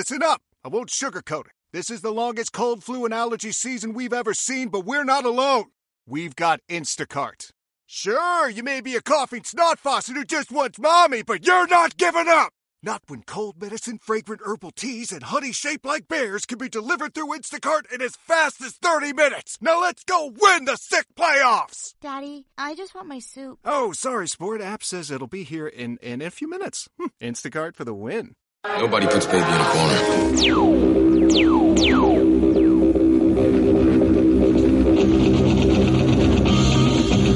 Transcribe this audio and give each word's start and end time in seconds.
listen 0.00 0.22
up. 0.22 0.40
I 0.64 0.68
won't 0.68 0.88
sugarcoat 0.88 1.44
it. 1.48 1.52
This 1.74 1.90
is 1.90 2.00
the 2.00 2.10
longest 2.10 2.54
cold, 2.54 2.82
flu, 2.82 3.04
and 3.04 3.12
allergy 3.12 3.52
season 3.52 3.92
we've 3.92 4.14
ever 4.14 4.32
seen, 4.32 4.70
but 4.70 4.86
we're 4.86 5.04
not 5.04 5.26
alone. 5.26 5.64
We've 6.06 6.34
got 6.34 6.60
Instacart. 6.70 7.50
Sure, 7.84 8.48
you 8.48 8.62
may 8.62 8.80
be 8.80 8.96
a 8.96 9.02
coughing 9.02 9.44
snot 9.44 9.78
faucet 9.78 10.16
who 10.16 10.24
just 10.24 10.50
wants 10.50 10.78
mommy, 10.78 11.22
but 11.22 11.46
you're 11.46 11.66
not 11.66 11.98
giving 11.98 12.28
up! 12.28 12.54
Not 12.82 13.02
when 13.08 13.24
cold 13.24 13.60
medicine, 13.60 13.98
fragrant 13.98 14.40
herbal 14.42 14.70
teas, 14.70 15.12
and 15.12 15.22
honey 15.22 15.52
shaped 15.52 15.84
like 15.84 16.08
bears 16.08 16.46
can 16.46 16.56
be 16.56 16.70
delivered 16.70 17.12
through 17.12 17.36
Instacart 17.36 17.92
in 17.92 18.00
as 18.00 18.16
fast 18.16 18.62
as 18.62 18.78
30 18.80 19.12
minutes! 19.12 19.58
Now 19.60 19.82
let's 19.82 20.02
go 20.04 20.32
win 20.34 20.64
the 20.64 20.76
sick 20.76 21.08
playoffs! 21.14 21.92
Daddy, 22.00 22.46
I 22.56 22.74
just 22.74 22.94
want 22.94 23.06
my 23.06 23.18
soup. 23.18 23.58
Oh, 23.66 23.92
sorry, 23.92 24.28
Sport. 24.28 24.62
App 24.62 24.82
says 24.82 25.10
it'll 25.10 25.26
be 25.26 25.44
here 25.44 25.66
in, 25.66 25.98
in 25.98 26.22
a 26.22 26.30
few 26.30 26.48
minutes. 26.48 26.88
Hmm, 26.98 27.08
Instacart 27.20 27.76
for 27.76 27.84
the 27.84 27.92
win. 27.92 28.34
Nobody 28.62 29.06
puts 29.06 29.24
baby 29.24 29.38
in 29.38 29.42
a 29.42 29.72
corner. 29.72 31.10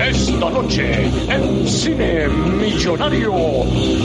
Esta 0.01 0.51
noche 0.51 1.11
en 1.31 1.67
Cine 1.67 2.29
Millonario 2.29 3.33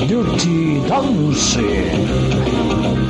Dirty 0.07 0.81
Dancing. 0.87 3.08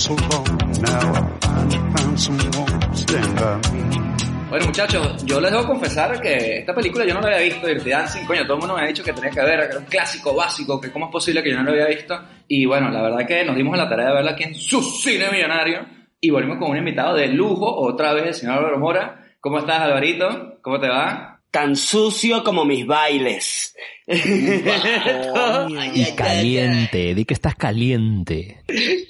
So 0.00 0.16
long. 0.16 0.46
Now 0.80 1.12
I 1.12 1.20
finally 1.44 1.78
found 1.92 2.18
someone 2.18 2.80
to 2.80 2.96
stand 2.96 3.36
by 3.36 3.60
me. 3.72 4.00
Bueno, 4.48 4.66
muchachos, 4.66 5.24
yo 5.26 5.40
les 5.40 5.52
debo 5.52 5.66
confesar 5.66 6.20
que 6.20 6.58
esta 6.58 6.74
película 6.74 7.04
yo 7.04 7.14
no 7.14 7.20
la 7.20 7.36
había 7.36 7.50
visto, 7.50 7.66
Dirty 7.68 7.90
Dancing, 7.90 8.24
coño, 8.24 8.42
todo 8.44 8.54
el 8.54 8.60
mundo 8.60 8.74
me 8.74 8.82
ha 8.82 8.86
dicho 8.86 9.04
que 9.04 9.12
tenía 9.12 9.30
que 9.30 9.42
ver, 9.42 9.60
que 9.60 9.66
era 9.66 9.78
un 9.78 9.84
clásico 9.84 10.34
básico, 10.34 10.80
que 10.80 10.90
cómo 10.90 11.06
es 11.06 11.12
posible 11.12 11.42
que 11.42 11.50
yo 11.50 11.58
no 11.58 11.64
lo 11.64 11.70
había 11.70 11.86
visto. 11.86 12.18
Y 12.48 12.64
bueno, 12.64 12.90
la 12.90 13.02
verdad 13.02 13.26
que 13.28 13.44
nos 13.44 13.54
dimos 13.54 13.74
a 13.74 13.84
la 13.84 13.88
tarea 13.88 14.08
de 14.08 14.14
verla 14.14 14.30
aquí 14.32 14.44
en 14.44 14.54
su 14.54 14.82
cine 14.82 15.30
millonario 15.30 15.86
y 16.18 16.30
volvimos 16.30 16.58
con 16.58 16.70
un 16.70 16.78
invitado 16.78 17.14
de 17.14 17.28
lujo, 17.28 17.72
otra 17.72 18.12
vez 18.12 18.26
el 18.26 18.34
señor 18.34 18.56
Álvaro 18.56 18.78
Mora. 18.78 19.24
¿Cómo 19.38 19.58
estás, 19.58 19.82
Alvarito? 19.82 20.58
¿Cómo 20.62 20.80
te 20.80 20.88
va? 20.88 21.40
Tan 21.50 21.76
sucio 21.76 22.42
como 22.42 22.64
mis 22.64 22.86
bailes. 22.86 23.76
Y 25.94 26.04
caliente, 26.16 27.14
di 27.14 27.24
que 27.24 27.34
estás 27.34 27.54
caliente. 27.54 28.62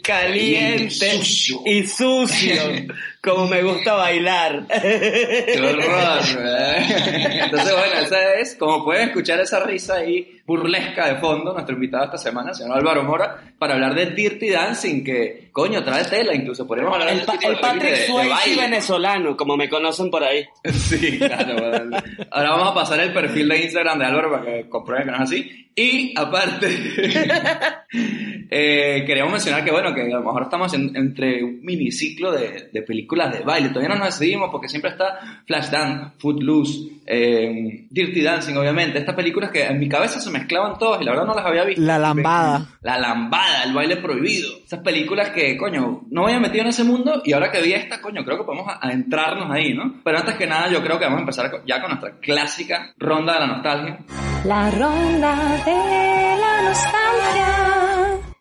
Caliente 0.02 1.20
y 1.66 1.86
sucio, 1.86 2.62
como 3.22 3.46
me 3.48 3.62
gusta 3.62 3.94
bailar. 3.94 4.66
¡Qué 4.68 5.58
horror! 5.58 6.20
Entonces, 7.44 7.72
bueno, 7.72 8.00
esa 8.02 8.34
es, 8.34 8.56
como 8.56 8.84
pueden 8.84 9.08
escuchar 9.08 9.40
esa 9.40 9.60
risa 9.60 9.96
ahí 9.96 10.36
burlesca 10.46 11.06
de 11.06 11.20
fondo, 11.20 11.52
nuestro 11.52 11.74
invitado 11.76 12.04
esta 12.06 12.18
semana, 12.18 12.52
señor 12.52 12.76
Álvaro 12.78 13.04
Mora, 13.04 13.52
para 13.56 13.74
hablar 13.74 13.94
de 13.94 14.06
Dirty 14.06 14.50
Dancing, 14.50 15.04
que, 15.04 15.48
coño, 15.52 15.84
trae 15.84 16.02
tela, 16.06 16.34
incluso 16.34 16.66
podríamos 16.66 16.94
hablar 16.94 17.10
El, 17.10 17.20
de 17.20 17.24
pa- 17.26 17.38
el 17.40 17.56
Patrick 17.60 17.94
Swayze 18.06 18.60
venezolano, 18.60 19.36
como 19.36 19.56
me 19.56 19.68
conocen 19.68 20.10
por 20.10 20.24
ahí. 20.24 20.44
Sí, 20.72 21.18
claro. 21.18 21.54
bueno. 21.56 21.96
Ahora 22.32 22.50
vamos 22.50 22.68
a 22.70 22.74
pasar 22.74 22.98
el 23.00 23.12
perfil 23.12 23.48
de 23.48 23.62
Instagram 23.62 23.98
de 24.00 24.04
Álvaro 24.06 24.30
para 24.32 24.44
que 24.44 24.68
así. 24.96 25.68
Y 25.74 26.12
aparte, 26.18 26.66
eh, 28.50 29.04
queríamos 29.06 29.32
mencionar 29.32 29.64
que, 29.64 29.70
bueno, 29.70 29.94
que 29.94 30.02
a 30.02 30.18
lo 30.18 30.22
mejor 30.24 30.42
estamos 30.42 30.72
en- 30.74 30.94
entre 30.96 31.42
un 31.44 31.60
miniciclo 31.62 32.32
de, 32.32 32.68
de 32.72 32.82
películas 32.82 33.32
de 33.32 33.44
baile. 33.44 33.68
Todavía 33.70 33.90
no 33.96 34.04
nos 34.04 34.18
decidimos 34.18 34.50
porque 34.50 34.68
siempre 34.68 34.90
está 34.90 35.42
Flashdance, 35.46 36.14
Footloose, 36.18 36.99
eh, 37.12 37.86
Dirty 37.90 38.22
Dancing, 38.22 38.54
obviamente. 38.56 38.98
Estas 38.98 39.14
películas 39.16 39.50
que 39.50 39.64
en 39.66 39.78
mi 39.78 39.88
cabeza 39.88 40.20
se 40.20 40.30
mezclaban 40.30 40.78
todas 40.78 41.00
y 41.02 41.04
la 41.04 41.10
verdad 41.10 41.26
no 41.26 41.34
las 41.34 41.44
había 41.44 41.64
visto. 41.64 41.82
La 41.82 41.98
lambada. 41.98 42.66
La 42.82 42.98
lambada, 42.98 43.64
el 43.64 43.72
baile 43.72 43.96
prohibido. 43.96 44.50
Esas 44.64 44.80
películas 44.80 45.30
que, 45.30 45.56
coño, 45.56 46.02
no 46.10 46.22
me 46.22 46.28
había 46.28 46.40
metido 46.40 46.62
en 46.62 46.68
ese 46.68 46.84
mundo 46.84 47.20
y 47.24 47.32
ahora 47.32 47.50
que 47.50 47.60
vi 47.62 47.72
esta, 47.72 48.00
coño, 48.00 48.24
creo 48.24 48.38
que 48.38 48.44
podemos 48.44 48.68
a- 48.68 48.78
adentrarnos 48.86 49.50
ahí, 49.50 49.74
¿no? 49.74 49.94
Pero 50.04 50.18
antes 50.18 50.36
que 50.36 50.46
nada, 50.46 50.68
yo 50.70 50.82
creo 50.82 50.98
que 50.98 51.04
vamos 51.04 51.18
a 51.18 51.22
empezar 51.22 51.50
ya 51.66 51.80
con 51.80 51.90
nuestra 51.90 52.12
clásica 52.20 52.94
ronda 52.98 53.34
de 53.34 53.40
la 53.40 53.46
nostalgia. 53.48 53.98
La 54.44 54.70
ronda 54.70 55.36
de 55.66 56.36
la 56.40 56.62
nostalgia. 56.62 57.79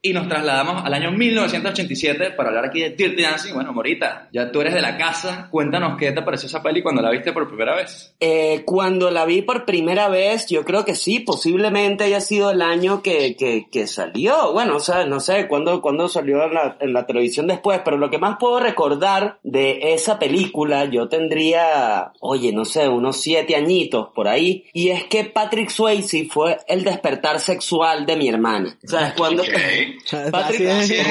Y 0.02 0.14
nos 0.14 0.30
trasladamos 0.30 0.86
al 0.86 0.94
año 0.94 1.12
1987 1.12 2.32
para 2.32 2.50
hablar 2.50 2.66
aquí 2.66 2.80
de 2.80 2.92
Dirty 2.92 3.22
Dancing. 3.22 3.54
Bueno, 3.54 3.74
Morita, 3.74 4.30
ya 4.32 4.50
tú 4.50 4.62
eres 4.62 4.74
de 4.74 4.80
la 4.80 4.96
casa. 4.96 5.50
Cuéntanos 5.52 5.98
qué 5.98 6.14
te 6.14 6.22
pareció 6.22 6.48
esa 6.48 6.64
peli 6.64 6.82
cuando 6.82 7.02
la 7.02 7.10
viste 7.10 7.34
por 7.34 7.50
primera 7.50 7.76
vez. 7.76 8.16
Eh, 8.22 8.64
cuando 8.66 9.12
la 9.12 9.26
vi 9.26 9.42
por 9.42 9.66
primera 9.66 10.08
vez, 10.08 10.48
yo 10.48 10.64
creo 10.64 10.86
que 10.86 10.96
sí, 10.96 11.20
posiblemente 11.20 12.06
haya 12.06 12.22
sido 12.22 12.50
el 12.52 12.62
año 12.62 13.02
que, 13.04 13.36
que, 13.36 13.68
que 13.70 13.88
salió. 13.88 14.54
Bueno, 14.54 14.78
o 14.78 14.80
sea, 14.80 15.06
no 15.06 15.20
sé 15.20 15.50
cuándo, 15.50 15.82
cuándo 15.82 16.08
salió 16.08 16.46
en 16.46 16.54
la, 16.54 16.78
en 16.80 16.94
la 16.94 17.06
televisión 17.06 17.48
después, 17.48 17.82
pero 17.84 17.98
lo 17.98 18.10
que 18.10 18.20
más 18.20 18.38
puedo 18.40 18.62
recordar 18.62 19.40
de 19.44 19.94
esa 19.94 20.18
película, 20.18 20.86
yo 20.86 21.10
tendría, 21.10 22.14
oye, 22.22 22.54
no 22.54 22.64
sé, 22.64 22.88
unos 22.88 23.20
siete 23.20 23.58
añitos 23.58 24.08
por 24.16 24.30
ahí, 24.30 24.64
y 24.72 24.92
es 24.92 25.04
que 25.04 25.26
Patrick 25.26 25.70
Swayze 25.70 26.30
fue 26.32 26.58
el 26.70 26.86
despertar 26.86 27.42
sexual 27.42 28.06
de 28.06 28.16
mi 28.16 28.30
hermana. 28.30 28.78
¿Sabes 28.86 29.12
cuándo? 29.18 29.44
Patrick, 29.44 29.89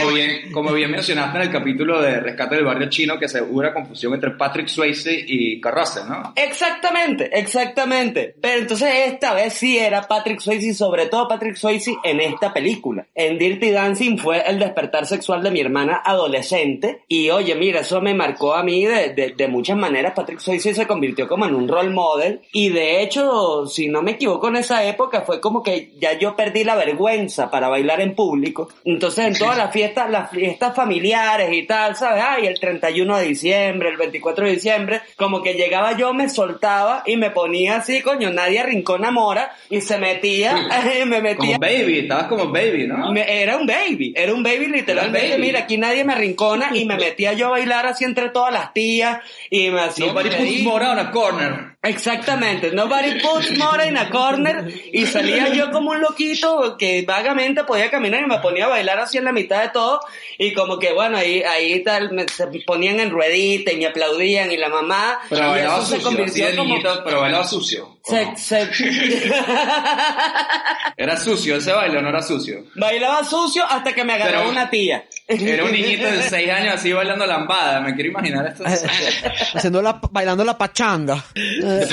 Como 0.00 0.12
bien, 0.12 0.52
como 0.52 0.72
bien 0.72 0.90
mencionaste 0.90 1.38
en 1.38 1.42
el 1.44 1.50
capítulo 1.50 2.00
de 2.00 2.20
Rescate 2.20 2.56
del 2.56 2.64
Barrio 2.64 2.88
Chino, 2.88 3.18
que 3.18 3.28
se 3.28 3.42
hubo 3.42 3.58
una 3.58 3.72
confusión 3.72 4.14
entre 4.14 4.32
Patrick 4.32 4.68
Swayze 4.68 5.12
y 5.12 5.60
Russell, 5.60 6.08
¿no? 6.08 6.32
Exactamente, 6.36 7.30
exactamente. 7.38 8.34
Pero 8.40 8.60
entonces 8.60 8.90
esta 9.06 9.34
vez 9.34 9.54
sí 9.54 9.78
era 9.78 10.02
Patrick 10.02 10.40
Swayze, 10.40 10.68
y 10.68 10.74
sobre 10.74 11.06
todo 11.06 11.28
Patrick 11.28 11.56
Swayze 11.56 11.96
en 12.04 12.20
esta 12.20 12.52
película. 12.52 13.06
En 13.14 13.38
Dirty 13.38 13.70
Dancing 13.70 14.18
fue 14.18 14.42
el 14.46 14.58
despertar 14.58 15.06
sexual 15.06 15.42
de 15.42 15.50
mi 15.50 15.60
hermana 15.60 16.02
adolescente. 16.04 17.02
Y 17.08 17.30
oye, 17.30 17.54
mira, 17.54 17.80
eso 17.80 18.00
me 18.00 18.14
marcó 18.14 18.54
a 18.54 18.62
mí 18.62 18.84
de, 18.84 19.14
de, 19.14 19.34
de 19.36 19.48
muchas 19.48 19.76
maneras. 19.76 20.12
Patrick 20.14 20.40
Swayze 20.40 20.74
se 20.74 20.86
convirtió 20.86 21.28
como 21.28 21.46
en 21.46 21.54
un 21.54 21.68
role 21.68 21.90
model. 21.90 22.40
Y 22.52 22.70
de 22.70 23.02
hecho, 23.02 23.66
si 23.66 23.88
no 23.88 24.02
me 24.02 24.12
equivoco, 24.12 24.48
en 24.48 24.56
esa 24.56 24.84
época 24.84 25.22
fue 25.22 25.40
como 25.40 25.62
que 25.62 25.92
ya 26.00 26.18
yo 26.18 26.36
perdí 26.36 26.64
la 26.64 26.76
vergüenza 26.76 27.50
para 27.50 27.68
bailar 27.68 28.00
en 28.00 28.14
público. 28.14 28.67
Entonces 28.84 29.26
en 29.26 29.36
todas 29.38 29.56
las 29.56 29.72
fiestas, 29.72 30.10
las 30.10 30.30
fiestas 30.30 30.74
familiares 30.74 31.50
y 31.52 31.66
tal, 31.66 31.96
¿sabes? 31.96 32.22
Ay, 32.26 32.46
el 32.46 32.58
31 32.58 33.18
de 33.18 33.24
diciembre, 33.26 33.88
el 33.90 33.96
24 33.96 34.46
de 34.46 34.52
diciembre, 34.52 35.00
como 35.16 35.42
que 35.42 35.54
llegaba 35.54 35.96
yo, 35.96 36.14
me 36.14 36.28
soltaba 36.28 37.02
y 37.06 37.16
me 37.16 37.30
ponía 37.30 37.76
así, 37.76 38.00
coño, 38.00 38.30
nadie 38.30 38.62
rincona 38.62 39.10
mora 39.10 39.52
y 39.70 39.80
se 39.80 39.98
metía, 39.98 40.56
me 41.06 41.20
metía. 41.20 41.36
Como 41.36 41.58
baby, 41.58 41.98
estabas 42.00 42.26
como 42.26 42.48
baby, 42.52 42.86
¿no? 42.86 43.12
Me- 43.12 43.42
era 43.42 43.56
un 43.56 43.66
baby, 43.66 44.12
era 44.16 44.32
un 44.34 44.42
baby 44.42 44.66
literalmente. 44.66 45.30
Baby. 45.30 45.42
Mira, 45.42 45.60
aquí 45.60 45.76
nadie 45.78 46.04
me 46.04 46.14
rincona 46.14 46.70
y 46.74 46.84
me 46.84 46.96
metía 46.98 47.32
yo 47.34 47.46
a 47.46 47.50
bailar 47.50 47.86
así 47.86 48.04
entre 48.04 48.30
todas 48.30 48.52
las 48.52 48.72
tías 48.72 49.18
y 49.50 49.70
me 49.70 49.80
hacía. 49.80 50.06
Nobody 50.06 50.30
puts 50.30 50.84
on 50.88 50.98
a 50.98 51.10
corner. 51.10 51.77
Exactamente, 51.80 52.72
nobody 52.72 53.20
puts 53.20 53.56
more 53.56 53.86
in 53.86 53.96
a 53.96 54.10
corner. 54.10 54.66
Y 54.92 55.06
salía 55.06 55.48
yo 55.54 55.70
como 55.70 55.92
un 55.92 56.00
loquito 56.00 56.76
que 56.76 57.02
vagamente 57.06 57.62
podía 57.62 57.88
caminar 57.88 58.22
y 58.24 58.26
me 58.26 58.38
ponía 58.40 58.64
a 58.64 58.68
bailar 58.68 58.98
así 58.98 59.18
en 59.18 59.24
la 59.24 59.32
mitad 59.32 59.62
de 59.62 59.68
todo. 59.68 60.00
Y 60.38 60.52
como 60.54 60.80
que 60.80 60.92
bueno, 60.92 61.16
ahí, 61.16 61.40
ahí 61.42 61.82
tal, 61.84 62.10
me, 62.10 62.26
se 62.28 62.48
ponían 62.66 62.98
en 62.98 63.10
ruedita 63.10 63.72
y 63.72 63.76
me 63.76 63.86
aplaudían 63.86 64.50
y 64.50 64.56
la 64.56 64.68
mamá. 64.68 65.20
Pero 65.28 65.50
bailaba 65.50 65.76
se 65.76 65.82
sucio, 65.82 65.96
así 65.96 66.04
convirtió 66.04 66.46
de 66.46 66.56
como... 66.56 66.68
niñito, 66.70 67.02
pero 67.04 67.20
bailaba 67.20 67.44
sucio. 67.44 67.97
¿O 68.08 68.10
se- 68.10 68.24
no? 68.26 68.36
se- 68.36 69.30
Era 70.96 71.16
sucio 71.16 71.56
ese 71.56 71.72
baile, 71.72 71.98
¿o 71.98 72.02
no 72.02 72.08
era 72.08 72.22
sucio? 72.22 72.64
Bailaba 72.74 73.24
sucio 73.24 73.64
hasta 73.68 73.92
que 73.92 74.02
me 74.04 74.14
agarró 74.14 74.38
Pero- 74.40 74.50
una 74.50 74.68
tía. 74.68 75.04
Era 75.28 75.62
un 75.64 75.72
niñito 75.72 76.04
de 76.06 76.22
6 76.28 76.50
años 76.50 76.74
así 76.74 76.92
bailando 76.92 77.24
lambada. 77.26 77.80
Me 77.80 77.94
quiero 77.94 78.10
imaginar 78.10 78.46
esto. 78.46 78.64
Haciendo 79.54 79.80
la, 79.82 80.00
bailando 80.10 80.42
la 80.44 80.56
pachanga. 80.58 81.22
No 81.36 81.86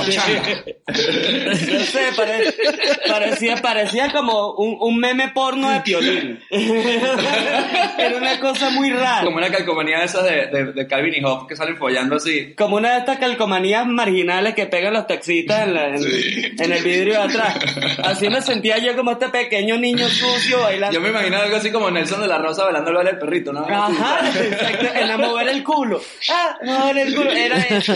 sé, 1.83 1.99
pare- 2.15 2.53
parecía, 3.07 3.55
parecía 3.57 4.11
como 4.11 4.53
un, 4.55 4.77
un 4.79 4.97
meme 4.99 5.29
porno 5.29 5.69
de 5.69 5.81
piolín. 5.81 6.39
Era 6.49 8.17
una 8.17 8.39
cosa 8.39 8.69
muy 8.71 8.91
rara. 8.91 9.21
Como 9.23 9.37
una 9.37 9.49
calcomanía 9.51 9.99
de 9.99 10.05
esas 10.05 10.23
de, 10.23 10.47
de, 10.47 10.73
de 10.73 10.87
Calvin 10.87 11.13
y 11.15 11.21
Hobbes 11.21 11.47
que 11.47 11.55
salen 11.55 11.77
follando 11.77 12.15
así. 12.15 12.53
Como 12.55 12.77
una 12.77 12.93
de 12.93 12.99
estas 12.99 13.17
calcomanías 13.19 13.85
marginales 13.85 14.55
que 14.55 14.65
pegan 14.65 14.93
los 14.93 15.07
taxistas 15.07 15.67
en, 15.67 15.73
la- 15.73 15.87
en- 15.89 16.04
en 16.05 16.71
el 16.71 16.83
vidrio 16.83 17.13
de 17.13 17.19
atrás. 17.19 17.57
Así 18.03 18.29
me 18.29 18.41
sentía 18.41 18.77
yo 18.77 18.95
como 18.95 19.11
este 19.11 19.29
pequeño 19.29 19.77
niño 19.77 20.07
sucio 20.09 20.61
bailando. 20.61 20.93
Yo 20.93 21.01
me 21.01 21.09
imagino 21.09 21.37
algo 21.37 21.55
así 21.55 21.71
como 21.71 21.89
Nelson 21.91 22.21
de 22.21 22.27
la 22.27 22.37
Rosa 22.37 22.65
bailando 22.65 22.89
el 22.89 22.95
baile 22.95 23.11
del 23.11 23.19
perrito, 23.19 23.53
¿no? 23.53 23.65
Ajá, 23.67 24.19
exacto, 24.29 24.87
en 24.95 25.11
a 25.11 25.17
mover 25.17 25.49
el 25.49 25.63
culo. 25.63 26.01
Ah, 26.29 26.57
mover 26.63 26.97
el 26.99 27.15
culo. 27.15 27.31
Era 27.31 27.57
eso. 27.57 27.93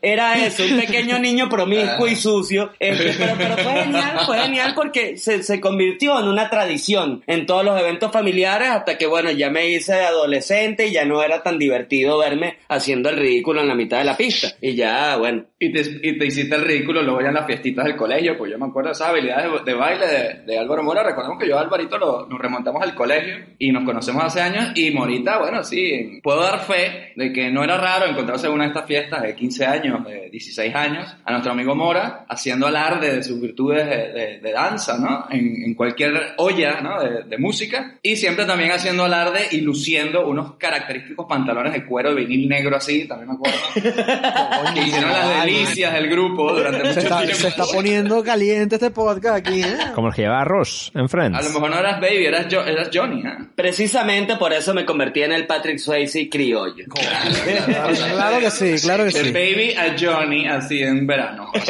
Era 0.00 0.44
eso, 0.44 0.64
un 0.64 0.80
pequeño 0.80 1.18
niño 1.18 1.48
promiscuo 1.48 2.06
y 2.06 2.16
sucio. 2.16 2.72
Este, 2.78 3.14
pero, 3.18 3.34
pero 3.36 3.56
fue 3.58 3.72
genial, 3.82 4.20
fue 4.26 4.38
genial 4.40 4.72
porque 4.74 5.16
se, 5.16 5.42
se 5.42 5.60
convirtió 5.60 6.18
en 6.18 6.28
una 6.28 6.50
tradición 6.50 7.22
en 7.26 7.46
todos 7.46 7.64
los 7.64 7.78
eventos 7.78 8.12
familiares 8.12 8.68
hasta 8.70 8.98
que, 8.98 9.06
bueno, 9.06 9.30
ya 9.30 9.50
me 9.50 9.68
hice 9.68 9.94
adolescente 9.94 10.86
y 10.86 10.92
ya 10.92 11.04
no 11.04 11.22
era 11.22 11.42
tan 11.42 11.58
divertido 11.58 12.18
verme 12.18 12.58
haciendo 12.68 13.08
el 13.08 13.16
ridículo 13.16 13.60
en 13.60 13.68
la 13.68 13.74
mitad 13.74 13.98
de 13.98 14.04
la 14.04 14.16
pista. 14.16 14.48
Y 14.60 14.74
ya, 14.74 15.16
bueno. 15.16 15.44
Y 15.64 15.72
te, 15.72 15.80
y 16.02 16.18
te 16.18 16.26
hiciste 16.26 16.56
el 16.56 16.62
ridículo 16.62 17.02
luego 17.02 17.20
ya 17.20 17.28
en 17.28 17.34
las 17.34 17.46
fiestitas 17.46 17.84
del 17.84 17.94
colegio, 17.94 18.36
pues 18.36 18.50
yo 18.50 18.58
me 18.58 18.66
acuerdo 18.66 18.88
de 18.88 18.94
esas 18.94 19.08
habilidades 19.10 19.64
de, 19.64 19.70
de 19.72 19.78
baile 19.78 20.06
de, 20.06 20.34
de 20.44 20.58
Álvaro 20.58 20.82
Mora. 20.82 21.04
Recordemos 21.04 21.38
que 21.38 21.48
yo 21.48 21.54
y 21.54 21.58
Alvarito 21.58 21.98
lo- 21.98 22.26
nos 22.26 22.40
remontamos 22.40 22.82
al 22.82 22.94
colegio 22.96 23.36
y 23.58 23.70
nos 23.70 23.84
conocemos 23.84 24.24
hace 24.24 24.40
años. 24.40 24.72
Y 24.74 24.90
Morita, 24.90 25.38
bueno, 25.38 25.62
sí, 25.62 26.18
puedo 26.22 26.42
dar 26.42 26.58
fe 26.64 27.12
de 27.14 27.32
que 27.32 27.50
no 27.52 27.62
era 27.62 27.76
raro 27.78 28.06
encontrarse 28.06 28.48
en 28.48 28.54
una 28.54 28.64
de 28.64 28.68
estas 28.70 28.86
fiestas 28.86 29.22
de 29.22 29.34
15 29.36 29.64
años, 29.66 30.04
de 30.04 30.30
16 30.30 30.74
años, 30.74 31.16
a 31.24 31.30
nuestro 31.30 31.52
amigo 31.52 31.76
Mora 31.76 32.26
haciendo 32.28 32.66
alarde 32.66 33.14
de 33.16 33.22
sus 33.22 33.40
virtudes 33.40 33.86
de, 33.88 33.96
de- 34.12 34.40
de 34.40 34.52
danza, 34.52 34.98
¿no? 34.98 35.26
En, 35.30 35.62
en 35.64 35.74
cualquier 35.74 36.32
olla, 36.38 36.80
¿no? 36.80 37.00
De, 37.00 37.22
de 37.22 37.38
música. 37.38 37.98
Y 38.02 38.16
siempre 38.16 38.46
también 38.46 38.72
haciendo 38.72 39.04
alarde 39.04 39.46
y 39.52 39.60
luciendo 39.60 40.26
unos 40.26 40.54
característicos 40.56 41.26
pantalones 41.28 41.72
de 41.72 41.84
cuero 41.86 42.10
de 42.12 42.16
vinil 42.24 42.48
negro 42.48 42.76
así, 42.76 43.06
también 43.06 43.28
me 43.28 43.34
acuerdo. 43.36 43.58
que 44.74 44.80
hicieron 44.80 45.10
las 45.12 45.28
delicias 45.52 45.92
del 45.94 46.08
grupo 46.08 46.52
durante 46.52 46.78
Se 46.80 46.86
mucho 46.88 47.00
está, 47.00 47.18
tiempo. 47.18 47.36
se 47.36 47.48
está 47.48 47.64
poniendo 47.66 48.22
caliente 48.24 48.76
este 48.76 48.90
podcast 48.90 49.36
aquí, 49.46 49.62
¿eh? 49.62 49.76
Como 49.94 50.08
el 50.08 50.14
que 50.14 50.22
llevaba 50.22 50.44
Ross 50.44 50.90
en 50.94 51.08
Friends. 51.08 51.38
A 51.38 51.42
lo 51.42 51.50
mejor 51.50 51.70
no 51.70 51.78
eras 51.78 52.00
Baby, 52.00 52.26
eras, 52.26 52.46
Jo- 52.50 52.64
eras 52.64 52.88
Johnny, 52.92 53.20
¿eh? 53.20 53.32
Precisamente 53.54 54.36
por 54.36 54.52
eso 54.52 54.74
me 54.74 54.84
convertí 54.84 55.22
en 55.22 55.32
el 55.32 55.46
Patrick 55.46 55.78
Swayze 55.78 56.28
criollo. 56.30 56.84
Claro 56.88 58.40
que 58.40 58.50
sí, 58.50 58.74
claro 58.82 59.04
que 59.04 59.10
De 59.10 59.24
sí. 59.24 59.30
Baby 59.32 59.74
a 59.74 59.94
Johnny, 59.98 60.46
así 60.48 60.82
en 60.82 61.06
verano. 61.06 61.50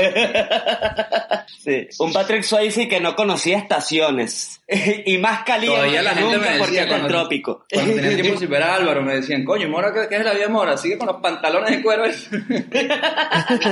Sí, 1.63 1.87
un 2.01 2.13
Patrick 2.13 2.43
Swayze 2.43 2.89
que 2.89 2.99
no 3.01 3.15
conocía 3.15 3.57
estaciones 3.57 4.61
y 5.07 5.17
más 5.19 5.45
caliente 5.45 5.77
Todavía 5.77 6.03
la 6.03 6.11
que 6.11 6.17
gente 6.19 6.37
nunca 6.37 6.51
me 6.51 6.59
porque 6.59 6.73
decía 6.73 6.89
cuando, 6.89 7.07
trópico. 7.09 7.65
cuando 7.73 7.95
tenía 7.95 8.17
tiempo 8.21 8.41
sin 8.41 8.51
ver 8.51 8.63
a 8.65 8.75
Álvaro, 8.75 9.03
me 9.03 9.15
decían, 9.15 9.45
coño, 9.45 9.69
Mora, 9.69 9.93
¿qué, 9.95 10.09
qué 10.09 10.17
es 10.17 10.25
la 10.25 10.33
vida 10.33 10.47
de 10.47 10.49
Mora? 10.53 10.77
Sigue 10.77 10.99
con 10.99 11.07
los 11.07 11.17
pantalones 11.23 11.71
de 11.71 11.83
cuero. 11.83 12.03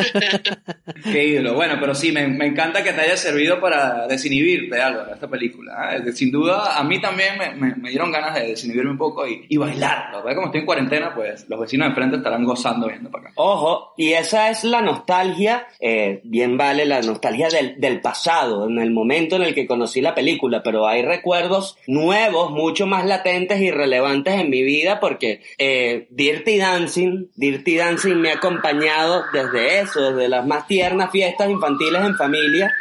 Qué 1.05 1.26
ídolo. 1.26 1.55
Bueno, 1.55 1.76
pero 1.81 1.94
sí, 1.94 2.12
me, 2.12 2.23
encanta 2.23 2.82
que 2.82 2.93
te 2.93 3.00
haya 3.00 3.17
servido 3.17 3.61
para 3.61 4.06
desinhibirte, 4.06 4.81
Álvaro, 4.81 5.14
esta 5.14 5.29
película. 5.29 5.97
¿eh? 5.97 6.12
Sin 6.12 6.31
duda, 6.31 6.79
a 6.79 6.85
mí 6.85 7.00
también 7.00 7.35
me, 7.58 7.91
dieron 7.91 8.11
ganas 8.11 8.35
de 8.35 8.49
desinhibirme 8.49 8.93
un 8.93 8.99
poco 8.99 9.26
y, 9.26 9.47
y 9.49 9.56
bailar. 9.56 10.12
Como 10.12 10.47
estoy 10.47 10.61
en 10.61 10.67
cuarentena, 10.67 11.14
pues 11.14 11.49
los 11.49 11.61
vecinos 11.61 11.87
de 11.87 11.91
enfrente 11.91 12.17
estarán 12.17 12.44
gozando 12.44 12.88
viendo 12.88 13.11
para 13.11 13.25
acá. 13.25 13.32
Ojo, 13.37 13.94
y 13.97 14.12
esa 14.12 14.50
es 14.50 14.64
la 14.64 14.82
nostalgia, 14.82 15.67
eh, 15.81 16.20
bien 16.25 16.56
vale 16.56 16.85
la 16.85 17.00
nostalgia 17.00 17.49
del, 17.49 18.00
pasado, 18.00 18.69
en 18.69 18.79
el 18.79 18.91
momento 18.91 19.37
en 19.37 19.43
el 19.43 19.55
que 19.55 19.67
conocí 19.67 20.00
la 20.00 20.14
película, 20.14 20.62
pero 20.62 20.87
hay 20.87 21.02
recuerdos 21.02 21.76
nuevos, 21.87 22.50
mucho 22.50 22.87
más 22.87 23.05
latentes 23.06 23.61
y 23.61 23.70
relevantes 23.70 24.35
en 24.35 24.50
mi 24.50 24.62
vida 24.62 25.00
porque 25.00 25.43
eh, 25.58 26.06
Dirty 26.11 26.58
Dancing, 26.58 27.26
Dirty 27.35 27.76
Dancing 27.76 28.17
me 28.17 28.31
ha 28.31 28.37
acompañado 28.37 29.25
desde 29.32 29.81
eso, 29.90 30.12
desde 30.12 30.28
las 30.28 30.46
más 30.46 30.66
tiernas 30.66 31.10
fiestas 31.10 31.50
infantiles 31.50 32.02
en 32.02 32.16
familia 32.16 32.72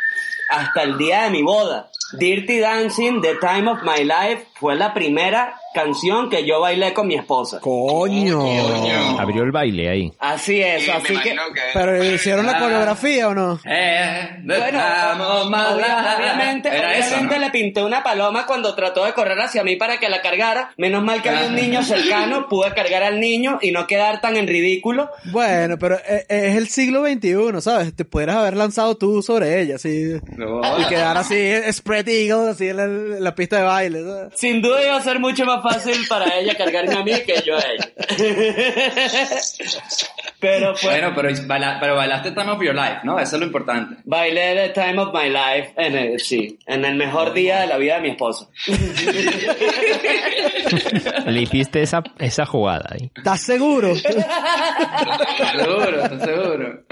hasta 0.49 0.83
el 0.83 0.97
día 0.97 1.23
de 1.23 1.31
mi 1.31 1.43
boda. 1.43 1.89
Dirty 2.13 2.59
Dancing, 2.59 3.21
The 3.21 3.35
Time 3.35 3.69
of 3.69 3.83
My 3.83 4.03
Life, 4.03 4.47
fue 4.55 4.75
la 4.75 4.93
primera 4.93 5.59
canción 5.73 6.29
que 6.29 6.45
yo 6.45 6.59
bailé 6.61 6.93
con 6.93 7.07
mi 7.07 7.15
esposa. 7.15 7.59
Coño. 7.61 8.41
Abrió 9.19 9.43
el 9.43 9.51
baile 9.51 9.89
ahí. 9.89 10.13
Así 10.19 10.61
es, 10.61 10.87
así 10.89 11.15
que... 11.19 11.35
Pero 11.73 12.03
¿hicieron 12.03 12.45
la 12.45 12.59
coreografía 12.59 13.27
o 13.29 13.33
no? 13.35 13.59
Eh, 13.65 14.29
Bueno, 14.43 14.79
obviamente, 16.17 16.69
Era 16.69 16.97
eso, 16.97 17.09
obviamente 17.15 17.35
¿no? 17.39 17.45
le 17.45 17.51
pinté 17.51 17.83
una 17.83 18.03
paloma 18.03 18.45
cuando 18.45 18.73
trató 18.75 19.05
de 19.05 19.13
correr 19.13 19.39
hacia 19.39 19.63
mí 19.63 19.75
para 19.75 19.99
que 19.99 20.09
la 20.09 20.21
cargara. 20.21 20.73
Menos 20.77 21.03
mal 21.03 21.21
que 21.21 21.29
había 21.29 21.47
un 21.47 21.55
niño 21.55 21.83
cercano, 21.83 22.47
pude 22.49 22.73
cargar 22.73 23.03
al 23.03 23.19
niño 23.19 23.59
y 23.61 23.71
no 23.71 23.87
quedar 23.87 24.21
tan 24.21 24.35
en 24.37 24.47
ridículo. 24.47 25.09
Bueno, 25.25 25.77
pero 25.79 25.97
e- 26.07 26.25
es 26.29 26.55
el 26.55 26.67
siglo 26.67 27.03
XXI, 27.05 27.61
¿sabes? 27.61 27.95
Te 27.95 28.05
pudieras 28.05 28.37
haber 28.37 28.55
lanzado 28.57 28.97
tú 28.97 29.21
sobre 29.21 29.61
ella, 29.61 29.75
así. 29.75 30.19
No. 30.37 30.61
Y 30.79 30.85
quedar 30.85 31.17
así, 31.17 31.37
spread 31.71 32.07
eagle, 32.07 32.49
así 32.51 32.69
en 32.69 32.77
la, 32.77 32.83
en 32.85 33.23
la 33.23 33.35
pista 33.35 33.57
de 33.57 33.63
baile, 33.63 34.03
¿sabes? 34.03 34.33
Sin 34.35 34.61
duda 34.61 34.83
iba 34.83 34.95
a 34.95 35.01
ser 35.01 35.19
mucho 35.19 35.45
más 35.45 35.61
fácil 35.63 35.68
para 36.07 36.37
ella 36.37 36.55
cargarme 36.55 36.95
a 36.95 37.03
mí 37.03 37.11
que 37.25 37.41
yo 37.45 37.57
a 37.57 37.61
ella. 37.61 37.89
pero 40.39 40.75
fue... 40.75 40.89
Bueno, 40.91 41.11
pero, 41.15 41.29
baila- 41.47 41.77
pero 41.79 41.95
bailaste 41.95 42.31
Time 42.31 42.51
of 42.51 42.61
Your 42.63 42.75
Life, 42.75 42.99
¿no? 43.03 43.19
Eso 43.19 43.35
es 43.35 43.39
lo 43.39 43.45
importante. 43.45 43.97
Bailé 44.05 44.71
The 44.73 44.81
Time 44.81 44.99
of 45.01 45.13
My 45.13 45.29
Life 45.29 45.73
en 45.77 45.95
el, 45.95 46.19
sí, 46.19 46.57
en 46.65 46.85
el 46.85 46.95
mejor 46.95 47.33
día 47.33 47.59
de 47.61 47.67
la 47.67 47.77
vida 47.77 47.95
de 47.95 48.01
mi 48.01 48.09
esposa. 48.11 48.47
Le 51.25 51.41
hiciste 51.41 51.81
esa, 51.81 52.01
esa 52.19 52.45
jugada 52.45 52.89
ahí. 52.91 53.11
¿Estás 53.15 53.41
seguro? 53.41 53.89
¿Estás 53.89 54.15
seguro? 55.55 56.03
¿Estás 56.03 56.21
seguro? 56.23 56.83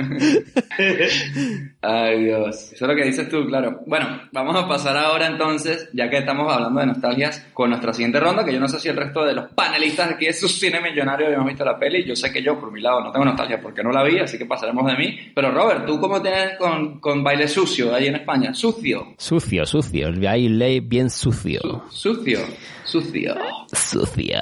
Ay, 1.81 2.23
Dios. 2.23 2.71
Eso 2.73 2.85
es 2.85 2.89
lo 2.89 2.95
que 2.95 3.03
dices 3.03 3.29
tú, 3.29 3.45
claro. 3.47 3.81
Bueno, 3.85 4.21
vamos 4.31 4.55
a 4.63 4.67
pasar 4.67 4.97
ahora 4.97 5.27
entonces, 5.27 5.89
ya 5.93 6.09
que 6.09 6.17
estamos 6.17 6.51
hablando 6.51 6.79
de 6.79 6.87
nostalgias, 6.87 7.45
con 7.53 7.69
nuestra 7.69 7.93
siguiente 7.93 8.19
ronda, 8.19 8.43
que 8.45 8.51
yo 8.57 8.61
no 8.61 8.67
sé 8.67 8.79
si 8.79 8.89
el 8.89 8.97
resto 8.97 9.23
de 9.23 9.35
los 9.35 9.51
panelistas 9.53 10.13
aquí 10.13 10.25
de 10.25 10.33
su 10.33 10.47
cine 10.47 10.81
millonario 10.81 11.27
habíamos 11.27 11.47
visto 11.47 11.63
la 11.63 11.77
peli. 11.77 12.03
Yo 12.03 12.15
sé 12.15 12.31
que 12.33 12.41
yo, 12.41 12.59
por 12.59 12.71
mi 12.71 12.81
lado, 12.81 13.01
no 13.01 13.11
tengo 13.11 13.23
nostalgia 13.23 13.61
porque 13.61 13.83
no 13.83 13.91
la 13.91 14.03
vi, 14.03 14.17
así 14.17 14.35
que 14.35 14.47
pasaremos 14.47 14.83
de 14.87 14.97
mí. 14.97 15.15
Pero 15.35 15.51
Robert, 15.51 15.85
¿tú 15.85 15.99
cómo 15.99 16.19
tienes 16.19 16.57
con, 16.57 16.99
con 16.99 17.23
baile 17.23 17.47
sucio 17.47 17.93
ahí 17.93 18.07
en 18.07 18.15
España? 18.15 18.55
Sucio. 18.55 19.13
Sucio, 19.15 19.63
sucio. 19.67 20.07
El 20.07 20.19
baile 20.19 20.79
bien 20.79 21.11
sucio. 21.11 21.83
Sucio. 21.91 22.39
Sucio. 22.83 23.35
Sucio. 23.71 24.39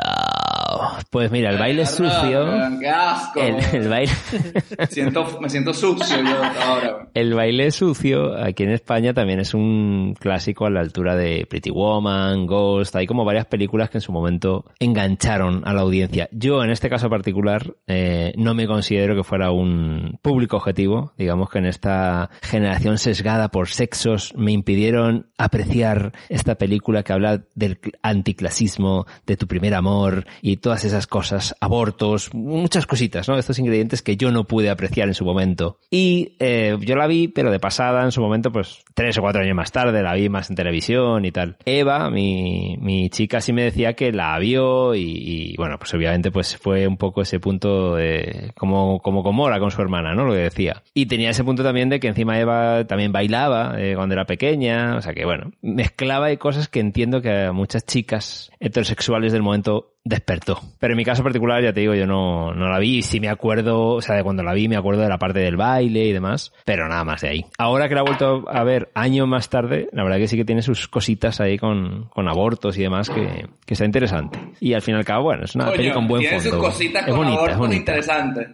Pues 1.09 1.31
mira, 1.31 1.51
el 1.51 1.57
baile 1.59 1.85
sucio. 1.85 2.45
¡Qué 2.79 2.89
asco! 2.89 3.39
El, 3.41 3.55
el 3.73 3.87
baile. 3.89 4.11
Siento, 4.89 5.39
me 5.39 5.49
siento 5.49 5.73
sucio 5.73 6.17
yo 6.23 6.43
ahora. 6.63 7.07
El 7.13 7.33
baile 7.33 7.71
sucio 7.71 8.35
aquí 8.37 8.63
en 8.63 8.71
España 8.71 9.13
también 9.13 9.39
es 9.39 9.53
un 9.53 10.15
clásico 10.19 10.65
a 10.65 10.69
la 10.69 10.81
altura 10.81 11.15
de 11.15 11.45
Pretty 11.49 11.69
Woman, 11.69 12.45
Ghost, 12.47 12.95
hay 12.95 13.05
como 13.07 13.23
varias 13.25 13.45
películas 13.45 13.89
que 13.89 13.99
en 13.99 14.01
su 14.01 14.11
momento 14.11 14.65
engancharon 14.79 15.61
a 15.65 15.73
la 15.73 15.81
audiencia. 15.81 16.27
Yo 16.31 16.63
en 16.63 16.71
este 16.71 16.89
caso 16.89 17.09
particular 17.09 17.75
eh, 17.87 18.33
no 18.37 18.53
me 18.53 18.67
considero 18.67 19.15
que 19.15 19.23
fuera 19.23 19.51
un 19.51 20.19
público 20.21 20.57
objetivo, 20.57 21.13
digamos 21.17 21.49
que 21.49 21.59
en 21.59 21.67
esta 21.67 22.29
generación 22.41 22.97
sesgada 22.97 23.49
por 23.49 23.69
sexos 23.69 24.33
me 24.35 24.51
impidieron 24.51 25.27
apreciar 25.37 26.11
esta 26.29 26.55
película 26.55 27.03
que 27.03 27.13
habla 27.13 27.43
del 27.53 27.79
cl- 27.79 27.93
anticlasismo, 28.01 29.05
de 29.25 29.37
tu 29.37 29.47
primer 29.47 29.73
amor 29.73 30.25
y 30.41 30.54
todas 30.57 30.85
esas 30.85 31.07
cosas, 31.07 31.55
abortos, 31.59 32.33
muchas 32.33 32.85
cositas, 32.85 33.27
¿no? 33.27 33.37
Estos 33.37 33.59
ingredientes 33.59 34.01
que 34.01 34.17
yo 34.17 34.31
no 34.31 34.45
pude 34.45 34.69
apreciar 34.69 35.07
en 35.07 35.13
su 35.13 35.25
momento. 35.25 35.79
Y 35.89 36.35
eh, 36.39 36.77
yo 36.81 36.95
la 36.95 37.07
vi, 37.07 37.27
pero 37.27 37.51
de 37.51 37.59
pasada, 37.59 38.03
en 38.03 38.11
su 38.11 38.21
momento, 38.21 38.51
pues 38.51 38.83
tres 38.93 39.17
o 39.17 39.21
cuatro 39.21 39.41
años 39.41 39.55
más 39.55 39.71
tarde, 39.71 40.01
la 40.03 40.13
vi 40.13 40.29
más 40.29 40.49
en 40.49 40.55
televisión 40.55 41.25
y 41.25 41.31
tal. 41.31 41.57
Eva, 41.65 42.09
mi, 42.09 42.77
mi 42.79 43.09
chica, 43.09 43.41
sí 43.41 43.53
me 43.53 43.63
decía 43.63 43.93
que 43.93 44.11
la 44.11 44.37
vio 44.39 44.95
y, 44.95 45.01
y, 45.01 45.55
bueno, 45.57 45.77
pues 45.77 45.93
obviamente 45.93 46.31
pues 46.31 46.57
fue 46.57 46.87
un 46.87 46.97
poco 46.97 47.21
ese 47.21 47.39
punto 47.39 47.95
de, 47.95 48.51
como, 48.55 48.99
como 48.99 49.23
con 49.23 49.35
Mora, 49.35 49.59
con 49.59 49.71
su 49.71 49.81
hermana, 49.81 50.13
¿no? 50.13 50.25
Lo 50.25 50.33
que 50.33 50.39
decía. 50.39 50.83
Y 50.93 51.05
tenía 51.07 51.29
ese 51.29 51.43
punto 51.43 51.63
también 51.63 51.89
de 51.89 51.99
que 51.99 52.07
encima 52.07 52.39
Eva 52.39 52.85
también 52.85 53.11
bailaba 53.11 53.75
eh, 53.77 53.95
cuando 53.95 54.13
era 54.13 54.25
pequeña, 54.25 54.95
o 54.97 55.01
sea 55.01 55.13
que 55.13 55.25
bueno, 55.25 55.51
mezclaba 55.61 56.31
y 56.31 56.37
cosas 56.37 56.67
que 56.67 56.79
entiendo 56.79 57.21
que 57.21 57.45
a 57.45 57.51
muchas 57.51 57.85
chicas 57.85 58.51
heterosexuales 58.59 59.33
del 59.33 59.43
momento 59.43 59.94
despertó. 60.05 60.61
Pero 60.79 60.93
en 60.93 60.97
mi 60.97 61.03
caso 61.03 61.23
particular, 61.23 61.63
ya 61.63 61.73
te 61.73 61.79
digo, 61.81 61.95
yo 61.95 62.05
no, 62.05 62.53
no 62.53 62.69
la 62.69 62.77
vi 62.79 63.01
sí 63.01 63.19
me 63.19 63.27
acuerdo, 63.27 63.87
o 63.95 64.01
sea, 64.01 64.15
de 64.15 64.23
cuando 64.23 64.43
la 64.43 64.53
vi 64.53 64.67
me 64.67 64.77
acuerdo 64.77 65.01
de 65.01 65.09
la 65.09 65.17
parte 65.17 65.39
del 65.39 65.57
baile 65.57 66.05
y 66.05 66.13
demás, 66.13 66.53
pero 66.63 66.87
nada 66.87 67.03
más 67.03 67.21
de 67.21 67.29
ahí. 67.29 67.45
Ahora 67.57 67.89
que 67.89 67.95
la 67.95 68.01
he 68.01 68.03
vuelto 68.03 68.45
a 68.47 68.63
ver 68.63 68.91
años 68.93 69.27
más 69.27 69.49
tarde, 69.49 69.89
la 69.93 70.03
verdad 70.03 70.17
que 70.19 70.27
sí 70.27 70.37
que 70.37 70.45
tiene 70.45 70.61
sus 70.61 70.87
cositas 70.87 71.41
ahí 71.41 71.57
con, 71.57 72.05
con 72.13 72.27
abortos 72.29 72.77
y 72.77 72.83
demás 72.83 73.09
que, 73.09 73.47
que 73.65 73.73
está 73.73 73.83
interesante. 73.85 74.39
Y 74.59 74.73
al 74.73 74.83
fin 74.83 74.93
y 74.93 74.97
al 74.99 75.05
cabo, 75.05 75.23
bueno, 75.23 75.43
es 75.45 75.55
una 75.55 75.65
Coño, 75.65 75.77
peli 75.77 75.91
con 75.91 76.07
buen 76.07 76.21
tiene 76.21 76.39
fondo. 76.39 76.55
sus 76.57 76.65
cositas 76.65 77.01
es 77.01 77.07
con 77.09 77.17
bonita, 77.17 77.33
es 77.33 77.37
abortos 77.39 77.57
bonita. 77.59 77.79
interesantes. 77.79 78.47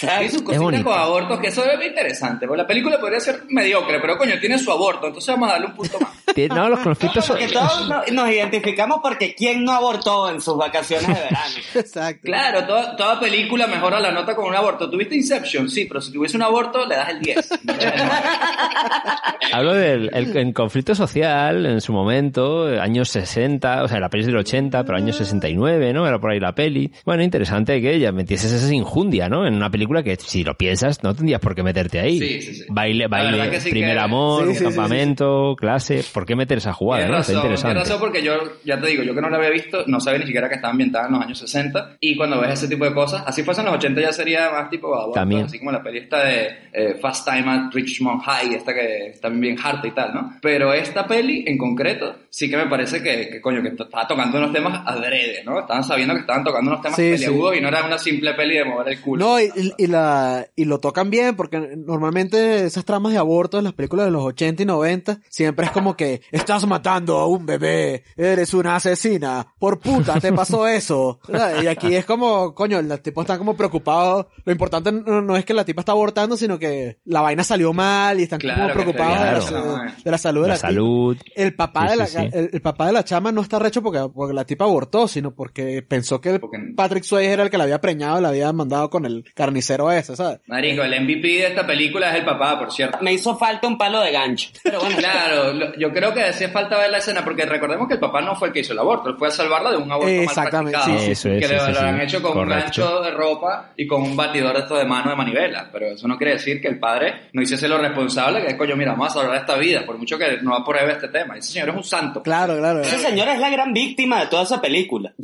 Tiene 0.00 0.30
sus 0.30 0.42
cositas 0.42 0.82
con 0.84 0.92
abortos 0.98 1.40
que 1.40 1.48
eso 1.48 1.64
es 1.64 1.84
interesante. 1.86 2.46
Porque 2.46 2.62
la 2.62 2.66
película 2.68 3.00
podría 3.00 3.18
ser 3.18 3.40
mediocre, 3.48 3.98
pero 4.00 4.16
coño, 4.16 4.34
tiene 4.40 4.56
su 4.56 4.70
aborto, 4.70 5.08
entonces 5.08 5.34
vamos 5.34 5.48
a 5.48 5.52
darle 5.54 5.66
un 5.66 5.74
punto 5.74 5.98
más. 6.00 6.12
No, 6.54 6.68
los 6.68 6.78
conflictos 6.78 7.24
son... 7.26 7.36
Porque 7.38 7.52
todos 7.52 7.88
no- 7.88 8.02
nos 8.12 8.30
identificamos 8.30 9.00
porque 9.02 9.34
¿quién 9.34 9.64
no 9.64 9.72
abortó 9.72 10.30
en 10.30 10.40
sus 10.40 10.56
vacaciones 10.56 10.91
de 11.00 11.06
verano? 11.06 11.54
Exacto. 11.74 12.20
Claro, 12.24 12.66
toda, 12.66 12.96
toda 12.96 13.20
película 13.20 13.66
mejora 13.66 14.00
la 14.00 14.10
nota 14.12 14.34
con 14.34 14.46
un 14.46 14.54
aborto. 14.54 14.88
¿Tuviste 14.90 15.14
Inception? 15.14 15.68
Sí, 15.68 15.86
pero 15.86 16.00
si 16.00 16.12
tuviese 16.12 16.36
un 16.36 16.42
aborto, 16.42 16.86
le 16.86 16.96
das 16.96 17.08
el 17.10 17.20
10. 17.20 17.50
Hablo 19.52 19.74
del 19.74 20.10
el, 20.14 20.36
el 20.36 20.54
conflicto 20.54 20.94
social 20.94 21.66
en 21.66 21.80
su 21.80 21.92
momento, 21.92 22.66
años 22.80 23.08
60, 23.10 23.82
o 23.82 23.88
sea, 23.88 24.00
la 24.00 24.08
peli 24.08 24.22
es 24.22 24.26
del 24.26 24.36
80, 24.36 24.84
pero 24.84 24.96
años 24.96 25.16
69, 25.16 25.92
¿no? 25.92 26.06
Era 26.06 26.18
por 26.18 26.30
ahí 26.30 26.40
la 26.40 26.54
peli. 26.54 26.90
Bueno, 27.04 27.22
interesante 27.22 27.80
que 27.80 27.94
ella 27.94 28.12
metieses 28.12 28.52
esa 28.52 28.72
injundia, 28.74 29.28
¿no? 29.28 29.46
En 29.46 29.54
una 29.54 29.70
película 29.70 30.02
que 30.02 30.16
si 30.16 30.44
lo 30.44 30.54
piensas 30.56 31.02
no 31.02 31.14
tendrías 31.14 31.40
por 31.40 31.54
qué 31.54 31.62
meterte 31.62 32.00
ahí. 32.00 32.18
Sí, 32.18 32.40
sí, 32.42 32.54
sí. 32.54 32.64
Baile, 32.70 33.06
baile, 33.08 33.60
primer 33.70 33.94
que- 33.96 34.00
amor, 34.00 34.44
Sí, 34.46 34.52
sí, 34.52 34.58
sí, 34.58 34.64
campamento, 34.64 35.54
clase. 35.56 36.02
¿Por 36.12 36.24
qué 36.24 36.34
meter 36.36 36.58
esa 36.58 36.72
jugada? 36.72 37.06
¿no? 37.06 37.18
Está 37.18 37.32
razón, 37.32 37.42
tienes 37.42 37.60
interesante. 37.60 37.80
razón 37.80 38.00
porque 38.00 38.22
yo, 38.22 38.32
ya 38.64 38.80
te 38.80 38.86
digo, 38.86 39.02
yo 39.02 39.14
que 39.14 39.20
no 39.20 39.28
la 39.28 39.36
había 39.36 39.50
visto, 39.50 39.84
no 39.86 40.00
sabía 40.00 40.20
ni 40.20 40.26
siquiera 40.26 40.48
que 40.48 40.54
estaba 40.56 40.72
ambientada 40.82 41.06
en 41.06 41.12
los 41.12 41.22
años 41.22 41.38
60 41.38 41.96
y 42.00 42.16
cuando 42.16 42.40
ves 42.40 42.52
ese 42.54 42.68
tipo 42.68 42.84
de 42.84 42.92
cosas, 42.94 43.22
así 43.26 43.42
fuese 43.42 43.60
en 43.60 43.66
los 43.66 43.76
80 43.76 44.00
ya 44.00 44.12
sería 44.12 44.50
más 44.50 44.68
tipo 44.70 45.12
También. 45.14 45.44
así 45.44 45.58
como 45.58 45.72
la 45.72 45.82
peli 45.82 45.98
esta 45.98 46.24
de 46.24 46.48
eh, 46.72 46.98
Fast 47.00 47.26
Time 47.28 47.44
at 47.50 47.72
Richmond 47.72 48.22
High, 48.22 48.54
esta 48.54 48.74
que 48.74 49.06
está 49.08 49.28
bien 49.28 49.56
harta 49.62 49.86
y 49.86 49.90
tal, 49.92 50.12
¿no? 50.14 50.32
Pero 50.42 50.72
esta 50.72 51.06
peli 51.06 51.44
en 51.46 51.56
concreto 51.58 52.16
sí 52.30 52.48
que 52.50 52.56
me 52.56 52.66
parece 52.66 53.02
que, 53.02 53.28
que 53.30 53.40
coño, 53.40 53.62
que 53.62 53.68
estaba 53.68 54.06
tocando 54.06 54.38
unos 54.38 54.52
temas 54.52 54.82
adrede, 54.86 55.42
¿no? 55.44 55.60
Estaban 55.60 55.84
sabiendo 55.84 56.14
que 56.14 56.20
estaban 56.20 56.44
tocando 56.44 56.70
unos 56.70 56.82
temas 56.82 56.96
Sí, 56.96 57.10
peliagudos 57.10 57.56
y 57.56 57.60
no 57.60 57.68
era 57.68 57.84
una 57.84 57.98
simple 57.98 58.34
peli 58.34 58.56
de 58.56 58.64
mover 58.64 58.88
el 58.88 59.00
culo. 59.00 59.24
No, 59.24 59.40
y, 59.40 59.44
y- 59.56 59.72
y 59.78 59.86
la, 59.86 60.46
y 60.56 60.64
lo 60.64 60.78
tocan 60.80 61.10
bien, 61.10 61.36
porque 61.36 61.58
normalmente 61.76 62.64
esas 62.64 62.84
tramas 62.84 63.12
de 63.12 63.18
aborto 63.18 63.58
en 63.58 63.64
las 63.64 63.72
películas 63.74 64.06
de 64.06 64.12
los 64.12 64.22
80 64.24 64.62
y 64.62 64.66
90 64.66 65.18
siempre 65.28 65.66
es 65.66 65.72
como 65.72 65.96
que 65.96 66.22
estás 66.30 66.66
matando 66.66 67.18
a 67.18 67.26
un 67.26 67.44
bebé, 67.46 68.04
eres 68.16 68.54
una 68.54 68.76
asesina, 68.76 69.46
por 69.58 69.78
puta, 69.78 70.18
te 70.20 70.32
pasó 70.32 70.61
eso. 70.66 71.20
¿Sabes? 71.30 71.62
Y 71.64 71.66
aquí 71.66 71.94
es 71.94 72.04
como, 72.04 72.54
coño, 72.54 72.80
los 72.82 73.02
tipos 73.02 73.22
están 73.22 73.38
como 73.38 73.56
preocupados. 73.56 74.26
Lo 74.44 74.52
importante 74.52 74.92
no, 74.92 75.22
no 75.22 75.36
es 75.36 75.44
que 75.44 75.54
la 75.54 75.64
tipa 75.64 75.80
está 75.82 75.92
abortando, 75.92 76.36
sino 76.36 76.58
que 76.58 76.98
la 77.04 77.20
vaina 77.20 77.44
salió 77.44 77.72
mal 77.72 78.18
y 78.20 78.24
están 78.24 78.38
Claro, 78.40 78.62
como 78.62 78.74
preocupados 78.74 79.18
de, 79.18 79.24
la, 79.24 79.60
claro. 79.60 79.92
de 80.04 80.10
la 80.10 80.18
salud 80.18 80.42
de 80.42 80.48
La 80.48 80.54
la, 80.54 80.58
tipa. 80.58 80.68
salud. 80.68 81.16
El 81.34 81.54
papá, 81.54 81.82
Sí, 81.84 81.88
de 81.90 81.96
la, 81.96 82.06
sí, 82.06 82.18
sí. 82.18 82.28
El, 82.32 82.50
el 82.52 82.60
papá 82.62 82.86
de 82.86 82.92
la 82.92 83.04
chama 83.04 83.32
no 83.32 83.40
está 83.40 83.58
recho 83.58 83.82
porque, 83.82 84.00
porque 84.14 84.34
la 84.34 84.44
tipa 84.44 84.64
abortó, 84.64 85.08
sino 85.08 85.34
porque 85.34 85.82
pensó 85.82 86.20
que 86.20 86.38
Porque- 86.38 86.58
Patrick 86.76 87.04
Swayze 87.04 87.32
era 87.32 87.42
el 87.42 87.50
que 87.50 87.58
la 87.58 87.64
había 87.64 87.80
preñado 87.80 88.18
y 88.18 88.22
la 88.22 88.28
había 88.28 88.52
mandado 88.52 88.90
con 88.90 89.04
el 89.06 89.24
carnicero 89.34 89.90
ese, 89.92 90.16
¿sabes? 90.16 90.40
Marico, 90.46 90.82
el 90.82 90.92
MVP 91.02 91.26
de 91.28 91.46
esta 91.48 91.66
película 91.66 92.10
es 92.10 92.16
el 92.20 92.24
papá, 92.24 92.58
por 92.58 92.72
cierto. 92.72 92.98
Me 93.00 93.12
hizo 93.12 93.36
falta 93.36 93.66
un 93.66 93.76
palo 93.78 94.00
de 94.00 94.12
gancho. 94.12 94.50
Pero 94.62 94.80
bueno, 94.80 94.96
Claro, 94.96 95.52
lo- 95.52 95.76
yo 95.76 95.92
creo 95.92 96.12
que 96.14 96.22
hacía 96.24 96.48
falta 96.50 96.78
ver 96.78 96.90
la 96.90 96.98
escena 96.98 97.24
porque 97.24 97.44
recordemos 97.44 97.88
que 97.88 97.94
el 97.94 98.00
papá 98.00 98.20
no 98.20 98.36
fue 98.36 98.48
el 98.48 98.54
que 98.54 98.60
hizo 98.60 98.72
el 98.72 98.78
aborto, 98.78 99.08
él 99.10 99.16
fue 99.18 99.28
a 99.28 99.30
salvarla 99.30 99.70
de 99.70 99.76
un 99.76 99.90
aborto 99.90 100.12
mal 100.24 100.34
Exactamente, 100.52 100.78
sí, 101.04 101.10
Eso 101.12 101.28
es, 101.30 101.40
que 101.40 101.48
sí, 101.48 101.54
lo 101.54 101.74
sí. 101.74 101.84
han 101.84 102.00
hecho 102.00 102.22
con 102.22 102.32
Correcto. 102.32 102.54
un 102.54 102.60
gancho 102.60 103.00
de 103.02 103.10
ropa 103.12 103.70
y 103.76 103.86
con 103.86 104.02
un 104.02 104.16
batidor 104.16 104.54
de 104.54 104.60
esto 104.60 104.76
de 104.76 104.84
mano 104.84 105.10
de 105.10 105.16
manivela, 105.16 105.68
pero 105.72 105.86
eso 105.86 106.06
no 106.08 106.16
quiere 106.16 106.34
decir 106.34 106.60
que 106.60 106.68
el 106.68 106.78
padre 106.78 107.28
no 107.32 107.42
hiciese 107.42 107.68
lo 107.68 107.78
responsable, 107.78 108.40
que 108.42 108.48
es 108.48 108.54
coño, 108.56 108.76
mira, 108.76 108.92
vamos 108.92 109.08
a 109.08 109.20
salvar 109.20 109.36
esta 109.36 109.56
vida, 109.56 109.84
por 109.86 109.98
mucho 109.98 110.18
que 110.18 110.38
no 110.42 110.54
apruebe 110.54 110.92
este 110.92 111.08
tema. 111.08 111.36
Ese 111.36 111.52
señor 111.52 111.70
es 111.70 111.76
un 111.76 111.84
santo. 111.84 112.22
Claro, 112.22 112.56
claro. 112.58 112.80
ese 112.80 112.98
señor 112.98 113.28
es 113.28 113.38
la 113.38 113.50
gran 113.50 113.72
víctima 113.72 114.20
de 114.20 114.26
toda 114.26 114.42
esa 114.44 114.60
película. 114.60 115.12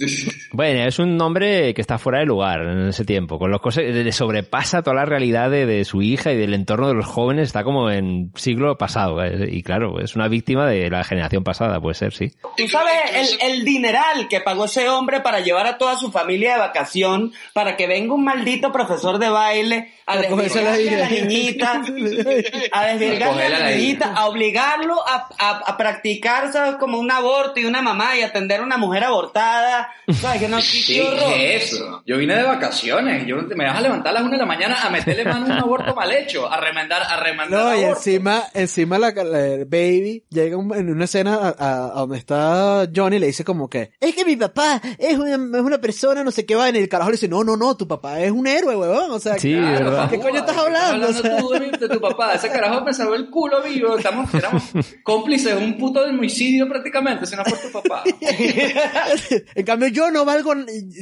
Bueno, 0.52 0.86
es 0.88 0.98
un 0.98 1.16
nombre 1.16 1.72
que 1.74 1.80
está 1.80 1.98
fuera 1.98 2.20
de 2.20 2.24
lugar 2.26 2.60
en 2.62 2.88
ese 2.88 3.04
tiempo. 3.04 3.38
Con 3.38 3.50
los 3.50 3.60
cosas, 3.60 3.84
le 3.84 4.10
sobrepasa 4.12 4.82
toda 4.82 4.96
la 4.96 5.04
realidad 5.04 5.50
de, 5.50 5.66
de 5.66 5.84
su 5.84 6.02
hija 6.02 6.32
y 6.32 6.36
del 6.36 6.54
entorno 6.54 6.88
de 6.88 6.94
los 6.94 7.06
jóvenes. 7.06 7.48
Está 7.48 7.62
como 7.64 7.90
en 7.90 8.32
siglo 8.34 8.76
pasado. 8.78 9.22
eh, 9.22 9.48
Y 9.52 9.62
claro, 9.62 10.00
es 10.00 10.16
una 10.16 10.26
víctima 10.28 10.66
de 10.66 10.88
la 10.90 11.04
generación 11.04 11.44
pasada, 11.44 11.80
puede 11.80 11.94
ser, 11.94 12.12
sí. 12.12 12.32
Tú 12.56 12.66
sabes 12.66 13.38
el, 13.42 13.52
el 13.52 13.64
dineral 13.64 14.26
que 14.28 14.40
pagó 14.40 14.64
ese 14.64 14.88
hombre 14.88 15.17
para 15.22 15.40
llevar 15.40 15.66
a 15.66 15.78
toda 15.78 15.96
su 15.98 16.10
familia 16.10 16.52
de 16.54 16.58
vacación, 16.60 17.32
para 17.52 17.76
que 17.76 17.86
venga 17.86 18.14
un 18.14 18.24
maldito 18.24 18.72
profesor 18.72 19.18
de 19.18 19.28
baile 19.28 19.94
a 20.06 20.14
la 20.16 20.22
desvirgarle 20.22 20.94
a 20.94 20.98
la 21.00 21.08
niñita, 21.10 21.82
a 22.72 22.86
desvirgarle 22.86 23.44
a 23.44 23.48
la 23.50 23.70
niñita, 23.70 24.12
a 24.14 24.26
obligarlo 24.26 25.06
a, 25.06 25.28
a, 25.38 25.50
a 25.66 25.76
practicar, 25.76 26.52
¿sabes? 26.52 26.76
Como 26.76 26.98
un 26.98 27.10
aborto 27.10 27.60
y 27.60 27.64
una 27.66 27.82
mamá 27.82 28.16
y 28.16 28.22
atender 28.22 28.60
a 28.60 28.62
una 28.62 28.76
mujer 28.78 29.04
abortada. 29.04 29.88
¿Sabes? 30.20 30.40
Que 30.40 30.48
no, 30.48 30.56
qué, 30.58 30.62
Sí, 30.62 30.94
qué 30.94 31.02
horror. 31.02 31.34
¿qué 31.34 31.56
es 31.56 31.72
eso? 31.72 32.02
Yo 32.06 32.16
vine 32.16 32.34
de 32.36 32.42
vacaciones, 32.42 33.26
yo 33.26 33.36
me 33.54 33.66
vas 33.66 33.76
a 33.76 33.80
levantar 33.80 34.10
a 34.10 34.14
las 34.14 34.22
una 34.22 34.32
de 34.32 34.38
la 34.38 34.46
mañana 34.46 34.78
a 34.82 34.90
meterle 34.90 35.24
mano 35.24 35.46
a 35.46 35.50
un 35.50 35.52
aborto 35.52 35.94
mal 35.94 36.10
hecho, 36.12 36.50
a 36.50 36.58
remendar, 36.58 37.02
a 37.02 37.16
remendar 37.20 37.50
No, 37.60 37.74
y 37.74 37.84
aborto. 37.84 37.96
encima, 37.98 38.44
encima 38.54 38.98
la, 38.98 39.10
la 39.10 39.64
baby 39.66 40.24
llega 40.30 40.56
un- 40.56 40.74
en 40.74 40.90
una 40.90 41.04
escena 41.04 41.34
a, 41.34 41.48
a- 41.48 41.84
a 41.86 42.00
donde 42.00 42.18
está 42.18 42.88
Johnny 42.94 43.16
y 43.16 43.18
le 43.20 43.26
dice 43.26 43.44
como 43.44 43.68
que, 43.68 43.90
es 44.00 44.14
que 44.14 44.24
mi 44.24 44.36
papá 44.36 44.80
es 44.98 45.07
una, 45.16 45.34
es 45.58 45.64
una 45.64 45.78
persona, 45.78 46.22
no 46.24 46.30
sé 46.30 46.44
qué 46.44 46.54
va, 46.54 46.68
en 46.68 46.76
el 46.76 46.88
carajo 46.88 47.10
le 47.10 47.16
dice, 47.16 47.28
no, 47.28 47.44
no, 47.44 47.56
no, 47.56 47.76
tu 47.76 47.86
papá 47.88 48.20
es 48.20 48.30
un 48.30 48.46
héroe, 48.46 48.76
huevón, 48.76 49.10
o 49.10 49.18
sea, 49.18 49.38
Sí, 49.38 49.54
verdad. 49.54 50.10
¿qué 50.10 50.18
coño 50.18 50.40
estás 50.40 50.56
hablando? 50.56 51.08
O 51.08 51.12
sea, 51.12 51.36
tú 51.38 51.48
de, 51.80 51.88
tu 51.88 52.00
papá, 52.00 52.34
ese 52.34 52.48
carajo 52.50 52.82
me 52.82 52.92
salvó 52.92 53.14
el 53.14 53.30
culo 53.30 53.62
vivo, 53.62 53.96
estamos, 53.96 54.32
éramos 54.34 54.62
cómplices 55.02 55.54
de 55.58 55.64
un 55.64 55.78
puto 55.78 56.02
de 56.04 56.10
homicidio 56.10 56.68
prácticamente, 56.68 57.26
si 57.26 57.36
no 57.36 57.44
fue 57.44 57.58
tu 57.58 57.72
papá. 57.72 58.02
en 59.54 59.64
cambio 59.64 59.88
yo 59.88 60.10
no 60.10 60.24
valgo, 60.24 60.54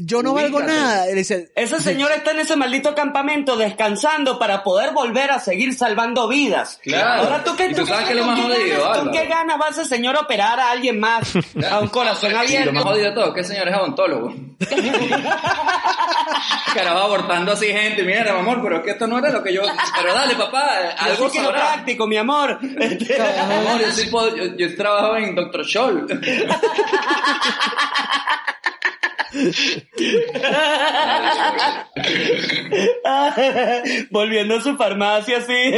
yo 0.03 0.23
no 0.23 0.35
valgo 0.35 0.61
nada. 0.63 1.07
Dice, 1.07 1.51
Ese 1.55 1.81
señor 1.81 2.13
está 2.13 2.33
en 2.33 2.41
ese 2.41 2.57
maldito 2.57 2.95
campamento 2.95 3.57
descansando 3.57 4.39
para 4.39 4.63
poder 4.63 4.93
volver 4.93 5.31
a 5.31 5.39
seguir 5.41 5.75
salvando 5.75 6.29
vidas. 6.29 6.79
Claro. 6.83 7.23
Ahora 7.25 7.45
tú 7.45 7.57
qué, 7.57 7.69
tú 7.71 7.83
tú 7.83 7.87
sabes 7.87 8.05
qué- 8.05 8.15
que 8.15 8.21
lo 8.21 8.27
más 8.27 8.39
qué 8.39 8.43
jodido, 8.47 8.81
ganas- 8.83 8.99
¿Con 8.99 9.11
qué 9.13 9.27
ganas 9.27 9.61
va 9.61 9.69
ese 9.71 9.85
señor 9.85 10.17
a 10.17 10.21
operar 10.21 10.59
a 10.61 10.71
alguien 10.71 10.99
más? 11.01 11.33
A 11.71 11.81
un 11.81 11.89
corazón 11.89 12.31
Y 12.31 12.35
lo 12.35 12.39
abierto. 12.41 12.73
más 12.73 12.85
jodido 12.85 13.09
de 13.11 13.13
todo, 13.15 13.33
que 13.35 13.41
el 13.41 13.47
señor 13.47 13.69
es 13.69 13.75
odontólogo. 14.03 14.35
Carajo 16.75 16.99
abortando 16.99 17.53
así 17.53 17.67
gente, 17.67 18.03
mira, 18.03 18.33
mi 18.35 18.41
amor, 18.41 18.61
pero 18.63 18.77
es 18.79 18.83
que 18.83 18.91
esto 18.91 19.07
no 19.07 19.19
era 19.19 19.31
lo 19.31 19.43
que 19.43 19.53
yo... 19.55 19.63
Pero 19.97 20.13
dale, 20.15 20.35
papá, 20.35 20.67
algo 20.99 21.31
sabrá. 21.31 21.53
práctico, 21.73 22.07
mi 22.07 22.17
amor. 22.17 22.59
Mi 22.63 22.77
amor, 22.77 23.81
yo, 23.81 23.93
soy 23.93 24.07
po- 24.11 24.35
yo, 24.37 24.45
yo 24.57 24.77
trabajo 24.77 25.17
en 25.17 25.35
Dr. 25.35 25.65
Scholl. 25.65 26.07
Volviendo 34.11 34.57
a 34.57 34.61
su 34.61 34.77
farmacia, 34.77 35.41
sí. 35.41 35.73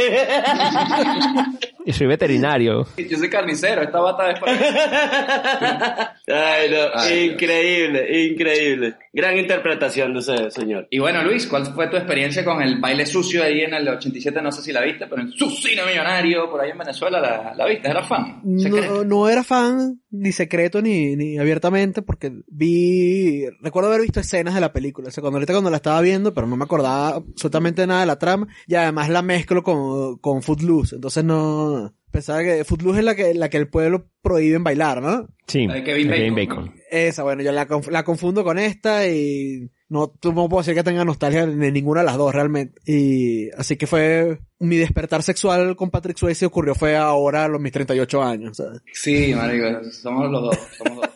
Y 1.89 1.93
soy 1.93 2.05
veterinario. 2.05 2.85
Yo 3.09 3.17
soy 3.17 3.31
carnicero, 3.31 3.81
esta 3.81 3.99
bata 3.99 4.29
es 4.29 4.39
para... 4.39 6.13
Ay, 6.27 6.69
no, 6.69 6.77
Ay, 6.93 7.31
increíble, 7.31 8.27
increíble. 8.27 8.95
Gran 9.11 9.35
interpretación 9.35 10.13
de 10.13 10.19
ese 10.19 10.51
señor. 10.51 10.87
Y 10.91 10.99
bueno, 10.99 11.23
Luis, 11.23 11.47
¿cuál 11.47 11.65
fue 11.65 11.87
tu 11.87 11.97
experiencia 11.97 12.45
con 12.45 12.61
el 12.61 12.79
baile 12.79 13.07
sucio 13.07 13.43
ahí 13.43 13.61
en 13.61 13.73
el 13.73 13.89
87? 13.89 14.39
No 14.39 14.51
sé 14.51 14.61
si 14.61 14.71
la 14.71 14.81
viste, 14.81 15.07
pero 15.07 15.23
en 15.23 15.31
su 15.31 15.49
cine 15.49 15.81
millonario, 15.83 16.47
por 16.51 16.61
ahí 16.61 16.69
en 16.69 16.77
Venezuela, 16.77 17.19
¿la, 17.19 17.55
la 17.55 17.65
viste? 17.65 17.89
¿Era 17.89 18.03
fan? 18.03 18.39
no, 18.43 19.03
no 19.03 19.27
era 19.27 19.43
fan, 19.43 19.99
ni 20.11 20.31
secreto, 20.31 20.81
ni, 20.81 21.15
ni 21.15 21.37
abiertamente, 21.37 22.01
porque 22.01 22.31
vi, 22.47 23.45
recuerdo 23.61 23.89
haber 23.89 24.01
visto 24.01 24.19
escenas 24.19 24.55
de 24.55 24.61
la 24.61 24.73
película, 24.73 25.09
o 25.09 25.11
sea, 25.11 25.21
cuando 25.21 25.37
ahorita 25.37 25.53
cuando 25.53 25.69
la 25.69 25.77
estaba 25.77 26.01
viendo, 26.01 26.33
pero 26.33 26.47
no 26.47 26.55
me 26.57 26.63
acordaba 26.63 27.15
absolutamente 27.17 27.85
nada 27.85 28.01
de 28.01 28.05
la 28.07 28.19
trama, 28.19 28.47
y 28.67 28.75
además 28.75 29.09
la 29.09 29.21
mezclo 29.21 29.63
con, 29.63 30.17
con 30.17 30.41
Footloose, 30.41 30.95
entonces 30.95 31.23
no, 31.23 31.93
pensaba 32.11 32.41
que 32.43 32.63
Footloose 32.63 32.99
es 32.99 33.05
la 33.05 33.15
que, 33.15 33.33
la 33.33 33.49
que 33.49 33.57
el 33.57 33.67
pueblo 33.69 34.09
prohíben 34.21 34.63
bailar, 34.63 35.01
¿no? 35.01 35.27
Sí, 35.47 35.67
La 35.67 35.75
de 35.75 35.83
Kevin 35.83 36.07
de 36.09 36.31
Bacon. 36.31 36.73
Esa, 36.91 37.23
bueno, 37.23 37.43
yo 37.43 37.51
la, 37.51 37.67
conf- 37.67 37.89
la 37.89 38.03
confundo 38.03 38.43
con 38.43 38.57
esta 38.59 39.07
y 39.07 39.69
no, 39.89 40.13
no 40.23 40.49
puedo 40.49 40.59
decir 40.59 40.75
que 40.75 40.83
tenga 40.83 41.03
nostalgia 41.03 41.45
de 41.45 41.71
ninguna 41.71 42.01
de 42.01 42.05
las 42.05 42.17
dos 42.17 42.33
realmente. 42.33 42.79
Y 42.85 43.49
así 43.51 43.75
que 43.75 43.87
fue, 43.87 44.39
mi 44.59 44.77
despertar 44.77 45.23
sexual 45.23 45.75
con 45.75 45.89
Patrick 45.89 46.17
Swayze 46.17 46.45
ocurrió 46.45 46.75
fue 46.75 46.95
ahora 46.95 47.45
a 47.45 47.47
los 47.47 47.59
mis 47.59 47.71
38 47.71 48.23
años, 48.23 48.57
¿sabes? 48.57 48.81
Sí, 48.93 49.33
marico, 49.35 49.83
somos 49.91 50.31
los 50.31 50.41
dos, 50.43 50.57
somos 50.77 51.01
dos. 51.01 51.09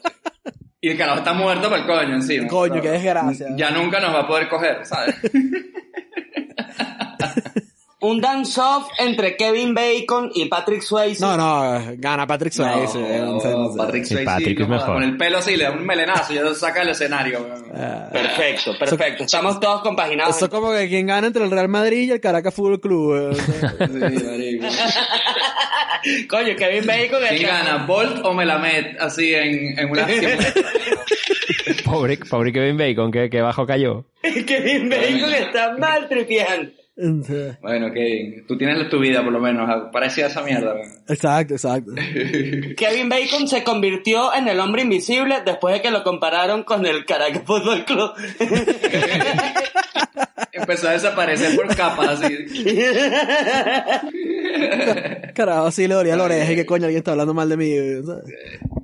Y 0.81 0.89
el 0.89 0.97
carajo 0.97 1.19
está 1.19 1.33
muerto 1.33 1.69
por 1.69 1.79
el 1.79 1.85
coño 1.85 2.15
encima. 2.15 2.47
Coño, 2.47 2.81
qué 2.81 2.91
desgracia. 2.91 3.47
Ya 3.55 3.71
nunca 3.71 4.01
nos 4.01 4.13
va 4.13 4.21
a 4.21 4.27
poder 4.27 4.49
coger, 4.49 4.85
¿sabes? 4.85 5.15
un 8.03 8.21
dance-off 8.21 8.87
entre 8.99 9.35
Kevin 9.35 9.73
Bacon 9.73 10.29
y 10.33 10.45
Patrick 10.45 10.81
Swayze. 10.81 11.21
No, 11.21 11.35
no, 11.37 11.81
gana 11.97 12.27
Patrick 12.27 12.53
Swayze. 12.53 12.99
No, 12.99 13.07
entonces, 13.39 13.55
Patrick 13.77 14.03
Sí, 14.05 14.13
Swayze, 14.13 14.25
Patrick 14.25 14.59
es 14.59 14.67
no, 14.67 14.75
mejor. 14.75 14.93
Con 14.93 15.03
el 15.03 15.17
pelo 15.17 15.37
así, 15.39 15.55
le 15.55 15.63
da 15.63 15.71
un 15.71 15.85
melenazo 15.85 16.33
y 16.33 16.35
ya 16.35 16.53
saca 16.53 16.81
el 16.81 16.89
escenario. 16.89 17.41
weón. 17.41 17.63
ah, 17.75 18.09
Perfecto, 18.11 18.77
perfecto. 18.77 19.23
Estamos 19.23 19.59
todos 19.59 19.81
compaginados. 19.81 20.35
Eso 20.37 20.49
como 20.49 20.71
que 20.71 20.87
quien 20.89 21.07
gana 21.07 21.27
entre 21.27 21.43
el 21.43 21.51
Real 21.51 21.69
Madrid 21.69 22.09
y 22.09 22.11
el 22.11 22.19
Caracas 22.21 22.53
Fútbol 22.53 22.79
Club. 22.79 23.35
Sí. 23.83 24.59
Coño, 26.27 26.55
Kevin 26.57 26.85
Bacon 26.85 27.21
¿Quién 27.29 27.43
gana? 27.47 27.85
¿Bolt 27.85 28.19
o 28.25 28.33
Melamed? 28.33 28.97
Así 28.99 29.33
en, 29.33 29.79
en 29.79 29.89
una... 29.89 30.05
Pobre, 31.85 32.17
pobre 32.17 32.51
Kevin 32.51 32.77
Bacon, 32.77 33.11
que, 33.11 33.29
que 33.29 33.41
bajo 33.41 33.65
cayó. 33.65 34.05
Kevin 34.21 34.89
Bacon 34.89 35.33
está 35.33 35.77
mal 35.77 36.07
tripiando. 36.09 36.71
Bueno, 36.95 37.91
Kevin, 37.91 38.45
tú 38.47 38.55
tienes 38.55 38.87
tu 38.87 38.99
vida 38.99 39.23
por 39.23 39.33
lo 39.33 39.39
menos, 39.39 39.67
parecía 39.91 40.27
esa 40.27 40.43
mierda. 40.43 40.75
weón. 40.75 40.87
Exacto, 41.07 41.55
exacto. 41.55 41.91
Kevin 42.77 43.09
Bacon 43.09 43.47
se 43.47 43.63
convirtió 43.63 44.31
en 44.33 44.47
el 44.47 44.59
hombre 44.59 44.83
invisible 44.83 45.37
después 45.43 45.73
de 45.73 45.81
que 45.81 45.89
lo 45.89 46.03
compararon 46.03 46.61
con 46.63 46.85
el 46.85 47.03
Caracas 47.05 47.41
Fútbol 47.45 47.83
Club. 47.85 48.11
Empezó 50.51 50.87
a 50.87 50.91
desaparecer 50.91 51.55
por 51.55 51.75
capas 51.75 52.21
así. 52.21 52.37
Carajo, 55.33 55.71
sí 55.71 55.87
le 55.87 55.95
dolía 55.95 56.15
la 56.15 56.23
oreja 56.25 56.51
y 56.51 56.55
que 56.55 56.65
coño 56.65 56.85
alguien 56.85 56.99
está 56.99 57.11
hablando 57.11 57.33
mal 57.33 57.49
de 57.49 57.57
mí. 57.57 57.71
¿sabes? 58.05 58.23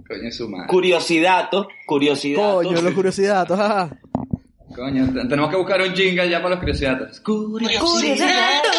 Coño, 0.08 0.32
su 0.32 0.50
madre. 0.50 0.68
curiosidad, 0.68 1.50
curiosidad. 1.86 2.54
Coño, 2.54 2.82
los 2.82 2.94
curiosidades, 2.94 3.52
ajá. 3.52 3.98
Coño, 4.80 5.06
te- 5.14 5.28
tenemos 5.28 5.50
que 5.50 5.58
buscar 5.58 5.82
un 5.82 5.94
jingle 5.94 6.30
ya 6.30 6.38
para 6.38 6.52
los 6.52 6.60
curiosidades. 6.60 7.20
Curiosidades, 7.20 8.72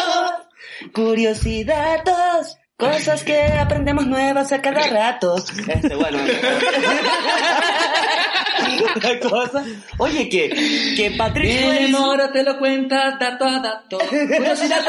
curiosidades, 0.93 2.57
cosas 2.77 3.23
que 3.23 3.39
aprendemos 3.43 4.07
nuevas 4.07 4.51
a 4.51 4.61
cada 4.61 4.81
rato. 4.87 5.35
Este, 5.37 5.95
bueno. 5.95 6.17
La 9.01 9.19
cosa. 9.19 9.63
Oye, 9.97 10.29
que, 10.29 10.49
que 10.95 11.11
Patrick 11.17 11.51
Swayze... 11.59 11.95
ahora 11.95 12.31
te 12.31 12.43
lo 12.43 12.57
cuenta 12.57 13.17
dato 13.19 13.45
a 13.45 13.59
dato. 13.59 13.97
Curiosidad. 14.09 14.81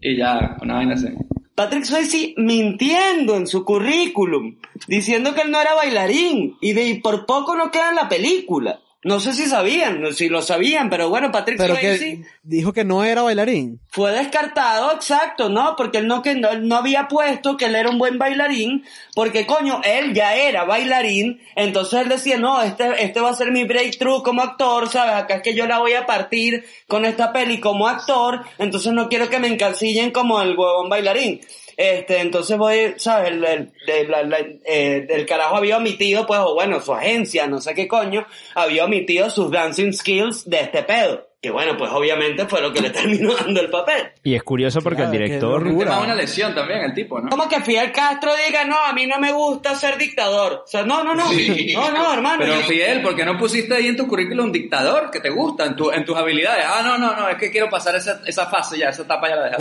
y 0.00 0.16
ya, 0.16 0.56
una 0.62 0.74
vaina 0.74 0.94
así. 0.94 1.08
Patrick 1.54 1.84
Swayze 1.84 2.34
mintiendo 2.36 3.36
en 3.36 3.46
su 3.46 3.64
currículum, 3.64 4.58
diciendo 4.86 5.34
que 5.34 5.42
él 5.42 5.50
no 5.50 5.60
era 5.60 5.74
bailarín 5.74 6.56
y 6.60 6.72
de 6.72 6.84
y 6.84 7.00
por 7.00 7.26
poco 7.26 7.56
no 7.56 7.70
queda 7.70 7.88
en 7.90 7.96
la 7.96 8.08
película. 8.08 8.78
No 9.04 9.20
sé 9.20 9.32
si 9.32 9.46
sabían, 9.46 10.12
si 10.12 10.28
lo 10.28 10.42
sabían, 10.42 10.90
pero 10.90 11.08
bueno, 11.08 11.30
Patrick 11.30 11.56
Pero 11.56 11.76
Swayze 11.76 11.98
que 11.98 12.22
dijo 12.42 12.72
que 12.72 12.82
no 12.82 13.04
era 13.04 13.22
bailarín. 13.22 13.78
fue 13.90 14.10
descartado, 14.10 14.92
exacto, 14.92 15.48
¿no? 15.48 15.76
Porque 15.76 15.98
él 15.98 16.08
no, 16.08 16.20
que 16.20 16.34
no, 16.34 16.58
no 16.58 16.74
había 16.74 17.06
puesto 17.06 17.56
que 17.56 17.66
él 17.66 17.76
era 17.76 17.90
un 17.90 17.98
buen 17.98 18.18
bailarín, 18.18 18.84
porque 19.14 19.46
coño, 19.46 19.80
él 19.84 20.14
ya 20.14 20.34
era 20.34 20.64
bailarín, 20.64 21.40
entonces 21.54 22.00
él 22.00 22.08
decía, 22.08 22.38
no, 22.38 22.60
este, 22.60 23.04
este 23.04 23.20
va 23.20 23.30
a 23.30 23.34
ser 23.34 23.52
mi 23.52 23.62
breakthrough 23.62 24.24
como 24.24 24.42
actor, 24.42 24.88
¿sabes? 24.88 25.14
Acá 25.14 25.36
es 25.36 25.42
que 25.42 25.54
yo 25.54 25.68
la 25.68 25.78
voy 25.78 25.92
a 25.92 26.04
partir 26.04 26.64
con 26.88 27.04
esta 27.04 27.32
peli 27.32 27.60
como 27.60 27.86
actor, 27.86 28.42
entonces 28.58 28.92
no 28.92 29.08
quiero 29.08 29.30
que 29.30 29.38
me 29.38 29.46
encasillen 29.46 30.10
como 30.10 30.42
el 30.42 30.58
huevón 30.58 30.88
bailarín. 30.88 31.40
Este, 31.78 32.18
entonces 32.18 32.58
voy, 32.58 32.94
¿sabes? 32.96 33.30
El, 33.30 33.44
el, 33.44 33.72
el- 33.86 34.60
eh, 34.66 35.06
el 35.08 35.26
carajo 35.26 35.56
había 35.56 35.76
omitido, 35.76 36.26
pues, 36.26 36.40
o 36.40 36.54
bueno, 36.54 36.80
su 36.80 36.92
agencia, 36.92 37.46
no 37.46 37.60
sé 37.60 37.72
qué 37.76 37.86
coño, 37.86 38.26
había 38.56 38.84
omitido 38.84 39.30
sus 39.30 39.48
dancing 39.52 39.92
skills 39.92 40.50
de 40.50 40.60
este 40.60 40.82
pedo. 40.82 41.27
Que 41.40 41.50
bueno, 41.50 41.76
pues 41.78 41.88
obviamente 41.92 42.46
fue 42.46 42.60
lo 42.60 42.72
que 42.72 42.80
le 42.80 42.90
terminó 42.98 43.32
dando 43.32 43.60
el 43.60 43.70
papel. 43.70 44.08
Y 44.24 44.34
es 44.34 44.42
curioso 44.42 44.80
porque 44.80 44.96
Claro, 45.02 45.12
el 45.12 45.18
director... 45.22 45.62
Tema 45.78 46.00
una 46.00 46.14
lesión 46.16 46.52
también 46.52 46.80
el 46.80 46.92
tipo, 46.94 47.20
¿no? 47.20 47.28
Como 47.28 47.48
que 47.48 47.60
Fidel 47.60 47.92
Castro 47.92 48.32
diga, 48.44 48.64
no, 48.64 48.76
a 48.76 48.92
mí 48.92 49.06
no 49.06 49.20
me 49.20 49.30
gusta 49.30 49.76
ser 49.76 49.96
dictador. 49.98 50.62
O 50.64 50.66
sea, 50.66 50.82
no, 50.82 51.04
no, 51.04 51.14
no. 51.14 51.28
Sí. 51.28 51.72
No, 51.76 51.92
no, 51.92 52.12
hermano. 52.12 52.38
Pero 52.40 52.56
Fidel, 52.62 53.02
¿por 53.02 53.14
qué 53.14 53.24
no 53.24 53.38
pusiste 53.38 53.72
ahí 53.74 53.86
en 53.86 53.96
tu 53.96 54.08
currículum 54.08 54.50
dictador 54.50 55.12
que 55.12 55.20
te 55.20 55.30
gusta, 55.30 55.64
en, 55.64 55.76
tu, 55.76 55.92
en 55.92 56.04
tus 56.04 56.16
habilidades? 56.16 56.64
Ah, 56.66 56.82
no, 56.84 56.98
no, 56.98 57.14
no, 57.14 57.28
es 57.28 57.36
que 57.36 57.52
quiero 57.52 57.70
pasar 57.70 57.94
esa, 57.94 58.20
esa 58.26 58.46
fase 58.46 58.76
ya, 58.78 58.88
esa 58.88 59.02
etapa 59.02 59.28
ya 59.28 59.36
la 59.36 59.50
dejé. 59.50 59.58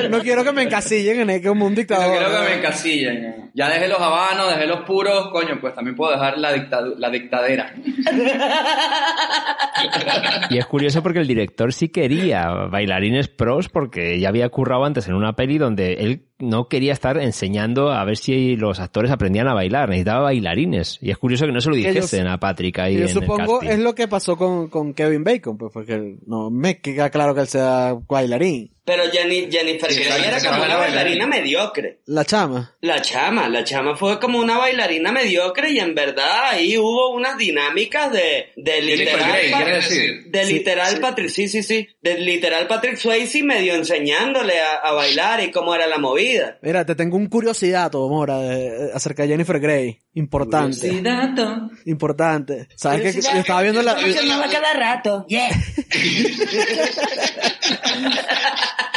No 0.10 0.20
quiero 0.20 0.44
que 0.44 0.52
me 0.52 0.62
encasillen 0.62 1.20
en 1.20 1.30
él 1.30 1.42
como 1.42 1.66
un 1.66 1.72
No 1.72 1.76
dictador. 1.78 2.16
quiero 2.16 2.30
que 2.32 2.48
me 2.50 2.54
encasillen. 2.56 3.50
Ya 3.54 3.68
dejé 3.68 3.88
los 3.88 4.00
habanos, 4.00 4.48
dejé 4.54 4.66
los 4.66 4.80
puros, 4.82 5.28
coño, 5.32 5.58
pues 5.60 5.74
también 5.74 5.96
puedo 5.96 6.12
dejar 6.12 6.38
la, 6.38 6.54
dictadu- 6.54 6.94
la 6.96 7.10
dictadera. 7.10 7.74
Y 10.50 10.58
es 10.58 10.66
curioso 10.66 11.02
porque 11.02 11.20
el 11.20 11.26
director 11.26 11.72
sí 11.72 11.88
quería 11.88 12.48
bailarines 12.70 13.28
pros 13.28 13.68
porque 13.68 14.18
ya 14.20 14.28
había 14.28 14.48
currado 14.48 14.84
antes 14.84 15.06
en 15.08 15.14
una 15.14 15.34
peli 15.34 15.58
donde 15.58 15.94
él 15.94 16.26
no 16.38 16.68
quería 16.68 16.92
estar 16.92 17.18
enseñando 17.18 17.90
a 17.92 18.02
ver 18.04 18.16
si 18.16 18.56
los 18.56 18.80
actores 18.80 19.10
aprendían 19.10 19.46
a 19.48 19.54
bailar, 19.54 19.88
necesitaba 19.90 20.22
bailarines. 20.22 20.98
Y 21.02 21.10
es 21.10 21.18
curioso 21.18 21.46
que 21.46 21.52
no 21.52 21.60
se 21.60 21.68
lo 21.70 21.76
yo- 21.76 21.88
dijesen 21.88 22.26
a 22.26 22.38
Patrick 22.38 22.78
ahí 22.78 22.94
Yo 22.94 23.00
en 23.00 23.04
el 23.06 23.10
supongo 23.10 23.58
casting. 23.60 23.68
es 23.68 23.78
lo 23.80 23.94
que 23.94 24.08
pasó 24.08 24.36
con, 24.36 24.68
con 24.68 24.94
Kevin 24.94 25.22
Bacon, 25.24 25.56
pues 25.58 25.70
porque 25.72 26.16
no 26.26 26.50
me 26.50 26.80
queda 26.80 27.10
claro 27.10 27.34
que 27.34 27.42
él 27.42 27.46
sea 27.46 27.94
bailarín. 28.08 28.72
Pero 28.90 29.04
Jenny, 29.08 29.46
Jennifer 29.48 29.92
Sí, 29.92 30.02
Grey 30.02 30.24
era 30.26 30.40
como 30.40 30.56
una 30.58 30.66
la 30.66 30.76
bailarina 30.78 31.26
bailarina. 31.26 31.28
mediocre. 31.28 32.00
La 32.06 32.24
chama. 32.24 32.74
La 32.80 33.00
chama, 33.00 33.48
la 33.48 33.62
chama 33.62 33.94
fue 33.94 34.18
como 34.18 34.40
una 34.40 34.58
bailarina 34.58 35.12
mediocre 35.12 35.70
y 35.70 35.78
en 35.78 35.94
verdad 35.94 36.46
ahí 36.50 36.76
hubo 36.76 37.14
unas 37.14 37.38
dinámicas 37.38 38.10
de, 38.10 38.46
de 38.56 38.82
literal, 38.82 39.30
Grey, 39.30 39.52
decir. 39.74 40.24
de 40.26 40.44
Sí, 40.44 40.52
literal 40.54 40.98
Patrick, 40.98 41.28
sí, 41.28 41.46
sí, 41.48 41.62
sí, 41.62 41.86
de 42.02 42.18
literal 42.18 42.66
Patrick 42.66 42.96
Swayze 42.96 43.44
medio 43.44 43.76
enseñándole 43.76 44.54
a, 44.60 44.78
a 44.88 44.92
bailar 44.92 45.40
y 45.44 45.52
cómo 45.52 45.72
era 45.72 45.86
la 45.86 45.98
movida. 45.98 46.58
Mira, 46.62 46.84
te 46.84 46.96
tengo 46.96 47.16
un 47.16 47.28
curiosidad, 47.28 47.92
Mora, 47.92 48.40
de- 48.40 48.90
acerca 48.92 49.22
de 49.22 49.28
Jennifer 49.28 49.60
Grey. 49.60 50.00
Importante. 50.14 50.88
Curiosidad. 50.88 51.60
Importante. 51.86 52.66
¿Sabes 52.74 53.14
que 53.14 53.22
yo 53.22 53.30
estaba 53.38 53.62
viendo 53.62 53.82
la... 53.82 53.94
cada 54.50 54.72
rato. 54.74 55.26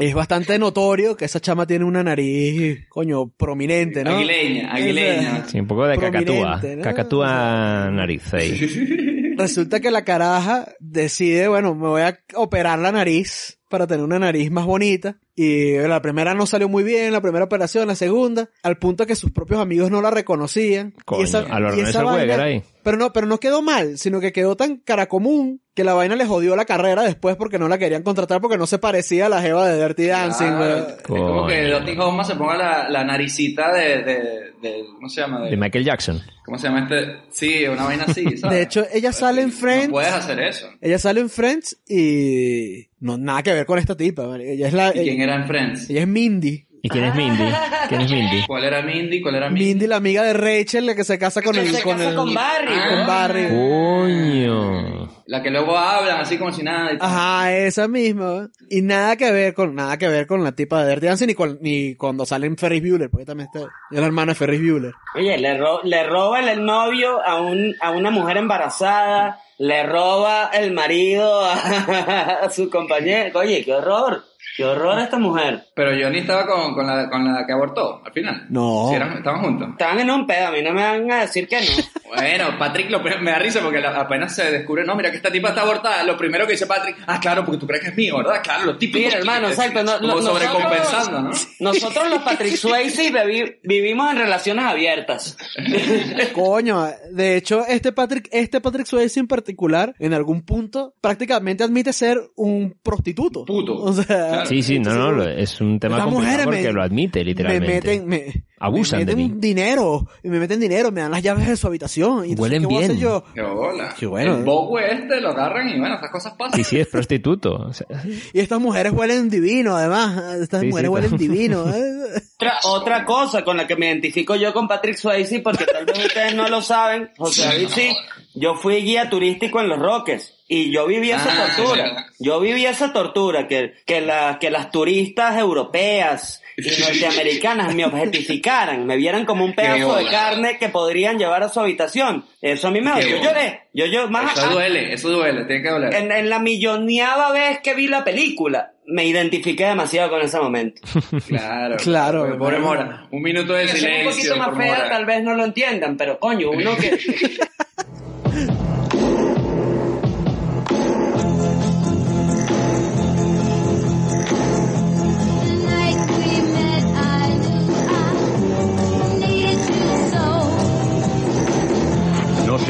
Es 0.00 0.14
bastante 0.14 0.58
notorio 0.58 1.14
que 1.14 1.26
esa 1.26 1.40
chama 1.40 1.66
tiene 1.66 1.84
una 1.84 2.02
nariz, 2.02 2.86
coño, 2.88 3.28
prominente, 3.28 4.02
¿no? 4.02 4.12
Aguileña, 4.12 4.72
aguileña. 4.72 5.44
Sí, 5.46 5.60
un 5.60 5.66
poco 5.66 5.86
de 5.86 5.98
cacatúa. 5.98 6.60
Cacatúa 6.82 7.90
nariz 7.92 8.32
ahí. 8.32 9.34
Resulta 9.36 9.80
que 9.80 9.90
la 9.90 10.04
caraja 10.04 10.68
decide, 10.78 11.48
bueno, 11.48 11.74
me 11.74 11.88
voy 11.88 12.02
a 12.02 12.18
operar 12.34 12.78
la 12.78 12.92
nariz 12.92 13.58
para 13.68 13.86
tener 13.86 14.04
una 14.04 14.18
nariz 14.18 14.50
más 14.50 14.66
bonita. 14.66 15.16
Y 15.36 15.76
la 15.78 16.02
primera 16.02 16.34
no 16.34 16.44
salió 16.44 16.68
muy 16.68 16.82
bien, 16.82 17.12
la 17.12 17.22
primera 17.22 17.44
operación, 17.44 17.86
la 17.86 17.94
segunda, 17.94 18.50
al 18.62 18.78
punto 18.78 19.06
que 19.06 19.16
sus 19.16 19.30
propios 19.30 19.60
amigos 19.60 19.90
no 19.90 20.02
la 20.02 20.10
reconocían. 20.10 20.94
Coño, 21.06 21.26
a 21.50 21.60
los 21.60 21.76
y 21.76 21.80
Ernesto 21.80 22.06
Weger 22.06 22.40
ahí. 22.40 22.62
Pero 22.82 22.96
no, 22.96 23.12
pero 23.12 23.26
no 23.26 23.38
quedó 23.38 23.60
mal, 23.62 23.98
sino 23.98 24.20
que 24.20 24.32
quedó 24.32 24.56
tan 24.56 24.76
cara 24.78 25.06
común 25.06 25.60
que 25.74 25.84
la 25.84 25.94
vaina 25.94 26.16
le 26.16 26.26
jodió 26.26 26.56
la 26.56 26.64
carrera 26.64 27.02
después 27.02 27.36
porque 27.36 27.58
no 27.58 27.68
la 27.68 27.78
querían 27.78 28.02
contratar 28.02 28.40
porque 28.40 28.56
no 28.58 28.66
se 28.66 28.78
parecía 28.78 29.26
a 29.26 29.28
la 29.28 29.40
jeva 29.42 29.68
de 29.68 29.80
Dirty 29.82 30.06
Dancing. 30.06 30.46
Es 30.46 31.02
como 31.06 31.46
que 31.46 31.62
Dottie 31.68 31.98
Hoffman 31.98 32.24
se 32.26 32.36
ponga 32.36 32.56
la, 32.56 32.88
la 32.88 33.04
naricita 33.04 33.72
de, 33.72 34.02
de, 34.02 34.14
de- 34.62 34.84
¿cómo 34.94 35.08
se 35.08 35.20
llama? 35.20 35.42
De 35.48 35.56
Michael 35.56 35.84
Jackson. 35.84 36.20
¿Cómo 36.44 36.58
se 36.58 36.66
llama 36.68 36.80
este? 36.84 37.18
Sí, 37.30 37.64
una 37.66 37.84
vaina 37.84 38.04
así, 38.08 38.24
¿sabes? 38.36 38.56
De 38.56 38.62
hecho, 38.62 38.84
ella 38.92 39.12
sale 39.12 39.42
en 39.42 39.52
Friends. 39.52 39.86
No 39.88 39.92
puedes 39.92 40.12
hacer 40.12 40.40
eso. 40.40 40.68
Ella 40.80 40.98
sale 40.98 41.20
en 41.20 41.30
Friends 41.30 41.78
y 41.88 42.88
no 42.98 43.16
nada 43.18 43.42
que 43.42 43.52
ver 43.52 43.66
con 43.66 43.78
esta 43.78 43.96
tipa. 43.96 44.36
Ella 44.38 44.68
es 44.68 44.72
la, 44.74 44.88
¿Y 44.90 45.02
quién 45.04 45.20
era 45.20 45.36
en 45.36 45.46
Friends? 45.46 45.88
ella 45.90 46.00
es 46.00 46.08
Mindy. 46.08 46.66
¿Y 46.82 46.88
quién 46.88 47.04
es 47.04 47.14
Mindy? 47.14 47.44
¿Quién 47.88 48.00
es 48.00 48.10
Mindy? 48.10 48.46
¿Cuál 48.46 48.64
era 48.64 48.80
Mindy? 48.82 49.20
¿Cuál 49.20 49.34
era 49.34 49.50
Mindy? 49.50 49.64
Mindy, 49.66 49.86
la 49.86 49.96
amiga 49.96 50.22
de 50.22 50.32
Rachel, 50.32 50.86
la 50.86 50.94
que 50.94 51.04
se 51.04 51.18
casa 51.18 51.42
con 51.42 51.52
Que 51.54 51.60
el, 51.60 51.68
se 51.74 51.82
con 51.82 51.92
casa 51.96 52.08
el, 52.10 52.14
con 52.16 52.32
Barry. 52.32 52.74
con 52.88 53.06
Barry. 53.06 53.48
Coño. 53.48 55.10
La 55.26 55.42
que 55.42 55.50
luego 55.50 55.76
hablan 55.76 56.20
así 56.20 56.38
como 56.38 56.52
si 56.52 56.62
nada. 56.62 56.92
y. 56.92 56.96
Ajá, 57.00 57.52
esa 57.56 57.86
misma. 57.86 58.48
Y 58.68 58.82
nada 58.82 59.16
que 59.16 59.30
ver 59.30 59.54
con, 59.54 59.74
nada 59.74 59.96
que 59.98 60.08
ver 60.08 60.26
con 60.26 60.42
la 60.42 60.52
tipa 60.52 60.82
de 60.82 60.90
Dirty 60.90 61.06
Dancing 61.06 61.26
ni 61.28 61.34
con, 61.34 61.58
ni 61.60 61.94
cuando 61.94 62.26
sale 62.26 62.46
en 62.46 62.56
Ferris 62.56 62.82
Bueller, 62.82 63.10
porque 63.10 63.26
también 63.26 63.48
está, 63.52 63.66
es 63.90 64.00
la 64.00 64.06
hermana 64.06 64.32
de 64.32 64.36
Ferris 64.38 64.60
Bueller. 64.60 64.92
Oye, 65.14 65.38
le, 65.38 65.56
ro- 65.58 65.82
le 65.84 66.02
roba 66.04 66.40
el, 66.40 66.48
el 66.48 66.64
novio 66.64 67.20
a, 67.24 67.40
un, 67.40 67.76
a 67.80 67.90
una 67.92 68.10
mujer 68.10 68.38
embarazada, 68.38 69.38
le 69.58 69.82
roba 69.84 70.50
el 70.52 70.72
marido 70.72 71.44
a, 71.44 71.52
a 72.44 72.50
su 72.50 72.68
compañero. 72.70 73.38
Oye, 73.38 73.64
qué 73.64 73.72
horror, 73.74 74.24
qué 74.60 74.64
horror 74.66 74.98
esta 74.98 75.18
mujer. 75.18 75.64
Pero 75.74 75.90
Johnny 76.00 76.18
estaba 76.18 76.46
con, 76.46 76.74
con, 76.74 76.86
la, 76.86 77.08
con 77.08 77.24
la 77.24 77.46
que 77.46 77.52
abortó, 77.52 78.02
al 78.04 78.12
final. 78.12 78.46
No. 78.50 78.88
Sí, 78.90 78.96
eran- 78.96 79.16
estaban 79.18 79.40
juntos. 79.42 79.68
Estaban 79.72 80.00
en 80.00 80.10
un 80.10 80.26
pedo, 80.26 80.48
a 80.48 80.50
mí 80.50 80.62
no 80.62 80.72
me 80.72 80.82
van 80.82 81.10
a 81.10 81.20
decir 81.22 81.48
que 81.48 81.56
no. 81.60 81.66
Bueno, 82.10 82.58
Patrick 82.58 82.90
lo, 82.90 82.98
me 83.00 83.30
da 83.30 83.38
risa 83.38 83.60
porque 83.62 83.78
la- 83.80 84.00
apenas 84.00 84.34
se 84.34 84.50
descubre, 84.50 84.84
no, 84.84 84.96
mira 84.96 85.12
que 85.12 85.16
esta 85.18 85.30
tipa 85.30 85.50
está 85.50 85.60
abortada. 85.62 86.02
Lo 86.02 86.16
primero 86.16 86.44
que 86.44 86.52
dice 86.54 86.66
Patrick, 86.66 86.96
ah, 87.06 87.20
claro, 87.20 87.44
porque 87.44 87.60
tú 87.60 87.68
crees 87.68 87.84
que 87.84 87.90
es 87.90 87.96
mío, 87.96 88.16
¿verdad? 88.18 88.40
Claro, 88.42 88.64
lo 88.64 88.76
típico. 88.76 88.98
Mira, 89.06 89.18
hermano, 89.18 89.48
exacto. 89.48 89.84
no- 89.84 89.98
como 90.00 90.14
lo- 90.16 90.22
sobrecompensando, 90.22 91.20
¿no? 91.22 91.30
Nosotros 91.60 92.10
los 92.10 92.18
Patrick 92.22 92.56
Swayze 92.56 93.12
vivi- 93.12 93.60
vivimos 93.62 94.10
en 94.10 94.18
relaciones 94.18 94.64
abiertas. 94.64 95.36
Coño, 96.34 96.88
de 97.12 97.36
hecho, 97.36 97.64
este 97.66 97.92
Patrick, 97.92 98.28
este 98.32 98.60
Patrick 98.60 98.86
Swayze 98.86 99.20
en 99.20 99.28
particular, 99.28 99.94
en 99.98 100.12
algún 100.14 100.42
punto, 100.42 100.94
prácticamente 101.00 101.64
admite 101.64 101.92
ser 101.92 102.18
un 102.36 102.76
prostituto. 102.82 103.44
Puto. 103.44 103.74
O 103.76 103.92
sea, 103.92 104.44
Sí, 104.50 104.62
sí, 104.62 104.78
no, 104.78 104.92
no, 105.12 105.22
es 105.24 105.60
un 105.60 105.80
tema 105.80 106.04
complicado 106.04 106.44
porque 106.44 106.62
me- 106.64 106.72
lo 106.72 106.82
admite, 106.82 107.24
literalmente. 107.24 107.88
Me 107.88 108.04
meten, 108.04 108.08
me, 108.08 108.44
Abusan 108.58 108.98
me 109.00 109.04
de 109.06 109.16
meten 109.16 109.34
mí. 109.36 109.40
dinero, 109.40 110.06
y 110.22 110.28
me 110.28 110.38
meten 110.38 110.60
dinero, 110.60 110.92
me 110.92 111.00
dan 111.00 111.10
las 111.12 111.22
llaves 111.22 111.48
de 111.48 111.56
su 111.56 111.66
habitación. 111.66 112.26
Y 112.26 112.32
entonces, 112.32 112.40
Huelen 112.40 112.60
¿qué 112.60 112.66
voy 112.66 112.74
a 112.74 112.78
hacer 112.80 112.90
bien. 112.96 113.02
yo? 113.02 113.24
Qué 113.34 113.40
bola. 113.42 113.94
Qué 113.98 114.06
bueno, 114.06 114.36
El 114.36 114.44
bogue 114.44 114.92
este 114.92 115.20
lo 115.22 115.30
agarran 115.30 115.68
y 115.68 115.78
bueno, 115.78 115.94
estas 115.94 116.10
cosas 116.10 116.34
pasan. 116.36 116.58
Sí, 116.58 116.64
sí, 116.64 116.78
es 116.80 116.86
prostituto. 116.88 117.52
O 117.54 117.72
sea, 117.72 117.86
Y 118.34 118.40
estas 118.40 118.60
mujeres 118.60 118.92
huelen 118.92 119.30
divino, 119.30 119.76
además. 119.76 120.34
Estas 120.40 120.60
Sí, 120.60 120.66
mujeres 120.66 120.88
sí, 120.90 120.94
huelen 120.94 121.16
divino. 121.16 121.64
¿eh? 121.74 122.20
Otra, 122.40 122.54
otra 122.64 123.04
cosa 123.04 123.44
con 123.44 123.56
la 123.58 123.66
que 123.66 123.76
me 123.76 123.86
identifico 123.86 124.34
yo 124.34 124.52
con 124.54 124.66
Patrick 124.66 124.96
Swayze, 124.96 125.40
porque 125.40 125.64
tal 125.66 125.84
vez 125.84 126.06
ustedes 126.06 126.34
no 126.34 126.48
lo 126.48 126.62
saben, 126.62 127.10
José 127.18 127.44
David 127.44 127.68
sí, 127.68 127.88
yo 128.34 128.54
fui 128.54 128.76
guía 128.76 129.10
turístico 129.10 129.60
en 129.60 129.68
Los 129.68 129.78
Roques. 129.78 130.34
Y 130.52 130.72
yo 130.72 130.84
viví 130.88 131.12
esa 131.12 131.30
Ah, 131.32 131.46
tortura. 131.54 132.06
Yo 132.18 132.40
viví 132.40 132.66
esa 132.66 132.92
tortura, 132.92 133.46
que, 133.46 133.74
que, 133.86 134.00
la, 134.00 134.38
que 134.40 134.50
las 134.50 134.72
turistas 134.72 135.38
europeas 135.38 136.42
y 136.56 136.68
norteamericanas 136.80 137.72
me 137.72 137.84
objetificaran, 137.84 138.84
me 138.84 138.96
vieran 138.96 139.24
como 139.26 139.44
un 139.44 139.54
pedazo 139.54 139.94
de 139.94 140.06
carne 140.10 140.58
que 140.58 140.68
podrían 140.68 141.18
llevar 141.18 141.44
a 141.44 141.48
su 141.50 141.60
habitación. 141.60 142.24
Eso 142.42 142.66
a 142.66 142.70
mí 142.72 142.80
me 142.80 142.92
Qué 143.00 143.10
Yo 143.10 143.22
lloré. 143.22 143.60
Yo, 143.72 143.86
yo, 143.86 144.08
más, 144.10 144.36
Eso 144.36 144.48
duele, 144.50 144.92
eso 144.92 145.08
duele, 145.10 145.44
tiene 145.44 145.62
que 145.62 145.68
doler. 145.70 145.94
en, 145.94 146.10
en 146.10 146.28
la 146.28 146.40
milloneava 146.40 147.30
vez 147.30 147.60
que 147.60 147.74
vi 147.74 147.86
la 147.86 148.02
película, 148.02 148.72
me 148.86 149.04
identifiqué 149.06 149.66
demasiado 149.66 150.10
con 150.10 150.20
ese 150.20 150.40
momento. 150.40 150.82
Claro. 151.28 151.76
Claro, 151.76 152.22
Pobre- 152.24 152.38
Pobre. 152.38 152.58
Mora. 152.58 153.06
Un 153.12 153.22
minuto 153.22 153.52
de 153.52 153.68
sea 153.68 153.74
un 153.74 153.80
silencio. 153.80 154.10
poquito 154.10 154.36
más 154.36 154.56
fea, 154.58 154.88
tal 154.88 155.06
vez 155.06 155.22
no 155.22 155.34
lo 155.34 155.44
entiendan, 155.44 155.96
pero 155.96 156.18
coño, 156.18 156.50
uno 156.50 156.76
que... 156.76 156.98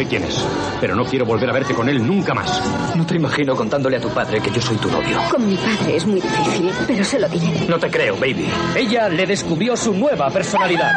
sé 0.00 0.06
quién 0.08 0.24
es, 0.24 0.46
pero 0.80 0.94
no 0.94 1.04
quiero 1.04 1.26
volver 1.26 1.50
a 1.50 1.52
verte 1.52 1.74
con 1.74 1.88
él 1.88 2.06
nunca 2.06 2.32
más. 2.32 2.62
No 2.96 3.04
te 3.04 3.16
imagino 3.16 3.54
contándole 3.54 3.98
a 3.98 4.00
tu 4.00 4.08
padre 4.08 4.40
que 4.40 4.50
yo 4.50 4.60
soy 4.60 4.78
tu 4.78 4.90
novio. 4.90 5.18
Con 5.30 5.46
mi 5.46 5.56
padre 5.56 5.96
es 5.96 6.06
muy 6.06 6.20
difícil, 6.20 6.70
pero 6.86 7.04
se 7.04 7.18
lo 7.18 7.28
diré. 7.28 7.66
No 7.68 7.78
te 7.78 7.90
creo, 7.90 8.14
baby. 8.16 8.48
Ella 8.74 9.08
le 9.10 9.26
descubrió 9.26 9.76
su 9.76 9.92
nueva 9.92 10.30
personalidad. 10.30 10.90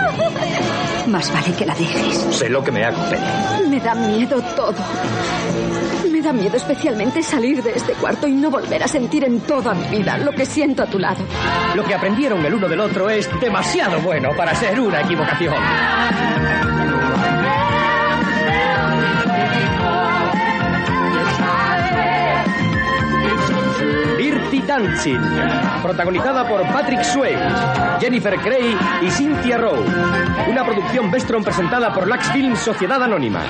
Más 1.08 1.34
vale 1.34 1.54
que 1.54 1.66
la 1.66 1.76
dejes. 1.76 2.18
Sé 2.32 2.50
lo 2.50 2.64
que 2.64 2.72
me 2.72 2.86
hago, 2.86 2.98
Penny. 3.10 3.70
Me 3.70 3.80
da 3.82 3.94
miedo 3.94 4.42
todo. 4.56 4.76
Me 6.10 6.22
da 6.22 6.32
miedo 6.32 6.56
especialmente 6.56 7.22
salir 7.22 7.62
de 7.62 7.72
este 7.72 7.94
cuarto 7.94 8.26
y 8.26 8.32
no 8.32 8.50
volver 8.50 8.84
a 8.84 8.88
sentir 8.88 9.26
en 9.26 9.42
toda 9.42 9.74
mi 9.74 9.98
vida 9.98 10.18
lo 10.18 10.32
que 10.32 10.46
siento 10.46 10.84
a 10.84 10.86
tu 10.86 10.98
lado. 10.98 11.26
Lo 11.76 11.84
que 11.84 11.94
aprendieron 11.94 12.46
el 12.46 12.54
uno 12.54 12.70
del 12.70 12.80
otro 12.80 13.10
es 13.10 13.30
demasiado 13.42 14.00
bueno 14.00 14.30
para 14.38 14.56
ser 14.56 14.80
una 14.80 15.02
equivocación. 15.02 15.56
Dirty 24.18 24.60
Dancing, 24.62 25.20
protagonizada 25.82 26.48
por 26.48 26.62
Patrick 26.72 27.04
Swayze, 27.04 27.40
Jennifer 28.00 28.38
Grey 28.38 28.78
y 29.02 29.10
Cynthia 29.10 29.58
Rowe. 29.58 29.84
Una 30.50 30.64
producción 30.64 31.12
Vestron 31.12 31.44
presentada 31.44 31.94
por 31.94 32.08
Lax 32.08 32.32
Film 32.32 32.56
Sociedad 32.56 33.02
Anónima. 33.04 33.42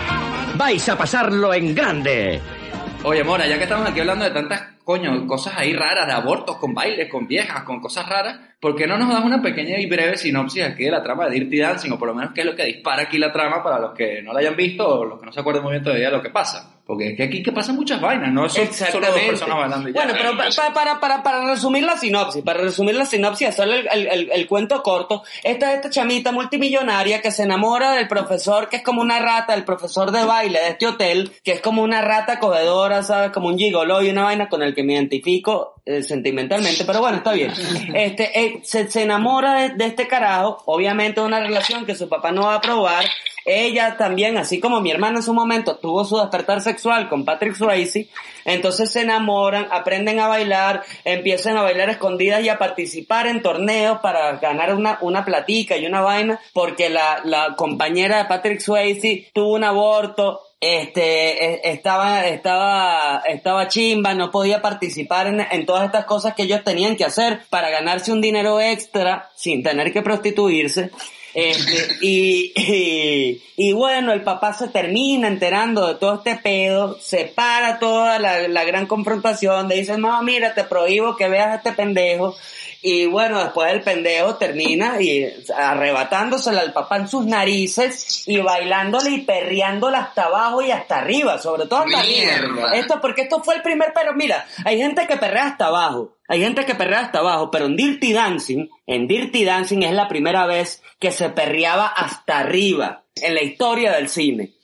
¡Vais 0.56 0.88
a 0.89 0.97
pasarlo 0.97 1.53
en 1.53 1.75
grande! 1.75 2.62
Oye, 3.05 3.21
Mora, 3.21 3.45
ya 3.45 3.57
que 3.57 3.63
estamos 3.63 3.85
aquí 3.85 3.99
hablando 3.99 4.23
de 4.23 4.31
tantas, 4.31 4.61
coño, 4.85 5.27
cosas 5.27 5.55
ahí 5.57 5.73
raras, 5.73 6.07
de 6.07 6.13
abortos, 6.13 6.55
con 6.55 6.73
bailes, 6.73 7.11
con 7.11 7.27
viejas, 7.27 7.63
con 7.63 7.81
cosas 7.81 8.07
raras, 8.07 8.39
¿por 8.61 8.77
qué 8.77 8.87
no 8.87 8.97
nos 8.97 9.09
das 9.09 9.25
una 9.25 9.41
pequeña 9.41 9.77
y 9.77 9.87
breve 9.87 10.15
sinopsis 10.15 10.63
aquí 10.63 10.85
de 10.85 10.91
la 10.91 11.03
trama 11.03 11.25
de 11.25 11.31
Dirty 11.31 11.59
Dancing, 11.59 11.91
o 11.91 11.99
por 11.99 12.07
lo 12.07 12.15
menos 12.15 12.31
qué 12.33 12.41
es 12.41 12.47
lo 12.47 12.55
que 12.55 12.63
dispara 12.63 13.03
aquí 13.03 13.17
la 13.17 13.33
trama 13.33 13.61
para 13.61 13.77
los 13.77 13.93
que 13.93 14.21
no 14.21 14.31
la 14.31 14.39
hayan 14.39 14.55
visto 14.55 14.87
o 14.87 15.03
los 15.03 15.19
que 15.19 15.25
no 15.25 15.33
se 15.33 15.39
acuerden 15.41 15.63
muy 15.63 15.71
bien 15.71 15.83
todavía 15.83 16.05
de 16.05 16.15
lo 16.15 16.23
que 16.23 16.29
pasa? 16.29 16.72
Porque 16.85 17.11
es 17.11 17.17
que 17.17 17.23
aquí 17.23 17.41
que 17.41 17.53
pasan 17.53 17.77
muchas 17.77 18.01
vainas, 18.01 18.33
no 18.33 18.49
son 18.49 18.63
solo 18.91 19.07
dos 19.07 19.15
personas 19.29 19.57
bailando 19.57 19.87
ya. 19.89 19.93
Bueno, 20.03 20.13
pero 20.17 20.37
pa- 20.37 20.73
para, 20.73 20.99
para, 20.99 21.23
para 21.23 21.45
resumir 21.45 21.83
la 21.83 21.95
sinopsis, 21.95 22.43
para 22.43 22.59
resumir 22.59 22.95
la 22.95 23.05
sinopsis, 23.05 23.47
hacerle 23.47 23.79
el, 23.79 23.87
el- 23.87 24.07
el- 24.07 24.31
el 24.33 24.47
cuento 24.47 24.83
corto, 24.83 25.23
esta 25.43 25.69
es 25.71 25.75
esta 25.77 25.89
chamita 25.89 26.33
multimillonaria 26.33 27.21
que 27.21 27.31
se 27.31 27.43
enamora 27.43 27.93
del 27.93 28.09
profesor 28.09 28.67
que 28.67 28.75
es 28.77 28.83
como 28.83 29.01
una 29.01 29.19
rata, 29.19 29.53
el 29.53 29.63
profesor 29.63 30.11
de 30.11 30.25
baile 30.25 30.59
de 30.59 30.67
este 30.69 30.85
hotel, 30.87 31.31
que 31.43 31.53
es 31.53 31.61
como 31.61 31.81
una 31.83 32.01
rata 32.01 32.37
cogedora, 32.39 33.01
¿sabes? 33.03 33.31
Como 33.31 33.47
un 33.47 33.57
gigolo 33.57 34.01
y 34.01 34.09
una 34.09 34.23
vaina 34.23 34.49
con 34.49 34.61
el 34.61 34.75
que 34.75 34.83
me 34.83 34.93
identifico 34.93 35.72
eh, 35.85 36.01
sentimentalmente, 36.03 36.85
pero 36.85 37.01
bueno, 37.01 37.17
está 37.17 37.33
bien. 37.33 37.51
Este, 37.93 38.39
eh, 38.39 38.59
se, 38.63 38.89
se 38.89 39.03
enamora 39.03 39.61
de, 39.61 39.69
de 39.75 39.85
este 39.85 40.07
carajo, 40.07 40.61
obviamente 40.65 41.21
una 41.21 41.39
relación 41.39 41.85
que 41.85 41.95
su 41.95 42.07
papá 42.09 42.31
no 42.31 42.43
va 42.43 42.53
a 42.53 42.57
aprobar, 42.57 43.05
ella 43.45 43.97
también, 43.97 44.37
así 44.37 44.59
como 44.61 44.79
mi 44.79 44.91
hermano 44.91 45.17
en 45.17 45.23
su 45.23 45.33
momento 45.33 45.75
tuvo 45.75 46.05
su 46.05 46.17
despertar 46.17 46.61
sexual 46.61 47.09
con 47.09 47.25
Patrick 47.25 47.55
Swayze, 47.55 48.07
entonces 48.45 48.91
se 48.91 49.01
enamoran, 49.01 49.67
aprenden 49.71 50.19
a 50.19 50.27
bailar, 50.27 50.83
empiezan 51.03 51.57
a 51.57 51.61
bailar 51.61 51.89
escondidas 51.89 52.43
y 52.43 52.49
a 52.49 52.57
participar 52.57 53.27
en 53.27 53.41
torneos 53.41 53.99
para 53.99 54.37
ganar 54.37 54.73
una, 54.73 54.97
una 55.01 55.25
platica 55.25 55.75
y 55.75 55.85
una 55.85 56.01
vaina, 56.01 56.39
porque 56.53 56.89
la, 56.89 57.21
la 57.25 57.55
compañera 57.57 58.19
de 58.19 58.25
Patrick 58.25 58.59
Swayze 58.59 59.29
tuvo 59.33 59.55
un 59.55 59.65
aborto, 59.65 60.39
este, 60.63 61.45
eh, 61.45 61.62
estaba, 61.63 62.28
estaba, 62.28 63.21
estaba 63.28 63.67
chimba, 63.67 64.13
no 64.13 64.32
podía 64.32 64.62
participar 64.62 65.28
en, 65.28 65.41
en 65.41 65.65
todas 65.65 65.86
estas 65.86 66.06
cosas 66.06 66.34
que 66.36 66.43
ellos 66.43 66.63
tenían 66.63 66.95
que 66.95 67.06
hacer 67.06 67.41
para 67.49 67.69
ganarse 67.69 68.12
un 68.12 68.21
dinero 68.21 68.62
extra 68.62 69.30
sin 69.36 69.63
tener 69.63 69.91
que 69.91 70.02
prostituirse. 70.02 70.91
Este, 71.34 71.95
y, 72.02 72.54
y, 72.56 73.41
y 73.58 73.73
bueno, 73.73 74.13
el 74.13 74.21
papá 74.21 74.54
se 74.54 74.67
termina 74.67 75.28
enterando 75.28 75.88
de 75.88 75.95
todo 75.95 76.15
este 76.15 76.36
pedo, 76.36 76.97
se 76.99 77.26
para 77.26 77.80
toda 77.80 78.19
la, 78.19 78.47
la 78.47 78.63
gran 78.63 78.86
confrontación, 78.86 79.67
le 79.67 79.76
dice, 79.76 79.97
no, 79.97 80.21
mira, 80.23 80.54
te 80.54 80.63
prohíbo 80.63 81.15
que 81.15 81.28
veas 81.28 81.47
a 81.47 81.56
este 81.56 81.73
pendejo. 81.73 82.36
Y 82.85 83.05
bueno, 83.05 83.41
después 83.41 83.71
el 83.71 83.81
pendejo 83.81 84.35
termina 84.35 85.01
y 85.01 85.25
arrebatándosela 85.55 86.59
al 86.59 86.73
papá 86.73 86.97
en 86.97 87.07
sus 87.07 87.25
narices 87.25 88.27
y 88.27 88.39
bailándole 88.39 89.11
y 89.11 89.21
perreándola 89.21 89.99
hasta 89.99 90.23
abajo 90.23 90.61
y 90.61 90.69
hasta 90.69 90.97
arriba, 90.97 91.37
sobre 91.37 91.65
todo 91.65 91.85
hasta 91.85 92.01
arriba. 92.01 92.75
Esto 92.75 92.99
porque 92.99 93.21
esto 93.21 93.41
fue 93.41 93.55
el 93.55 93.61
primer, 93.61 93.93
pero 93.95 94.13
mira, 94.13 94.45
hay 94.65 94.77
gente 94.79 95.07
que 95.07 95.15
perrea 95.15 95.45
hasta 95.45 95.67
abajo. 95.67 96.17
Hay 96.27 96.41
gente 96.41 96.65
que 96.65 96.75
perrea 96.75 96.99
hasta 96.99 97.19
abajo, 97.19 97.49
pero 97.51 97.67
en 97.67 97.77
Dirty 97.77 98.11
Dancing, 98.11 98.67
en 98.85 99.07
Dirty 99.07 99.45
Dancing 99.45 99.83
es 99.83 99.93
la 99.93 100.09
primera 100.09 100.45
vez 100.45 100.81
que 100.99 101.11
se 101.11 101.29
perreaba 101.29 101.87
hasta 101.87 102.39
arriba 102.39 103.03
en 103.15 103.33
la 103.33 103.43
historia 103.43 103.93
del 103.93 104.09
cine. 104.09 104.55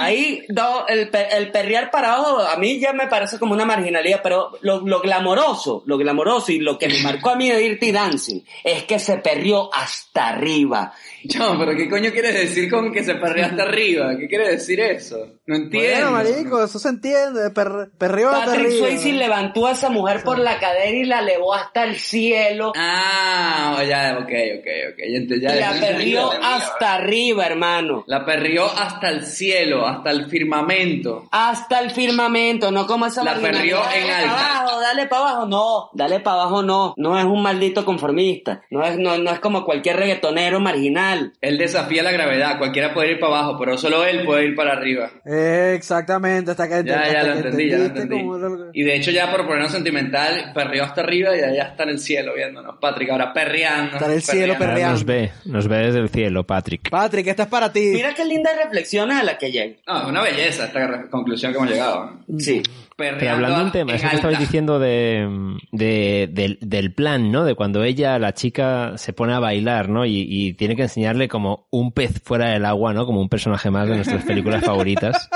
Ahí 0.00 0.44
do- 0.48 0.86
el, 0.88 1.10
el 1.32 1.50
perrear 1.50 1.90
para 1.90 2.14
abajo 2.14 2.38
a 2.40 2.56
mí 2.56 2.78
ya 2.80 2.92
me 2.94 3.06
parece 3.06 3.38
como 3.38 3.52
una 3.52 3.64
marginalidad, 3.66 4.20
pero 4.22 4.52
lo, 4.62 4.80
lo 4.80 5.00
glamoroso, 5.00 5.82
lo 5.86 5.98
glamoroso 5.98 6.52
y 6.52 6.58
lo 6.58 6.78
que 6.78 6.88
me 6.88 7.00
marcó 7.02 7.30
a 7.30 7.36
mí 7.36 7.50
de 7.50 7.58
Dirty 7.58 7.92
Dancing 7.92 8.40
es 8.64 8.84
que 8.84 8.98
se 8.98 9.18
perrió 9.18 9.68
hasta 9.74 10.28
arriba. 10.28 10.92
No, 11.38 11.58
pero 11.58 11.74
¿qué 11.74 11.88
coño 11.88 12.10
quieres 12.12 12.34
decir 12.34 12.70
con 12.70 12.92
que 12.92 13.02
se 13.02 13.14
perrea 13.14 13.46
hasta 13.46 13.62
arriba? 13.62 14.14
¿Qué 14.18 14.28
quiere 14.28 14.46
decir 14.50 14.78
eso? 14.78 15.16
No 15.46 15.56
entiendo. 15.56 16.10
Bueno, 16.10 16.10
marico, 16.10 16.62
eso 16.62 16.78
se 16.78 16.90
entiende. 16.90 17.48
Per, 17.48 17.88
perreo 17.96 18.28
hasta 18.28 18.44
Patrick 18.44 18.66
arriba. 18.66 18.86
Swayze 18.88 19.12
levantó 19.14 19.66
a 19.66 19.72
esa 19.72 19.88
mujer 19.88 20.22
por 20.22 20.38
la 20.38 20.58
cadera 20.60 20.90
y 20.90 21.04
la 21.04 21.20
elevó 21.20 21.54
hasta 21.54 21.84
el 21.84 21.96
cielo. 21.96 22.72
Ah, 22.76 23.82
ya, 23.88 24.18
ok, 24.20 24.28
ok, 24.58 24.66
ok. 24.92 25.38
Ya, 25.40 25.54
ya, 25.54 25.72
la 25.72 25.80
perrió 25.80 26.30
hasta 26.30 26.92
arriba, 26.92 27.46
hermano. 27.46 28.04
La 28.06 28.22
perrió 28.26 28.66
hasta 28.66 29.08
el 29.08 29.24
cielo, 29.24 29.73
hasta 29.86 30.10
el 30.10 30.26
firmamento. 30.26 31.26
Hasta 31.30 31.80
el 31.80 31.90
firmamento, 31.90 32.70
no 32.70 32.86
como 32.86 33.06
esa 33.06 33.24
La 33.24 33.34
perrió 33.34 33.78
en 33.94 34.06
Dale 34.06 34.26
pa' 34.26 34.30
alta. 34.30 34.58
abajo, 34.60 34.80
dale 34.80 35.06
para 35.06 35.22
abajo, 35.22 35.46
no, 35.46 35.90
dale 35.94 36.20
para 36.20 36.36
abajo, 36.42 36.62
no. 36.62 36.94
No 36.96 37.18
es 37.18 37.24
un 37.24 37.42
maldito 37.42 37.84
conformista. 37.84 38.62
No 38.70 38.84
es, 38.84 38.98
no, 38.98 39.18
no 39.18 39.30
es 39.30 39.40
como 39.40 39.64
cualquier 39.64 39.96
reggaetonero 39.96 40.60
marginal. 40.60 41.32
Él 41.40 41.58
desafía 41.58 42.02
la 42.02 42.12
gravedad, 42.12 42.58
cualquiera 42.58 42.92
puede 42.94 43.12
ir 43.12 43.20
para 43.20 43.38
abajo, 43.38 43.56
pero 43.58 43.76
solo 43.78 44.04
él 44.04 44.24
puede 44.24 44.46
ir 44.46 44.54
para 44.54 44.72
arriba. 44.72 45.10
Exactamente, 45.24 46.50
hasta 46.50 46.68
que 46.68 46.84
Ya, 46.84 47.12
ya 47.12 47.24
lo 47.24 47.32
entendí, 47.34 47.70
ya 47.70 47.78
lo 47.78 47.84
entendí. 47.84 48.24
Y 48.72 48.82
de 48.82 48.96
hecho 48.96 49.10
ya 49.10 49.30
por 49.30 49.46
ponernos 49.46 49.72
sentimental, 49.72 50.52
perrió 50.54 50.84
hasta 50.84 51.00
arriba 51.02 51.36
y 51.36 51.40
allá 51.40 51.64
está 51.64 51.84
en 51.84 51.90
el 51.90 51.98
cielo 51.98 52.34
viéndonos. 52.34 52.76
Patrick 52.80 53.10
ahora 53.10 53.32
perreando. 53.32 53.94
Está 53.96 54.06
en 54.06 54.12
el 54.12 54.22
cielo 54.22 54.54
perreando. 54.58 54.92
nos 54.92 55.04
ve, 55.04 55.32
nos 55.44 55.68
ve 55.68 55.76
desde 55.78 55.98
el 56.00 56.08
cielo, 56.08 56.44
Patrick. 56.44 56.90
Patrick, 56.90 57.26
esta 57.26 57.44
es 57.44 57.48
para 57.48 57.72
ti. 57.72 57.90
Mira 57.94 58.14
qué 58.14 58.24
lindas 58.24 58.56
reflexiones 58.56 59.16
a 59.18 59.22
las 59.22 59.36
que 59.38 59.50
llega. 59.50 59.63
Bien. 59.66 59.80
No, 59.86 60.08
una 60.08 60.22
belleza 60.22 60.66
esta 60.66 61.08
conclusión 61.10 61.52
que 61.52 61.58
hemos 61.58 61.70
llegado. 61.70 62.10
Sí. 62.38 62.62
Pero 62.96 63.30
hablando 63.32 63.58
de 63.58 63.64
un 63.64 63.72
tema, 63.72 63.94
eso 63.94 64.08
que 64.08 64.14
estabais 64.16 64.38
diciendo 64.38 64.78
de, 64.78 65.56
de- 65.72 66.28
del, 66.30 66.58
del 66.60 66.94
plan, 66.94 67.32
¿no? 67.32 67.44
De 67.44 67.56
cuando 67.56 67.82
ella, 67.82 68.18
la 68.20 68.34
chica, 68.34 68.96
se 68.98 69.12
pone 69.12 69.34
a 69.34 69.40
bailar, 69.40 69.88
¿no? 69.88 70.06
Y, 70.06 70.24
y 70.28 70.52
tiene 70.54 70.76
que 70.76 70.82
enseñarle 70.82 71.26
como 71.26 71.66
un 71.70 71.90
pez 71.90 72.22
fuera 72.22 72.50
del 72.50 72.64
agua, 72.64 72.92
¿no? 72.94 73.04
Como 73.04 73.20
un 73.20 73.28
personaje 73.28 73.68
más 73.70 73.88
de 73.88 73.96
nuestras 73.96 74.24
películas 74.24 74.64
favoritas. 74.64 75.28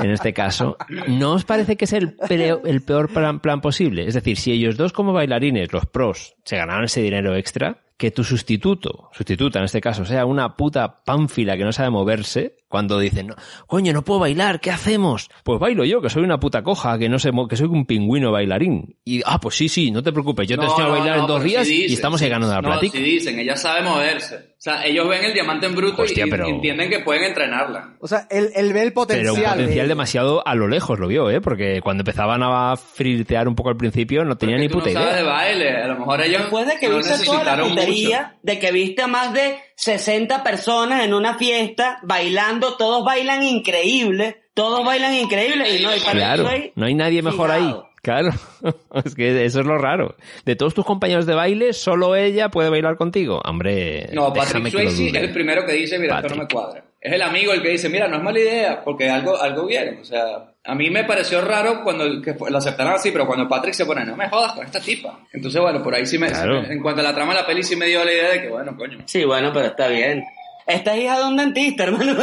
En 0.00 0.10
este 0.10 0.32
caso, 0.32 0.76
¿no 1.06 1.34
os 1.34 1.44
parece 1.44 1.76
que 1.76 1.84
es 1.84 1.92
el, 1.92 2.16
el 2.28 2.82
peor 2.82 3.12
plan, 3.12 3.38
plan 3.40 3.60
posible? 3.60 4.06
Es 4.08 4.14
decir, 4.14 4.36
si 4.36 4.50
ellos 4.50 4.76
dos 4.76 4.92
como 4.92 5.12
bailarines, 5.12 5.72
los 5.72 5.86
pros, 5.86 6.34
se 6.44 6.56
ganaron 6.56 6.84
ese 6.84 7.02
dinero 7.02 7.36
extra, 7.36 7.78
que 7.96 8.10
tu 8.10 8.24
sustituto, 8.24 9.10
sustituta 9.12 9.60
en 9.60 9.66
este 9.66 9.80
caso, 9.80 10.04
sea 10.04 10.24
una 10.24 10.56
puta 10.56 11.04
pánfila 11.04 11.56
que 11.56 11.62
no 11.62 11.70
sabe 11.70 11.90
moverse, 11.90 12.56
cuando 12.72 12.98
dicen, 12.98 13.26
no, 13.26 13.34
coño, 13.66 13.92
no 13.92 14.02
puedo 14.02 14.20
bailar, 14.20 14.58
¿qué 14.60 14.70
hacemos? 14.70 15.28
Pues 15.44 15.60
bailo 15.60 15.84
yo, 15.84 16.00
que 16.00 16.08
soy 16.08 16.22
una 16.24 16.40
puta 16.40 16.62
coja, 16.62 16.98
que 16.98 17.10
no 17.10 17.18
sé, 17.18 17.30
mo- 17.30 17.46
que 17.46 17.56
soy 17.56 17.66
un 17.68 17.84
pingüino 17.84 18.32
bailarín. 18.32 18.96
Y, 19.04 19.20
ah, 19.26 19.38
pues 19.38 19.56
sí, 19.56 19.68
sí, 19.68 19.90
no 19.90 20.02
te 20.02 20.10
preocupes, 20.10 20.48
yo 20.48 20.56
te 20.56 20.64
No, 20.64 20.70
enseño 20.70 20.86
a 20.86 20.88
no, 20.88 20.94
bailar 20.98 21.16
no, 21.18 21.22
en 21.24 21.28
dos 21.28 21.44
días 21.44 21.66
sí 21.66 21.74
y 21.74 21.82
dicen, 21.82 21.94
estamos 21.94 22.20
ahí 22.22 22.28
sí, 22.28 22.30
ganando 22.30 22.54
la 22.54 22.62
no, 22.62 22.68
platica. 22.70 22.96
sí 22.96 23.04
dicen, 23.04 23.38
ella 23.38 23.56
sabe 23.56 23.82
moverse. 23.82 24.52
O 24.56 24.64
sea, 24.64 24.86
ellos 24.86 25.08
ven 25.08 25.24
el 25.24 25.34
diamante 25.34 25.66
en 25.66 25.74
bruto 25.74 26.02
Hostia, 26.02 26.24
y, 26.24 26.28
y 26.28 26.30
pero- 26.30 26.46
entienden 26.46 26.88
que 26.88 27.00
pueden 27.00 27.24
entrenarla. 27.24 27.96
O 28.00 28.06
sea, 28.08 28.26
él, 28.30 28.50
él 28.54 28.72
ve 28.72 28.82
el 28.82 28.92
potencial. 28.92 29.34
Pero 29.34 29.44
un 29.50 29.50
potencial 29.58 29.86
de- 29.86 29.88
demasiado 29.88 30.46
a 30.46 30.54
lo 30.54 30.68
lejos 30.68 30.98
lo 30.98 31.08
vio, 31.08 31.28
¿eh? 31.30 31.40
Porque 31.40 31.80
cuando 31.82 32.02
empezaban 32.02 32.42
a 32.42 32.76
flirtear 32.76 33.48
un 33.48 33.54
poco 33.54 33.70
al 33.70 33.76
principio 33.76 34.24
no 34.24 34.36
tenía 34.36 34.54
Porque 34.56 34.62
ni 34.68 34.72
tú 34.72 34.78
puta 34.78 34.90
no 34.90 34.94
sabes 34.94 35.08
idea. 35.14 35.16
de 35.16 35.28
baile, 35.28 35.82
a 35.82 35.86
lo 35.88 35.98
mejor 35.98 36.20
ellos 36.22 36.40
Después 36.42 36.66
de 36.68 36.76
que 36.78 36.88
no 36.88 36.96
viste 36.98 37.12
toda 37.24 37.44
la 37.44 37.56
necesitaron 37.56 37.68
putería, 37.70 38.18
mucho. 38.22 38.38
de 38.44 38.58
que 38.58 38.72
viste 38.72 39.02
a 39.02 39.06
más 39.08 39.32
de 39.34 39.56
60 39.82 40.44
personas 40.44 41.04
en 41.04 41.12
una 41.12 41.34
fiesta 41.34 41.98
bailando, 42.04 42.76
todos 42.76 43.04
bailan 43.04 43.42
increíble, 43.42 44.44
todos 44.54 44.86
bailan 44.86 45.12
increíble 45.12 45.76
y 45.76 45.82
no, 45.82 45.96
y 45.96 45.98
para 45.98 46.12
Claro, 46.12 46.44
Sway, 46.44 46.72
no 46.76 46.86
hay 46.86 46.94
nadie 46.94 47.20
mejor 47.20 47.50
ahí. 47.50 47.74
Claro, 48.00 48.30
es 49.04 49.14
que 49.16 49.44
eso 49.44 49.58
es 49.58 49.66
lo 49.66 49.78
raro. 49.78 50.14
De 50.44 50.54
todos 50.54 50.74
tus 50.74 50.84
compañeros 50.84 51.26
de 51.26 51.34
baile, 51.34 51.72
solo 51.72 52.14
ella 52.14 52.48
puede 52.48 52.70
bailar 52.70 52.96
contigo. 52.96 53.40
Hombre, 53.44 54.08
No, 54.12 54.32
Patrick 54.32 54.68
Swayze 54.68 55.08
es 55.08 55.14
el 55.14 55.32
primero 55.32 55.66
que 55.66 55.72
dice, 55.72 55.98
mira, 55.98 56.20
esto 56.20 56.28
no 56.28 56.42
me 56.42 56.46
cuadra. 56.48 56.84
Es 57.04 57.12
el 57.12 57.22
amigo 57.22 57.52
el 57.52 57.60
que 57.62 57.70
dice, 57.70 57.88
mira, 57.88 58.06
no 58.06 58.16
es 58.18 58.22
mala 58.22 58.38
idea, 58.38 58.80
porque 58.84 59.10
algo, 59.10 59.36
algo 59.36 59.66
vieron. 59.66 59.98
O 60.00 60.04
sea, 60.04 60.24
a 60.64 60.74
mí 60.76 60.88
me 60.88 61.02
pareció 61.02 61.40
raro 61.40 61.82
cuando 61.82 62.04
el- 62.04 62.22
que 62.22 62.36
lo 62.48 62.58
aceptaron 62.58 62.92
así, 62.92 63.10
pero 63.10 63.26
cuando 63.26 63.48
Patrick 63.48 63.74
se 63.74 63.84
pone, 63.84 64.04
no 64.04 64.14
me 64.16 64.28
jodas 64.28 64.52
con 64.52 64.64
esta 64.64 64.78
tipa. 64.80 65.18
Entonces, 65.32 65.60
bueno, 65.60 65.82
por 65.82 65.92
ahí 65.94 66.06
sí 66.06 66.16
me, 66.16 66.28
Claro. 66.28 66.62
sí 66.62 66.68
me- 66.68 66.74
en 66.74 66.80
cuanto 66.80 67.00
a 67.00 67.04
la 67.04 67.12
trama 67.14 67.34
de 67.34 67.40
la 67.40 67.46
peli, 67.46 67.64
sí 67.64 67.74
me 67.74 67.86
dio 67.86 68.04
la 68.04 68.12
idea 68.12 68.30
de 68.30 68.42
que, 68.42 68.48
bueno, 68.48 68.76
coño. 68.76 68.98
Sí, 69.06 69.24
bueno, 69.24 69.50
pero 69.52 69.66
está 69.66 69.88
bien. 69.88 70.22
Esta 70.66 70.94
es 70.94 71.02
hija 71.02 71.18
de 71.18 71.24
un 71.26 71.36
dentista, 71.36 71.84
hermano. 71.84 72.14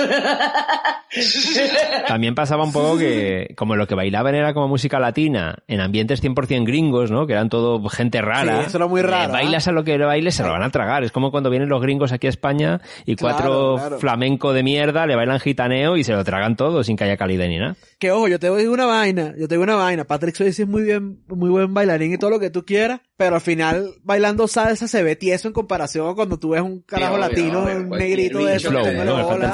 También 2.07 2.35
pasaba 2.35 2.63
un 2.63 2.71
poco 2.71 2.97
que, 2.97 3.53
como 3.55 3.75
lo 3.75 3.87
que 3.87 3.95
bailaban 3.95 4.35
era 4.35 4.53
como 4.53 4.67
música 4.67 4.99
latina, 4.99 5.57
en 5.67 5.81
ambientes 5.81 6.23
100% 6.23 6.65
gringos, 6.65 7.11
¿no? 7.11 7.27
Que 7.27 7.33
eran 7.33 7.49
todo 7.49 7.87
gente 7.89 8.21
rara. 8.21 8.61
Sí, 8.61 8.67
eso 8.67 8.77
era 8.77 8.87
muy 8.87 9.01
eh, 9.01 9.03
raro, 9.03 9.33
¿ah? 9.33 9.37
bailas 9.37 9.67
a 9.67 9.71
lo 9.71 9.83
que 9.83 9.97
bailes, 9.97 10.35
se 10.35 10.43
lo 10.43 10.51
van 10.51 10.63
a 10.63 10.69
tragar. 10.69 11.03
Es 11.03 11.11
como 11.11 11.31
cuando 11.31 11.49
vienen 11.49 11.69
los 11.69 11.81
gringos 11.81 12.11
aquí 12.11 12.27
a 12.27 12.29
España 12.29 12.81
y 13.05 13.15
Claro, 13.15 13.35
cuatro 13.35 13.75
claro. 13.77 13.99
flamenco 13.99 14.53
de 14.53 14.63
mierda 14.63 15.05
le 15.05 15.15
bailan 15.15 15.39
gitaneo 15.39 15.97
y 15.97 16.03
se 16.03 16.13
lo 16.13 16.23
tragan 16.23 16.55
todo 16.55 16.83
sin 16.83 16.95
que 16.95 17.03
haya 17.03 17.17
calidad 17.17 17.47
ni 17.47 17.57
nada. 17.57 17.75
Que 17.97 18.11
ojo, 18.11 18.27
yo 18.27 18.39
te 18.39 18.55
digo 18.55 18.73
una 18.73 18.85
vaina, 18.85 19.33
yo 19.37 19.47
te 19.47 19.55
digo 19.55 19.63
una 19.63 19.75
vaina. 19.75 20.05
Patrick 20.05 20.35
Swayze 20.35 20.63
es 20.63 20.67
muy 20.67 20.83
bien, 20.83 21.19
muy 21.27 21.49
buen 21.49 21.73
bailarín 21.73 22.13
y 22.13 22.17
todo 22.17 22.29
lo 22.29 22.39
que 22.39 22.49
tú 22.49 22.65
quieras, 22.65 23.01
pero 23.19 23.35
al 23.35 23.41
final 23.41 23.95
bailando 24.01 24.47
salsa 24.47 24.87
se 24.87 25.03
ve 25.03 25.17
tieso 25.17 25.49
en 25.49 25.53
comparación 25.53 26.09
a 26.09 26.15
cuando 26.15 26.39
tú 26.39 26.51
ves 26.51 26.61
un 26.61 26.79
carajo 26.83 27.15
obvio, 27.15 27.27
latino, 27.27 27.63
obvio, 27.63 27.75
un 27.75 27.89
negrito 27.89 28.39
de 28.45 28.55
eso. 28.55 28.69
Flow, 28.69 28.85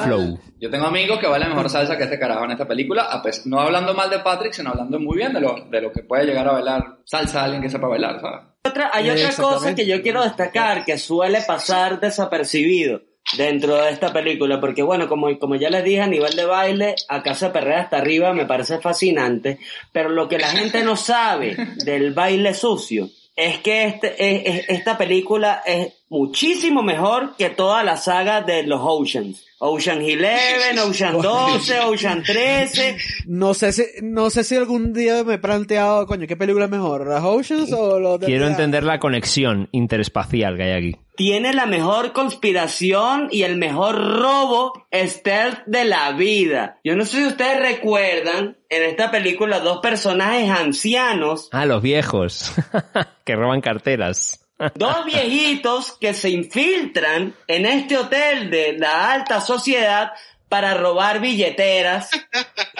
flow. 0.04 0.40
Yo 0.62 0.70
tengo 0.70 0.86
amigos 0.86 1.18
que 1.20 1.26
bailan 1.26 1.50
mejor 1.50 1.68
salsa 1.72 1.98
que 1.98 2.04
este 2.04 2.20
carajo 2.20 2.46
en 2.46 2.52
esta 2.52 2.68
película, 2.68 3.06
a 3.12 3.24
pes- 3.24 3.48
no 3.48 3.60
hablando 3.60 3.96
mal 3.96 4.12
de 4.12 4.20
Patrick, 4.20 4.54
sino 4.54 4.70
hablando 4.70 5.00
muy 5.00 5.18
bien 5.18 5.34
de 5.34 5.42
lo, 5.42 5.56
de 5.68 5.82
lo 5.82 5.92
que 5.92 6.04
puede 6.04 6.26
llegar 6.26 6.48
a 6.48 6.52
bailar 6.52 7.00
salsa 7.06 7.44
alguien 7.44 7.64
que 7.64 7.70
sepa 7.72 7.88
bailar, 7.88 8.22
¿sabes? 8.22 8.42
Otra- 8.66 8.92
hay 8.94 9.10
otra 9.10 9.30
cosa 9.36 9.74
que 9.74 9.88
yo 9.88 10.00
quiero 10.04 10.24
destacar 10.24 10.86
que 10.86 11.00
suele 11.00 11.42
pasar 11.42 12.00
desapercibido 12.00 13.02
dentro 13.36 13.78
de 13.78 13.90
esta 13.90 14.14
película, 14.14 14.60
porque 14.62 14.84
bueno, 14.84 15.08
como, 15.10 15.40
como 15.40 15.56
ya 15.56 15.72
les 15.72 15.84
dije, 15.84 16.02
a 16.02 16.08
nivel 16.08 16.36
de 16.36 16.46
baile, 16.46 16.94
acá 17.10 17.34
se 17.34 17.50
perrea 17.50 17.82
hasta 17.82 17.98
arriba, 17.98 18.32
me 18.34 18.46
parece 18.46 18.78
fascinante, 18.78 19.58
pero 19.92 20.10
lo 20.10 20.28
que 20.30 20.38
la 20.38 20.50
gente 20.50 20.84
no 20.84 20.96
sabe 20.96 21.58
del 21.84 22.14
baile 22.14 22.54
sucio 22.54 23.10
es 23.36 23.60
que 23.60 23.86
este, 23.86 24.16
es- 24.18 24.60
es- 24.60 24.70
esta 24.70 24.98
película 24.98 25.62
es 25.66 25.94
muchísimo 26.10 26.84
mejor 26.84 27.36
que 27.38 27.50
toda 27.50 27.84
la 27.84 27.98
saga 27.98 28.42
de 28.42 28.64
los 28.64 28.80
Oceans. 28.84 29.44
Ocean 29.58 30.00
11, 30.00 30.80
Ocean 30.82 31.14
12, 31.22 31.80
Ocean 31.80 32.24
13, 32.24 32.98
No 33.26 33.54
sé 33.54 33.72
si, 33.72 33.84
no 34.02 34.30
sé 34.30 34.44
si 34.44 34.56
algún 34.58 34.92
día 34.94 35.24
me 35.24 35.36
he 35.36 35.38
planteado, 35.38 36.06
coño, 36.06 36.28
¿qué 36.28 36.36
película 36.36 36.66
es 36.66 36.72
mejor? 36.72 37.08
¿Las 37.08 37.24
Oceans 37.24 37.72
o 37.72 38.00
los 38.00 38.20
de 38.20 38.26
Quiero 38.28 38.48
entender 38.48 38.84
la 38.84 39.00
conexión 39.00 39.70
interespacial 39.72 40.58
que 40.58 40.64
hay 40.64 40.72
aquí. 40.74 40.96
tiene 41.16 41.54
la 41.54 41.66
mejor 41.66 42.12
conspiración 42.12 43.30
y 43.32 43.44
el 43.44 43.56
mejor 43.56 43.96
robo 44.20 44.74
stealth 44.94 45.60
de 45.66 45.86
la 45.86 46.12
vida. 46.12 46.80
Yo 46.84 46.96
no 46.98 47.06
sé 47.06 47.18
si 47.18 47.26
ustedes 47.26 47.60
recuerdan 47.60 48.58
en 48.70 48.84
esta 48.84 49.10
película 49.10 49.60
dos 49.62 49.80
personajes 49.80 50.50
ancianos, 50.50 51.48
Ah, 51.54 51.66
los 51.66 51.82
viejos, 51.82 52.52
que 53.24 53.36
roban 53.36 53.62
carteras. 53.62 54.45
Dos 54.76 55.06
viejitos 55.06 55.98
que 56.00 56.14
se 56.14 56.30
infiltran 56.30 57.34
en 57.48 57.66
este 57.66 57.98
hotel 57.98 58.50
de 58.50 58.74
la 58.78 59.12
alta 59.14 59.42
sociedad 59.42 60.12
para 60.50 60.74
robar 60.76 61.20
billeteras. 61.20 62.10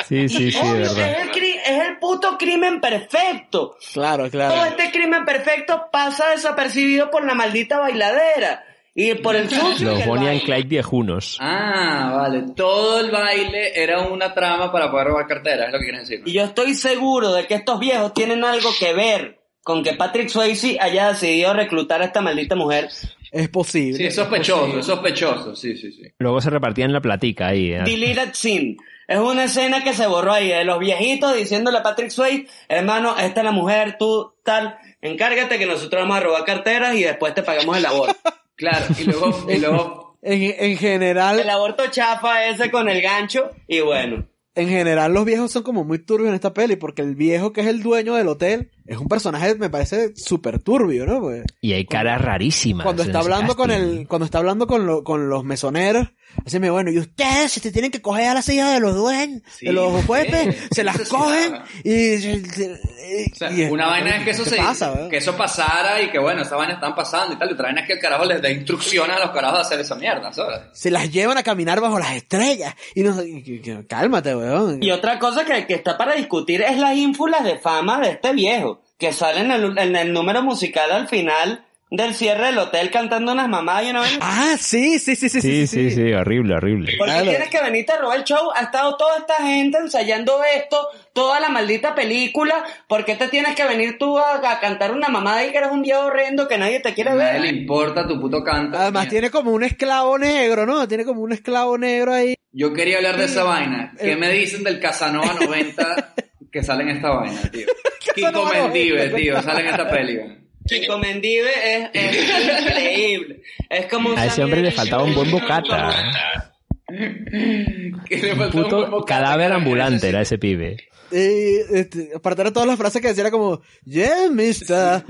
Sí, 0.08 0.30
sí, 0.30 0.52
sí, 0.52 0.60
de 0.60 0.70
Obvio, 0.72 0.86
es, 0.86 0.98
el, 0.98 1.32
cri- 1.32 1.60
es 1.66 1.88
el 1.88 1.98
puto 1.98 2.38
crimen 2.38 2.80
perfecto. 2.80 3.76
Claro, 3.94 4.24
Todo 4.24 4.32
claro. 4.32 4.66
este 4.66 4.92
crimen 4.92 5.26
perfecto 5.26 5.88
pasa 5.92 6.30
desapercibido 6.30 7.10
por 7.10 7.26
la 7.26 7.34
maldita 7.34 7.80
bailadera. 7.80 8.64
Y 8.98 9.16
por 9.16 9.36
el 9.36 9.50
sucio 9.50 9.92
Los 9.92 10.06
Bonnie 10.06 10.30
and. 10.30 10.44
Clyde 10.44 10.70
viejunos. 10.70 11.38
Ah, 11.42 12.14
vale. 12.16 12.44
Todo 12.56 13.02
el 13.02 13.12
baile 13.12 13.74
era 13.76 14.04
una 14.04 14.34
trama 14.34 14.72
para 14.72 14.90
poder 14.90 15.08
robar 15.08 15.28
carteras, 15.28 15.68
es 15.68 15.74
lo 15.74 15.80
que 15.80 15.84
quieren 15.84 16.00
decir. 16.02 16.20
¿no? 16.22 16.28
Y 16.30 16.32
yo 16.34 16.44
estoy 16.46 16.76
seguro 16.76 17.34
de 17.34 17.46
que 17.46 17.56
estos 17.56 17.78
viejos 17.78 18.14
tienen 18.14 18.46
algo 18.46 18.70
que 18.80 18.94
ver 18.94 19.42
con 19.66 19.84
que 19.84 19.94
Patrick 19.94 20.30
Swayze 20.30 20.78
haya 20.80 21.08
decidido 21.08 21.52
reclutar 21.52 22.00
a 22.04 22.06
esta 22.06 22.22
maldita 22.22 22.56
mujer. 22.56 22.88
Es 23.32 23.50
posible. 23.50 23.98
Sí, 23.98 24.06
es 24.06 24.14
sospechoso, 24.14 24.78
es 24.78 24.86
sospechoso, 24.86 25.56
sí, 25.56 25.76
sí, 25.76 25.92
sí. 25.92 26.04
Luego 26.20 26.40
se 26.40 26.52
repartían 26.52 26.94
la 26.94 27.02
platica 27.02 27.48
ahí. 27.48 27.74
¿eh? 27.74 27.82
Deleted 27.84 28.34
Scene. 28.34 28.78
Es 29.08 29.18
una 29.18 29.46
escena 29.46 29.84
que 29.84 29.96
se 29.96 30.06
borró 30.06 30.34
ahí 30.34 30.50
de 30.50 30.66
los 30.66 30.78
viejitos 30.78 31.36
diciéndole 31.36 31.80
a 31.80 31.84
Patrick 31.84 32.12
Swayze, 32.12 32.48
hermano, 32.70 33.18
esta 33.18 33.40
es 33.42 33.44
la 33.44 33.52
mujer, 33.52 33.96
tú 33.98 34.36
tal, 34.44 34.78
encárgate 35.02 35.58
que 35.58 35.66
nosotros 35.66 36.04
vamos 36.04 36.18
a 36.18 36.20
robar 36.20 36.46
carteras 36.46 36.96
y 36.96 37.02
después 37.02 37.34
te 37.34 37.42
pagamos 37.42 37.76
el 37.76 37.86
aborto. 37.88 38.16
Claro, 38.58 38.86
y 38.98 39.04
luego, 39.04 39.52
y 39.52 39.58
luego 39.58 40.18
En, 40.22 40.56
en 40.58 40.78
general, 40.78 41.40
el 41.40 41.50
aborto 41.50 41.88
chafa 41.88 42.46
ese 42.46 42.72
con 42.72 42.88
el 42.88 43.02
gancho 43.02 43.52
y 43.68 43.82
bueno. 43.82 44.28
En 44.56 44.70
general 44.70 45.14
los 45.14 45.26
viejos 45.26 45.52
son 45.52 45.64
como 45.64 45.84
muy 45.84 46.00
turbios 46.00 46.30
en 46.30 46.36
esta 46.36 46.54
peli, 46.54 46.76
porque 46.78 47.02
el 47.02 47.16
viejo 47.16 47.52
que 47.54 47.62
es 47.62 47.68
el 47.68 47.84
dueño 47.84 48.16
del 48.16 48.28
hotel 48.28 48.72
es 48.86 48.98
un 48.98 49.08
personaje, 49.08 49.56
me 49.56 49.70
parece, 49.70 50.16
súper 50.16 50.60
turbio, 50.60 51.06
¿no? 51.06 51.20
Pues, 51.22 51.44
Y 51.62 51.74
hay 51.74 51.86
caras 51.86 52.22
rarísimas. 52.22 52.84
cuando 52.84 53.04
está 53.04 53.20
hablando 53.20 53.56
con 53.56 53.72
el, 53.72 54.08
cuando 54.08 54.26
está 54.26 54.38
hablando 54.38 54.68
con, 54.68 54.86
lo- 54.86 55.04
con 55.04 55.28
los 55.28 55.44
mesoneros, 55.44 56.08
así 56.46 56.60
me 56.60 56.70
bueno, 56.70 56.92
y 56.92 57.00
ustedes 57.00 57.52
se 57.52 57.62
te 57.62 57.72
tienen 57.72 57.90
que 57.92 58.02
coger 58.02 58.28
a 58.28 58.34
las 58.36 58.46
sillas 58.46 58.72
de 58.74 58.80
los 58.80 58.96
dueños, 58.96 59.42
Sí, 59.58 59.66
de 59.66 59.74
los 59.74 60.06
jueces, 60.06 60.56
sí, 60.56 60.68
se 60.72 60.84
las 60.84 61.00
cogen 61.10 61.56
y, 61.84 61.92
y- 61.92 63.32
O 63.32 63.36
sea, 63.36 63.52
y- 63.52 63.64
una 63.66 63.88
vaina 63.88 64.18
es 64.18 64.24
que 64.24 64.32
eso 64.32 64.44
¿qué 64.44 64.50
se 64.52 64.58
pasa, 64.58 65.08
que 65.10 65.18
eso 65.18 65.36
pasara 65.36 66.02
y 66.02 66.12
que 66.12 66.20
bueno, 66.20 66.42
esa 66.44 66.56
vaina 66.56 66.74
están 66.76 66.94
pasando 66.96 67.34
y 67.34 67.38
tal, 67.40 67.50
y 67.50 67.54
otra 67.54 67.66
vaina 67.66 67.82
es 67.82 67.88
que 67.88 67.94
el 67.94 68.00
carajo 68.00 68.26
les 68.26 68.42
dé 68.42 68.52
instrucciones 68.52 69.16
a 69.16 69.20
los 69.20 69.32
carajos 69.32 69.58
de 69.60 69.62
hacer 69.66 69.80
esa 69.80 69.96
mierda, 69.96 70.32
¿sabes? 70.34 70.60
se 70.74 70.92
las 70.92 71.12
llevan 71.12 71.38
a 71.38 71.44
caminar 71.44 71.82
bajo 71.82 71.98
las 72.00 72.12
estrellas 72.16 72.76
y 72.94 73.02
no 73.02 73.24
y- 73.24 73.44
y- 73.46 73.72
y- 73.72 73.84
cálmate, 73.88 74.34
Y 74.82 74.92
otra 74.92 75.20
cosa 75.20 75.46
que, 75.46 75.66
que 75.68 75.74
está 75.74 75.98
para 75.98 76.14
discutir 76.14 76.62
es 76.62 76.78
las 76.78 76.96
ínfulas 76.96 77.44
de 77.44 77.58
fama 77.58 78.00
de 78.00 78.10
este 78.10 78.34
viejo, 78.34 78.82
que 78.98 79.14
sale 79.14 79.42
en 79.42 79.52
el, 79.52 79.78
en 79.78 79.96
el 79.96 80.14
número 80.14 80.42
musical 80.42 80.92
al 80.92 81.08
final 81.08 81.66
del 81.96 82.14
cierre 82.14 82.48
del 82.48 82.58
hotel 82.58 82.92
cantando 82.92 83.32
unas 83.32 83.48
mamadas 83.50 83.86
y 83.86 83.90
una 83.92 84.00
vaina. 84.02 84.18
Ah, 84.22 84.56
sí, 84.60 85.00
sí, 85.00 85.16
sí, 85.16 85.30
sí, 85.30 85.42
Sí, 85.42 85.68
sí, 85.68 85.92
sí, 85.92 86.14
horrible, 86.14 86.56
horrible. 86.56 86.94
¿Por 86.98 87.08
qué 87.08 87.14
Claro. 87.14 87.30
tienes 87.30 87.50
que 87.50 87.62
venirte 87.62 87.92
a 87.94 87.98
robar 87.98 88.18
el 88.20 88.24
show? 88.24 88.50
Ha 88.56 88.62
estado 88.64 88.98
toda 88.98 89.18
esta 89.20 89.36
gente 89.44 89.78
ensayando 89.78 90.42
esto, 90.56 90.88
toda 91.14 91.40
la 91.40 91.50
maldita 91.50 91.96
película. 91.96 92.64
¿Por 92.88 93.06
qué 93.06 93.16
te 93.16 93.28
tienes 93.30 93.56
que 93.56 93.66
venir 93.66 93.98
tú 93.98 94.18
a, 94.20 94.36
a 94.52 94.60
cantar 94.60 94.92
una 94.92 95.10
mamada 95.10 95.46
y 95.46 95.52
que 95.52 95.58
eres 95.58 95.72
un 95.72 95.82
viejo 95.82 96.02
horrendo 96.06 96.48
que 96.48 96.58
nadie 96.58 96.80
te 96.80 96.94
quiere 96.94 97.12
A 97.12 97.16
nadie 97.16 97.32
ver? 97.34 97.42
le 97.42 97.50
importa 97.50 98.08
tu 98.08 98.20
puto 98.20 98.44
canto. 98.44 98.78
Además 98.78 99.08
tiene 99.08 99.30
como 99.30 99.52
un 99.52 99.64
esclavo 99.64 100.18
negro, 100.18 100.66
¿no? 100.66 100.88
Tiene 100.88 101.06
como 101.06 101.22
un 101.22 101.32
esclavo 101.34 101.78
negro 101.78 102.14
ahí. 102.14 102.36
Yo 102.52 102.74
quería 102.74 102.98
hablar 102.98 103.18
de 103.18 103.26
esa 103.26 103.44
vaina. 103.44 103.94
¿Qué 104.00 104.14
El- 104.14 104.18
me 104.20 104.30
dicen 104.32 104.64
del 104.64 104.80
Casanova 104.80 105.34
90 105.40 106.14
que 106.52 106.64
sale 106.64 106.84
en 106.84 106.90
esta 106.90 107.10
vaina, 107.10 107.42
tío? 107.52 107.68
Kiko 108.16 108.46
Mendive, 108.46 109.10
90, 109.10 109.18
tío, 109.18 109.42
sale 109.42 109.62
en 109.62 109.68
esta 109.68 109.90
peli. 109.90 110.20
Chico 110.68 110.98
Mendive 110.98 111.50
es, 111.66 111.90
es 111.94 112.62
increíble. 112.62 113.42
Es 113.70 113.86
como 113.88 114.10
un 114.10 114.18
A 114.18 114.26
ese 114.26 114.44
hombre 114.44 114.62
le 114.62 114.72
faltaba 114.72 115.04
un 115.04 115.14
buen 115.16 115.30
bocata. 115.32 116.52
Que 116.88 118.18
le 118.18 118.34
Un 118.34 118.50
puto 118.52 119.04
cadáver 119.06 119.52
ambulante 119.52 120.10
era 120.10 120.22
ese 120.22 120.38
pibe. 120.38 120.78
Y, 121.12 121.58
este, 121.78 122.10
aparte 122.16 122.44
de 122.44 122.52
todas 122.52 122.68
las 122.68 122.78
frases 122.78 123.00
que 123.02 123.10
decía 123.10 123.22
era 123.22 123.32
como, 123.32 123.62
yeah, 123.86 124.28
mister. 124.32 125.04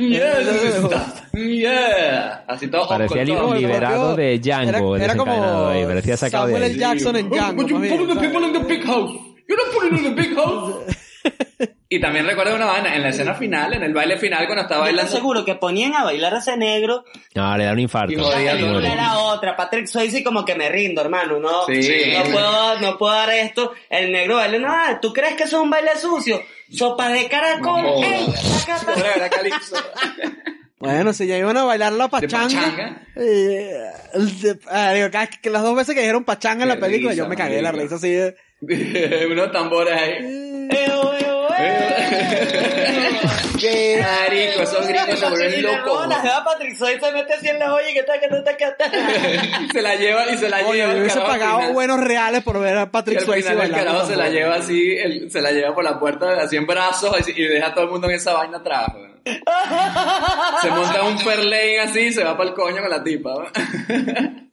Yeah. 1.34 2.44
Así 2.48 2.68
todo 2.68 2.88
Parecía 2.88 3.18
con 3.18 3.26
li- 3.26 3.34
todo. 3.34 3.56
liberado 3.56 4.16
de 4.16 4.40
Django, 4.40 4.96
Era, 4.98 5.06
era 5.06 5.16
como 5.16 5.68
ahí, 5.68 5.86
parecía 5.86 6.18
sacado 6.18 6.48
de 6.48 6.54
Samuel. 6.54 6.72
L. 6.72 6.80
Jackson 6.80 7.16
en 7.16 7.28
Oh, 7.28 7.30
Django. 7.36 7.62
but 7.62 7.68
you 7.70 7.80
más 7.80 7.82
bien, 7.90 7.98
put 7.98 8.10
the 8.14 8.20
people 8.20 8.46
in 8.46 8.54
the 8.54 8.60
big 8.60 8.84
house. 8.86 9.12
You're 9.48 9.62
not 9.64 9.74
putting 9.74 9.98
in 9.98 10.04
the 10.16 10.22
big 10.22 10.36
house. 10.36 10.84
y 11.90 12.00
también 12.00 12.26
recuerdo 12.26 12.56
una 12.56 12.66
vaina 12.66 12.96
en 12.96 13.02
la 13.04 13.10
escena 13.10 13.34
final, 13.36 13.74
en 13.74 13.84
el 13.84 13.94
baile 13.94 14.18
final, 14.18 14.46
cuando 14.46 14.64
estaba 14.64 14.82
estoy 14.86 14.96
bailando. 14.96 15.12
seguro 15.18 15.46
que 15.46 15.56
ponían 15.56 15.94
a 15.96 16.04
bailar 16.04 16.34
a 16.36 16.40
ese 16.40 16.58
negro. 16.58 17.04
No, 17.34 17.58
le 17.58 17.66
da 17.66 17.72
un 17.74 17.80
infarto. 17.80 18.12
Y 18.14 18.16
La 18.18 18.52
película 18.54 18.92
era 18.94 19.18
otra. 19.20 19.56
Patrick 19.56 19.88
Swayze 19.88 20.24
como 20.24 20.44
que 20.46 20.56
me 20.56 20.70
rindo, 20.70 21.02
hermano. 21.02 21.40
No, 21.40 21.66
Sí. 21.68 22.14
no 22.18 22.24
puedo, 22.32 22.80
no 22.82 22.98
puedo 22.98 23.14
dar 23.14 23.30
esto. 23.32 23.74
El 23.90 24.12
negro 24.12 24.36
baile, 24.36 24.60
no, 24.60 24.74
¿tú 25.02 25.14
crees 25.14 25.36
que 25.36 25.44
eso 25.44 25.58
es 25.58 25.64
un 25.64 25.70
baile 25.70 25.92
sucio? 26.00 26.42
Sopa 26.72 27.10
de 27.10 27.28
caracol. 27.30 27.82
No 27.84 28.04
¡Ey! 28.04 28.26
Bueno, 30.80 31.14
si 31.14 31.26
ya 31.26 31.38
iban 31.38 31.56
a 31.58 31.64
bailar 31.64 31.94
la 31.94 32.10
pachanga. 32.10 32.44
pachanga? 32.62 33.02
eh, 33.16 33.72
de- 34.14 34.60
ah, 34.70 34.92
digo, 34.94 35.10
cada- 35.10 35.28
que 35.28 35.50
las 35.50 35.64
dos 35.64 35.76
veces 35.76 35.96
que 35.96 36.02
dijeron 36.02 36.26
pachanga 36.26 36.64
en 36.64 36.70
la 36.70 36.78
película, 36.80 37.12
risa, 37.12 37.24
yo 37.24 37.30
me 37.30 37.36
cagué 37.36 37.56
de 37.56 37.62
la 37.62 37.72
risa 37.72 37.96
así 37.96 38.10
de... 38.12 38.36
Unos 39.32 39.52
tambores 39.52 39.94
ahí. 40.00 40.68
Que- 43.60 44.02
Marico, 44.02 44.62
esos 44.64 44.88
gringos 44.88 45.20
se 45.20 45.30
vuelven 45.30 45.62
locos. 45.64 46.08
la 46.08 46.16
jeva 46.22 46.44
Patrick 46.44 46.76
Swayze 46.76 47.00
se 47.00 47.12
mete 47.12 47.34
así 47.34 47.48
en 47.48 47.60
la 47.60 47.74
olla 47.74 47.90
y 47.90 47.94
que 47.94 48.04
taca, 48.04 48.28
taca, 48.44 48.76
taca. 48.78 48.92
se 49.74 49.82
la 49.82 49.96
lleva 49.96 50.30
y 50.30 50.38
se 50.38 50.50
la 50.50 50.58
Oye, 50.66 50.80
lleva. 50.82 50.94
yo 50.94 51.00
hubiese 51.00 51.22
pagado 51.22 51.58
final. 51.60 51.74
buenos 51.74 52.00
reales 52.02 52.44
por 52.44 52.60
ver 52.60 52.78
a 52.78 52.92
Patrick 52.92 53.20
final 53.22 53.62
el 53.62 53.72
carajo 53.72 54.06
se 54.08 54.16
la 54.16 54.30
lleva 54.30 54.56
así, 54.56 54.96
el- 54.98 55.32
se 55.32 55.42
la 55.42 55.52
lleva 55.52 55.74
por 55.74 55.84
la 55.84 56.00
puerta 56.00 56.42
así 56.42 56.58
en 56.58 56.66
brazos 56.68 57.16
así, 57.18 57.34
y 57.36 57.44
deja 57.44 57.68
a 57.68 57.74
todo 57.74 57.86
el 57.86 57.92
mundo 57.92 58.08
en 58.10 58.16
esa 58.16 58.34
vaina 58.34 58.58
atrás. 58.58 58.88
weón. 58.94 59.16
Se 60.62 60.70
monta 60.70 61.02
un 61.04 61.18
perlane 61.24 61.80
así 61.80 62.00
y 62.02 62.12
se 62.14 62.24
va 62.24 62.38
para 62.38 62.50
el 62.50 62.56
coño 62.56 62.82
con 62.82 62.90
la 62.92 63.04
tipa. 63.04 63.34
weón. 63.36 64.52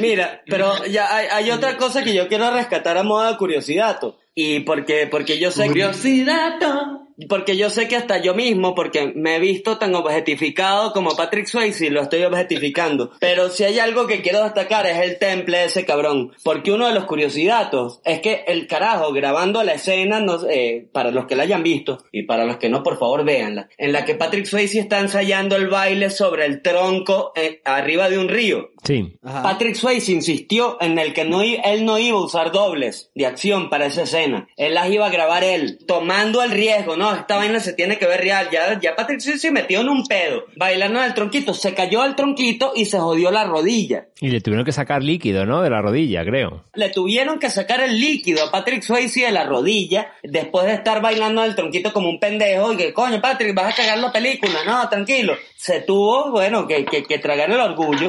Mira, 0.00 0.42
pero 0.46 0.84
ya 0.86 1.12
hay, 1.14 1.26
hay 1.30 1.50
otra 1.50 1.76
cosa 1.76 2.02
que 2.04 2.14
yo 2.14 2.28
quiero 2.28 2.50
rescatar 2.52 2.96
a 2.98 3.02
modo 3.02 3.28
de 3.30 3.36
curiosidad. 3.36 3.98
to. 3.98 4.16
Y 4.38 4.60
porque, 4.60 5.08
porque 5.10 5.38
yo 5.38 5.50
sé 5.50 5.66
Curiosidad. 5.66 7.05
Porque 7.28 7.56
yo 7.56 7.70
sé 7.70 7.88
que 7.88 7.96
hasta 7.96 8.18
yo 8.18 8.34
mismo, 8.34 8.74
porque 8.74 9.12
me 9.14 9.36
he 9.36 9.40
visto 9.40 9.78
tan 9.78 9.94
objetificado 9.94 10.92
como 10.92 11.16
Patrick 11.16 11.46
Swayze, 11.46 11.90
lo 11.90 12.02
estoy 12.02 12.24
objetificando. 12.24 13.12
Pero 13.20 13.50
si 13.50 13.64
hay 13.64 13.78
algo 13.78 14.06
que 14.06 14.22
quiero 14.22 14.42
destacar 14.42 14.86
es 14.86 14.98
el 14.98 15.18
temple 15.18 15.58
de 15.58 15.64
ese 15.64 15.84
cabrón. 15.84 16.32
Porque 16.42 16.72
uno 16.72 16.86
de 16.86 16.94
los 16.94 17.04
curiosidades 17.04 17.56
es 18.04 18.20
que 18.20 18.44
el 18.46 18.66
carajo 18.66 19.12
grabando 19.12 19.62
la 19.62 19.74
escena, 19.74 20.20
no, 20.20 20.38
eh, 20.48 20.86
para 20.92 21.10
los 21.10 21.26
que 21.26 21.36
la 21.36 21.44
hayan 21.44 21.62
visto, 21.62 22.04
y 22.12 22.24
para 22.24 22.44
los 22.44 22.56
que 22.58 22.68
no, 22.68 22.82
por 22.82 22.98
favor 22.98 23.24
véanla, 23.24 23.68
en 23.78 23.92
la 23.92 24.04
que 24.04 24.14
Patrick 24.14 24.44
Swayze 24.44 24.78
está 24.78 25.00
ensayando 25.00 25.56
el 25.56 25.68
baile 25.68 26.10
sobre 26.10 26.44
el 26.46 26.62
tronco 26.62 27.32
eh, 27.34 27.60
arriba 27.64 28.08
de 28.08 28.18
un 28.18 28.28
río. 28.28 28.70
Sí. 28.84 29.16
Ajá. 29.22 29.42
Patrick 29.42 29.74
Swayze 29.74 30.12
insistió 30.12 30.76
en 30.80 30.98
el 30.98 31.12
que 31.12 31.24
no, 31.24 31.42
él 31.42 31.84
no 31.84 31.98
iba 31.98 32.18
a 32.18 32.22
usar 32.22 32.52
dobles 32.52 33.10
de 33.14 33.26
acción 33.26 33.70
para 33.70 33.86
esa 33.86 34.02
escena. 34.02 34.48
Él 34.56 34.74
las 34.74 34.90
iba 34.90 35.06
a 35.06 35.10
grabar 35.10 35.42
él, 35.42 35.78
tomando 35.86 36.42
el 36.42 36.50
riesgo, 36.50 36.96
no, 36.96 37.05
esta 37.14 37.36
vaina 37.36 37.60
se 37.60 37.72
tiene 37.72 37.98
que 37.98 38.06
ver 38.06 38.20
real. 38.20 38.48
Ya, 38.50 38.78
ya 38.80 38.96
Patrick 38.96 39.20
se 39.20 39.50
metió 39.50 39.80
en 39.80 39.88
un 39.88 40.06
pedo, 40.06 40.44
bailando 40.56 40.98
en 41.00 41.06
el 41.06 41.14
tronquito, 41.14 41.54
se 41.54 41.74
cayó 41.74 42.02
al 42.02 42.16
tronquito 42.16 42.72
y 42.74 42.86
se 42.86 42.98
jodió 42.98 43.30
la 43.30 43.44
rodilla. 43.44 44.06
Y 44.20 44.30
le 44.30 44.40
tuvieron 44.40 44.64
que 44.64 44.72
sacar 44.72 45.02
líquido, 45.02 45.44
¿no? 45.44 45.62
De 45.62 45.70
la 45.70 45.82
rodilla, 45.82 46.24
creo. 46.24 46.64
Le 46.74 46.88
tuvieron 46.90 47.38
que 47.38 47.50
sacar 47.50 47.80
el 47.80 48.00
líquido 48.00 48.44
a 48.44 48.50
Patrick 48.50 48.82
Swayze 48.82 49.26
de 49.26 49.32
la 49.32 49.44
rodilla 49.44 50.12
después 50.22 50.66
de 50.66 50.74
estar 50.74 51.00
bailando 51.00 51.42
en 51.44 51.50
el 51.50 51.56
tronquito 51.56 51.92
como 51.92 52.08
un 52.08 52.18
pendejo 52.18 52.72
y 52.72 52.76
que, 52.76 52.92
coño, 52.92 53.20
Patrick, 53.20 53.54
vas 53.54 53.72
a 53.72 53.76
cagar 53.76 53.98
la 53.98 54.12
película. 54.12 54.64
No, 54.64 54.88
tranquilo. 54.88 55.36
Se 55.56 55.80
tuvo, 55.80 56.30
bueno, 56.30 56.66
que, 56.66 56.84
que, 56.84 57.02
que 57.02 57.18
tragar 57.18 57.50
el 57.50 57.60
orgullo. 57.60 58.08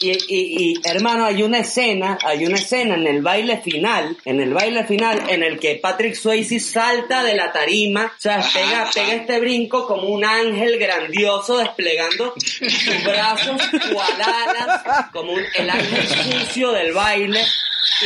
Y, 0.00 0.10
y, 0.12 0.16
y, 0.28 0.74
hermano, 0.84 1.24
hay 1.24 1.42
una 1.42 1.58
escena, 1.58 2.18
hay 2.24 2.46
una 2.46 2.54
escena 2.56 2.94
en 2.94 3.06
el 3.08 3.20
baile 3.20 3.58
final, 3.58 4.16
en 4.24 4.40
el 4.40 4.54
baile 4.54 4.84
final, 4.84 5.22
en 5.28 5.42
el 5.42 5.58
que 5.58 5.74
Patrick 5.74 6.14
Swayze 6.14 6.60
salta 6.60 7.24
de 7.24 7.34
la 7.34 7.50
tarima, 7.50 8.06
o 8.16 8.20
sea, 8.20 8.36
pega, 8.54 8.88
pega 8.94 9.14
este 9.14 9.40
brinco 9.40 9.88
como 9.88 10.04
un 10.08 10.24
ángel 10.24 10.78
grandioso 10.78 11.56
desplegando 11.58 12.32
sus 12.38 13.04
brazos 13.04 13.60
cual 13.92 14.22
alas, 14.22 15.06
como 15.12 15.32
un- 15.32 15.44
el 15.56 15.68
ángel 15.68 16.06
sucio 16.06 16.70
del 16.70 16.92
baile, 16.92 17.44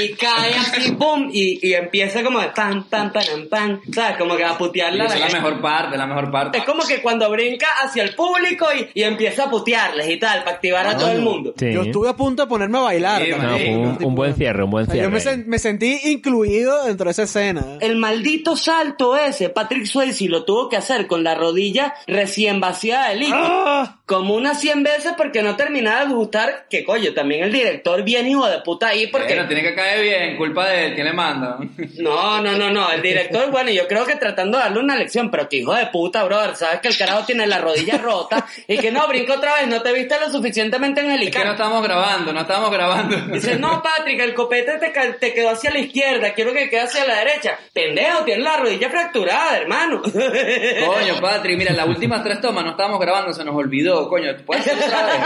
y 0.01 0.13
cae 0.15 0.55
así, 0.55 0.93
pum, 0.93 1.29
y, 1.33 1.59
y 1.67 1.75
empieza 1.75 2.23
como 2.23 2.41
de 2.41 2.49
pan, 2.49 2.85
pan, 2.85 3.13
pan, 3.13 3.25
pan, 3.51 3.81
¿sabes? 3.93 4.17
Como 4.17 4.37
que 4.37 4.45
a 4.45 4.57
putearle 4.57 5.03
a 5.03 5.07
Esa 5.07 5.15
es 5.27 5.33
la 5.33 5.41
mejor 5.41 5.61
parte, 5.61 5.97
la 5.97 6.07
mejor 6.07 6.31
parte. 6.31 6.59
Es 6.59 6.65
como 6.65 6.85
que 6.87 7.01
cuando 7.03 7.31
brinca 7.31 7.67
hacia 7.83 8.03
el 8.03 8.15
público 8.15 8.67
y, 8.77 8.89
y 8.95 9.03
empieza 9.03 9.45
a 9.45 9.51
putearles 9.51 10.09
y 10.09 10.19
tal, 10.19 10.41
para 10.45 10.57
activar 10.57 10.87
a 10.87 10.97
todo 10.97 11.11
el 11.13 11.21
mundo. 11.21 11.55
Sí. 11.59 11.73
Yo 11.73 11.83
estuve 11.83 12.09
a 12.09 12.17
punto 12.17 12.43
de 12.43 12.49
ponerme 12.49 12.79
a 12.79 12.83
bailar. 12.83 13.23
Sí, 13.25 13.31
también, 13.31 13.83
No, 13.83 13.89
un, 13.91 14.05
un 14.05 14.15
buen 14.15 14.35
cierre, 14.35 14.63
un 14.65 14.71
buen 14.71 14.83
o 14.85 14.87
sea, 14.87 14.95
cierre. 14.95 15.07
yo 15.09 15.11
me, 15.11 15.21
sen- 15.21 15.45
me 15.47 15.59
sentí 15.59 15.99
incluido 16.05 16.85
dentro 16.85 17.07
de 17.07 17.11
esa 17.13 17.25
escena. 17.25 17.65
El 17.81 17.97
maldito 17.97 18.57
salto 18.57 19.17
ese, 19.17 19.49
Patrick 19.51 19.85
Swayze 19.87 20.29
lo 20.29 20.45
tuvo 20.45 20.69
que 20.69 20.77
hacer 20.77 21.07
con 21.07 21.25
la 21.25 21.35
rodilla 21.35 21.95
recién 22.07 22.61
vaciada 22.61 23.11
de 23.11 23.17
líquido. 23.17 23.39
¡Ah! 23.41 23.99
Como 24.07 24.35
unas 24.35 24.61
100 24.61 24.83
veces 24.83 25.13
porque 25.17 25.43
no 25.43 25.57
terminaba 25.57 26.05
de 26.05 26.13
gustar, 26.15 26.67
que 26.69 26.85
coño, 26.85 27.13
también 27.15 27.45
el 27.45 27.53
director 27.53 28.03
bien 28.03 28.29
hijo 28.29 28.47
de 28.47 28.59
puta 28.61 28.89
ahí 28.89 29.07
porque... 29.07 29.29
Bueno, 29.35 29.47
tiene 29.49 29.63
que 29.63 29.75
caer 29.83 30.03
bien, 30.03 30.37
culpa 30.37 30.69
de 30.69 30.87
él, 30.87 30.95
¿quién 30.95 31.07
le 31.07 31.13
manda? 31.13 31.59
No, 31.99 32.41
no, 32.41 32.57
no, 32.57 32.71
no, 32.71 32.91
el 32.91 33.03
director, 33.03 33.51
bueno, 33.51 33.71
yo 33.71 33.87
creo 33.87 34.07
que 34.07 34.17
tratando 34.17 34.59
de 34.59 34.65
darle 34.65 34.81
una 34.81 34.97
lección, 34.97 35.31
pero 35.31 35.49
que 35.49 35.57
hijo 35.57 35.75
de 35.75 35.87
puta, 35.87 36.25
brother, 36.25 36.57
sabes 36.57 36.81
que 36.81 36.89
el 36.89 36.97
carajo 36.97 37.25
tiene 37.25 37.47
la 37.47 37.59
rodilla 37.59 37.99
rota 37.99 38.47
y 38.69 38.79
que 38.79 38.91
no, 38.91 39.07
brinca 39.09 39.35
otra 39.35 39.55
vez, 39.55 39.69
no 39.69 39.83
te 39.83 39.93
viste 39.93 40.19
lo 40.21 40.31
suficientemente 40.31 41.01
Es 41.01 41.07
que 41.07 41.09
no 41.09 41.15
angelical. 41.15 41.53
estamos 41.53 41.83
grabando, 41.83 42.33
no 42.33 42.41
estamos 42.41 42.71
grabando. 42.71 43.17
Dice, 43.33 43.59
no, 43.59 43.83
Patrick, 43.83 44.21
el 44.21 44.35
copete 44.35 44.79
te, 45.19 45.35
quedó 45.35 45.51
hacia 45.51 45.71
la 45.71 45.79
izquierda, 45.79 46.33
quiero 46.35 46.53
que 46.53 46.69
quede 46.69 46.83
hacia 46.83 47.05
la 47.05 47.17
derecha. 47.17 47.59
Pendejo, 47.73 48.25
tienes 48.25 48.45
la 48.45 48.57
rodilla 48.59 48.91
fracturada, 48.91 49.57
hermano. 49.57 50.03
Coño, 50.03 51.21
Patrick, 51.21 51.59
mira, 51.59 51.73
las 51.73 51.89
últimas 51.89 52.23
tres 52.23 52.41
tomas 52.41 52.65
no 52.65 52.71
estábamos 52.73 53.01
grabando, 53.01 53.33
se 53.33 53.45
nos 53.45 53.55
olvidó, 53.55 54.09
coño, 54.09 54.33
¿puedes 54.47 54.67
hacer 54.67 54.85
otra 54.85 55.07
vez? 55.07 55.17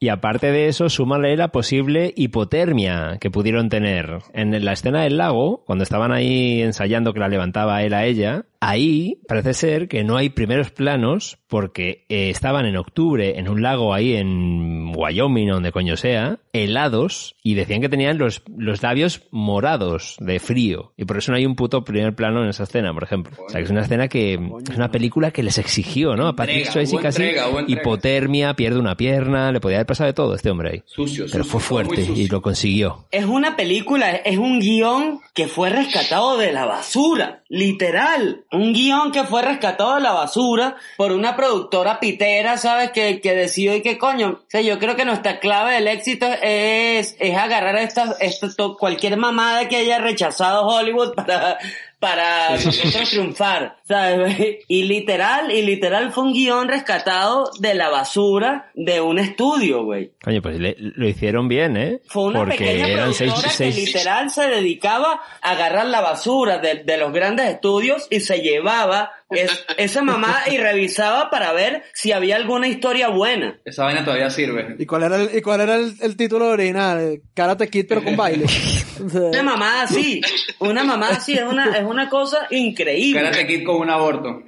Y 0.00 0.10
aparte 0.10 0.52
de 0.52 0.68
eso, 0.68 0.90
súmale 0.90 1.34
la 1.34 1.48
posible 1.48 2.12
que 3.20 3.30
pudieron 3.30 3.68
tener. 3.68 4.18
En 4.32 4.64
la 4.64 4.72
escena 4.72 5.02
del 5.02 5.18
lago, 5.18 5.62
cuando 5.66 5.84
estaban 5.84 6.12
ahí 6.12 6.62
ensayando 6.62 7.12
que 7.12 7.20
la 7.20 7.28
levantaba 7.28 7.82
él 7.82 7.94
a 7.94 8.04
ella, 8.04 8.44
ahí 8.68 9.18
parece 9.28 9.54
ser 9.54 9.88
que 9.88 10.04
no 10.04 10.16
hay 10.16 10.30
primeros 10.30 10.70
planos 10.70 11.38
porque 11.48 12.04
eh, 12.08 12.30
estaban 12.30 12.66
en 12.66 12.76
octubre 12.76 13.38
en 13.38 13.48
un 13.48 13.62
lago 13.62 13.94
ahí 13.94 14.16
en 14.16 14.92
Wyoming, 14.96 15.50
o 15.50 15.54
donde 15.54 15.70
coño 15.72 15.96
sea, 15.96 16.38
helados, 16.52 17.36
y 17.42 17.54
decían 17.54 17.80
que 17.80 17.88
tenían 17.88 18.18
los, 18.18 18.42
los 18.56 18.82
labios 18.82 19.22
morados 19.30 20.16
de 20.18 20.40
frío. 20.40 20.92
Y 20.96 21.04
por 21.04 21.18
eso 21.18 21.30
no 21.30 21.38
hay 21.38 21.46
un 21.46 21.56
puto 21.56 21.84
primer 21.84 22.14
plano 22.14 22.42
en 22.42 22.48
esa 22.48 22.64
escena, 22.64 22.92
por 22.92 23.04
ejemplo. 23.04 23.36
O 23.44 23.48
sea, 23.48 23.60
que 23.60 23.64
es 23.64 23.70
una 23.70 23.82
escena 23.82 24.08
que 24.08 24.34
es 24.34 24.76
una 24.76 24.90
película 24.90 25.30
que 25.30 25.42
les 25.42 25.58
exigió, 25.58 26.16
¿no? 26.16 26.28
A 26.28 26.36
Patrick 26.36 26.70
Swayze 26.70 26.96
casi 26.96 27.22
entrega, 27.22 27.48
hubo 27.48 27.60
entrega. 27.60 27.80
hipotermia, 27.80 28.54
pierde 28.54 28.80
una 28.80 28.96
pierna, 28.96 29.52
le 29.52 29.60
podía 29.60 29.78
haber 29.78 29.86
pasado 29.86 30.08
de 30.08 30.14
todo 30.14 30.32
a 30.32 30.36
este 30.36 30.50
hombre 30.50 30.70
ahí. 30.70 30.82
Sucio, 30.86 31.26
Pero 31.30 31.44
sucio, 31.44 31.60
fue 31.60 31.60
fuerte 31.60 32.02
y 32.02 32.28
lo 32.28 32.40
consiguió. 32.40 33.06
Es 33.10 33.26
una 33.26 33.56
película, 33.56 34.10
es 34.10 34.38
un 34.38 34.58
guion 34.58 35.20
que 35.34 35.48
fue 35.48 35.70
rescatado 35.70 36.38
de 36.38 36.52
la 36.52 36.64
basura, 36.64 37.42
literal. 37.48 38.44
Un 38.54 38.72
guion 38.72 39.12
que 39.12 39.24
fue 39.24 39.42
rescatado 39.42 39.96
de 39.96 40.00
la 40.00 40.12
basura 40.12 40.76
por 40.96 41.12
una 41.12 41.36
productora 41.36 42.00
pitera, 42.00 42.56
¿sabes? 42.56 42.90
Que, 42.92 43.20
que 43.20 43.34
decidió 43.34 43.74
y 43.74 43.82
que 43.82 43.98
coño, 43.98 44.40
o 44.46 44.50
sea, 44.50 44.60
yo 44.60 44.78
creo 44.78 44.96
que 44.96 45.04
nuestra 45.04 45.40
clave 45.40 45.74
del 45.74 45.88
éxito 45.88 46.26
es, 46.42 47.16
es 47.18 47.36
agarrar 47.36 47.76
estas, 47.76 48.16
esto, 48.20 48.54
to- 48.54 48.76
cualquier 48.76 49.16
mamada 49.16 49.68
que 49.68 49.76
haya 49.76 49.98
rechazado 49.98 50.66
Hollywood 50.66 51.14
para, 51.16 51.58
para 52.04 52.50
nosotros 52.50 53.10
triunfar, 53.10 53.76
¿sabes? 53.88 54.36
Y 54.68 54.82
literal, 54.84 55.50
y 55.50 55.62
literal 55.62 56.12
fue 56.12 56.24
un 56.24 56.32
guion 56.34 56.68
rescatado 56.68 57.50
de 57.60 57.74
la 57.74 57.88
basura 57.88 58.70
de 58.74 59.00
un 59.00 59.18
estudio, 59.18 59.84
güey. 59.84 60.12
Coño, 60.22 60.42
pues 60.42 60.58
le- 60.58 60.76
lo 60.78 61.08
hicieron 61.08 61.48
bien, 61.48 61.76
¿eh? 61.78 62.00
Fue 62.06 62.24
una 62.24 62.40
Porque 62.40 62.58
pequeña 62.58 62.88
eran 62.88 63.14
seis, 63.14 63.30
productora 63.30 63.52
seis, 63.54 63.74
que 63.74 63.80
literal 63.86 64.30
se 64.30 64.48
dedicaba 64.48 65.20
a 65.40 65.50
agarrar 65.50 65.86
la 65.86 66.02
basura 66.02 66.58
de, 66.58 66.84
de 66.84 66.98
los 66.98 67.12
grandes 67.12 67.46
estudios 67.48 68.06
y 68.10 68.20
se 68.20 68.38
llevaba 68.40 69.10
es- 69.30 69.64
esa 69.78 70.02
mamá 70.02 70.42
y 70.50 70.56
revisaba 70.58 71.30
para 71.30 71.52
ver 71.52 71.82
si 71.94 72.12
había 72.12 72.36
alguna 72.36 72.68
historia 72.68 73.08
buena. 73.08 73.58
Esa 73.64 73.84
vaina 73.84 74.04
todavía 74.04 74.30
sirve. 74.30 74.76
¿Y 74.78 74.86
cuál 74.86 75.04
era 75.04 75.16
el, 75.22 75.36
y 75.36 75.40
cuál 75.42 75.60
era 75.62 75.76
el, 75.76 75.94
el 76.00 76.16
título 76.16 76.48
original? 76.48 77.20
Karate 77.34 77.68
Kid 77.68 77.86
pero 77.88 78.02
con 78.04 78.16
baile. 78.16 78.46
Una 79.00 79.42
mamá 79.42 79.82
así, 79.82 80.20
una 80.60 80.84
mamá 80.84 81.08
así, 81.10 81.34
es 81.34 81.42
una, 81.42 81.76
es 81.76 81.84
una 81.84 82.08
cosa 82.08 82.46
increíble. 82.50 83.20
Karate 83.20 83.46
Kid 83.46 83.64
con 83.64 83.76
un 83.76 83.90
aborto. 83.90 84.42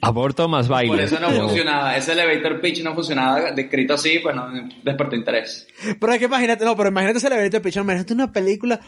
Aborto 0.00 0.48
más 0.48 0.68
baile. 0.68 0.92
Por 0.92 1.00
eso 1.00 1.18
no 1.20 1.30
funcionaba. 1.30 1.96
Ese 1.96 2.12
elevator 2.12 2.60
pitch 2.60 2.82
no 2.82 2.94
funcionaba. 2.94 3.50
Descrito 3.52 3.94
así, 3.94 4.18
pues 4.20 4.34
no 4.36 4.46
despertó 4.84 5.16
interés. 5.16 5.66
Pero 6.00 6.12
es 6.12 6.18
que 6.18 6.24
imagínate, 6.26 6.64
no, 6.64 6.76
pero 6.76 6.88
imagínate 6.90 7.18
ese 7.18 7.26
elevator 7.26 7.60
pitch, 7.62 7.76
imagínate 7.76 8.12
una 8.14 8.32
película, 8.32 8.80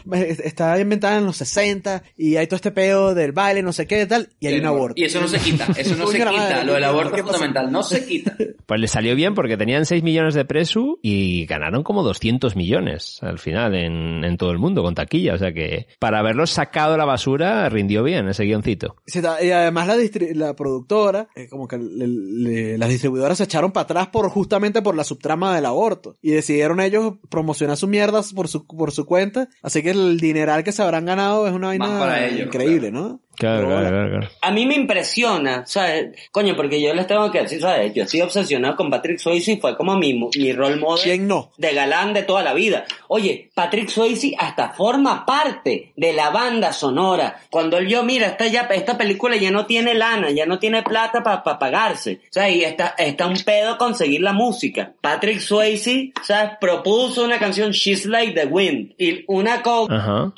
está 0.44 0.78
inventada 0.78 1.18
en 1.18 1.24
los 1.26 1.36
60 1.36 2.02
y 2.16 2.36
hay 2.36 2.46
todo 2.46 2.56
este 2.56 2.70
pedo 2.70 3.14
del 3.14 3.32
baile, 3.32 3.62
no 3.62 3.72
sé 3.72 3.86
qué, 3.86 4.06
tal, 4.06 4.28
y 4.40 4.46
hay 4.46 4.58
un 4.58 4.66
aborto. 4.68 5.00
Y 5.00 5.04
eso 5.04 5.20
no 5.20 5.28
se 5.28 5.38
quita. 5.38 5.66
Eso 5.76 5.96
no 5.96 6.06
se 6.06 6.18
quita. 6.18 6.32
madre, 6.32 6.64
Lo 6.64 6.74
del 6.74 6.84
aborto 6.84 7.12
¿qué 7.12 7.20
es 7.20 7.26
fundamental. 7.26 7.70
No 7.72 7.82
se 7.82 8.04
quita. 8.06 8.36
Pues 8.66 8.80
le 8.80 8.88
salió 8.88 9.14
bien 9.14 9.34
porque 9.34 9.56
tenían 9.56 9.86
6 9.86 10.02
millones 10.02 10.34
de 10.34 10.44
presu 10.44 10.98
y 11.02 11.46
ganaron 11.46 11.82
como 11.82 12.02
200 12.02 12.54
millones 12.56 13.18
al 13.22 13.38
final 13.38 13.74
en, 13.74 14.24
en 14.24 14.36
todo 14.36 14.50
el 14.50 14.58
mundo 14.58 14.82
con 14.82 14.94
taquilla. 14.94 15.34
O 15.34 15.38
sea 15.38 15.52
que 15.52 15.86
para 15.98 16.18
haberlos 16.20 16.50
sacado 16.50 16.92
de 16.92 16.98
la 16.98 17.04
basura 17.04 17.68
rindió 17.68 18.02
bien 18.02 18.28
ese 18.28 18.44
guioncito. 18.44 18.96
Y 19.06 19.50
además 19.50 19.86
la, 19.86 19.96
la 20.34 20.54
productora, 20.54 21.28
eh, 21.34 21.48
como 21.48 21.66
que 21.66 21.78
le- 21.78 22.06
le- 22.08 22.78
las 22.78 22.88
distribuidoras 22.88 23.38
se 23.38 23.44
echaron 23.44 23.72
para 23.72 23.84
atrás 23.84 24.08
por 24.08 24.28
justamente 24.28 24.82
por 24.82 24.94
la 24.96 25.04
subtrama 25.04 25.54
del 25.54 25.66
aborto. 25.66 26.16
Y 26.20 26.30
decidieron 26.32 26.80
ellos 26.80 27.14
promocionar 27.30 27.76
su 27.76 27.86
mierda 27.88 28.22
por 28.34 28.48
su, 28.48 28.66
por 28.66 28.92
su 28.92 29.06
cuenta. 29.06 29.48
Así 29.62 29.82
que 29.82 29.90
el 29.90 30.18
dineral 30.20 30.64
que 30.64 30.72
se 30.72 30.82
habrán 30.82 31.06
ganado 31.06 31.46
es 31.46 31.52
una 31.52 31.68
vaina 31.68 32.26
ellos, 32.26 32.46
increíble, 32.46 32.90
¿no? 32.90 33.20
Claro, 33.38 33.68
Pero 33.68 33.68
claro, 33.68 33.88
claro, 33.88 34.10
claro. 34.10 34.28
A 34.40 34.50
mí 34.50 34.66
me 34.66 34.74
impresiona, 34.74 35.64
¿sabes? 35.64 36.28
Coño, 36.32 36.56
porque 36.56 36.82
yo 36.82 36.92
les 36.92 37.06
tengo 37.06 37.30
que 37.30 37.42
decir, 37.42 37.60
¿sabes? 37.60 37.94
Yo 37.94 38.02
estoy 38.02 38.20
obsesionado 38.20 38.74
con 38.74 38.90
Patrick 38.90 39.18
Swayze 39.18 39.52
y 39.52 39.56
fue 39.58 39.76
como 39.76 39.96
mi, 39.96 40.14
mi 40.14 40.52
role 40.52 40.76
model 40.76 41.04
¿Quién 41.04 41.28
no? 41.28 41.52
de 41.56 41.72
galán 41.72 42.12
de 42.12 42.24
toda 42.24 42.42
la 42.42 42.52
vida. 42.52 42.84
Oye, 43.06 43.50
Patrick 43.54 43.88
Swayze 43.88 44.34
hasta 44.38 44.70
forma 44.70 45.24
parte 45.24 45.92
de 45.96 46.12
la 46.12 46.30
banda 46.30 46.72
sonora. 46.72 47.36
Cuando 47.50 47.78
él 47.78 47.88
yo, 47.88 48.02
mira, 48.02 48.26
esta, 48.26 48.46
ya, 48.48 48.62
esta 48.62 48.98
película 48.98 49.36
ya 49.36 49.50
no 49.50 49.66
tiene 49.66 49.94
lana, 49.94 50.30
ya 50.30 50.46
no 50.46 50.58
tiene 50.58 50.82
plata 50.82 51.22
para 51.22 51.42
pagarse. 51.58 52.20
O 52.24 52.32
sea, 52.32 52.50
y 52.50 52.64
está, 52.64 52.94
está 52.98 53.26
un 53.26 53.38
pedo 53.38 53.78
conseguir 53.78 54.22
la 54.22 54.32
música. 54.32 54.92
Patrick 55.00 55.38
Swayze, 55.38 56.12
¿sabes? 56.22 56.52
Propuso 56.60 57.24
una 57.24 57.38
canción 57.38 57.70
She's 57.70 58.04
Like 58.04 58.32
the 58.32 58.46
Wind 58.46 58.94
y 58.98 59.24
una 59.28 59.62
co 59.62 59.88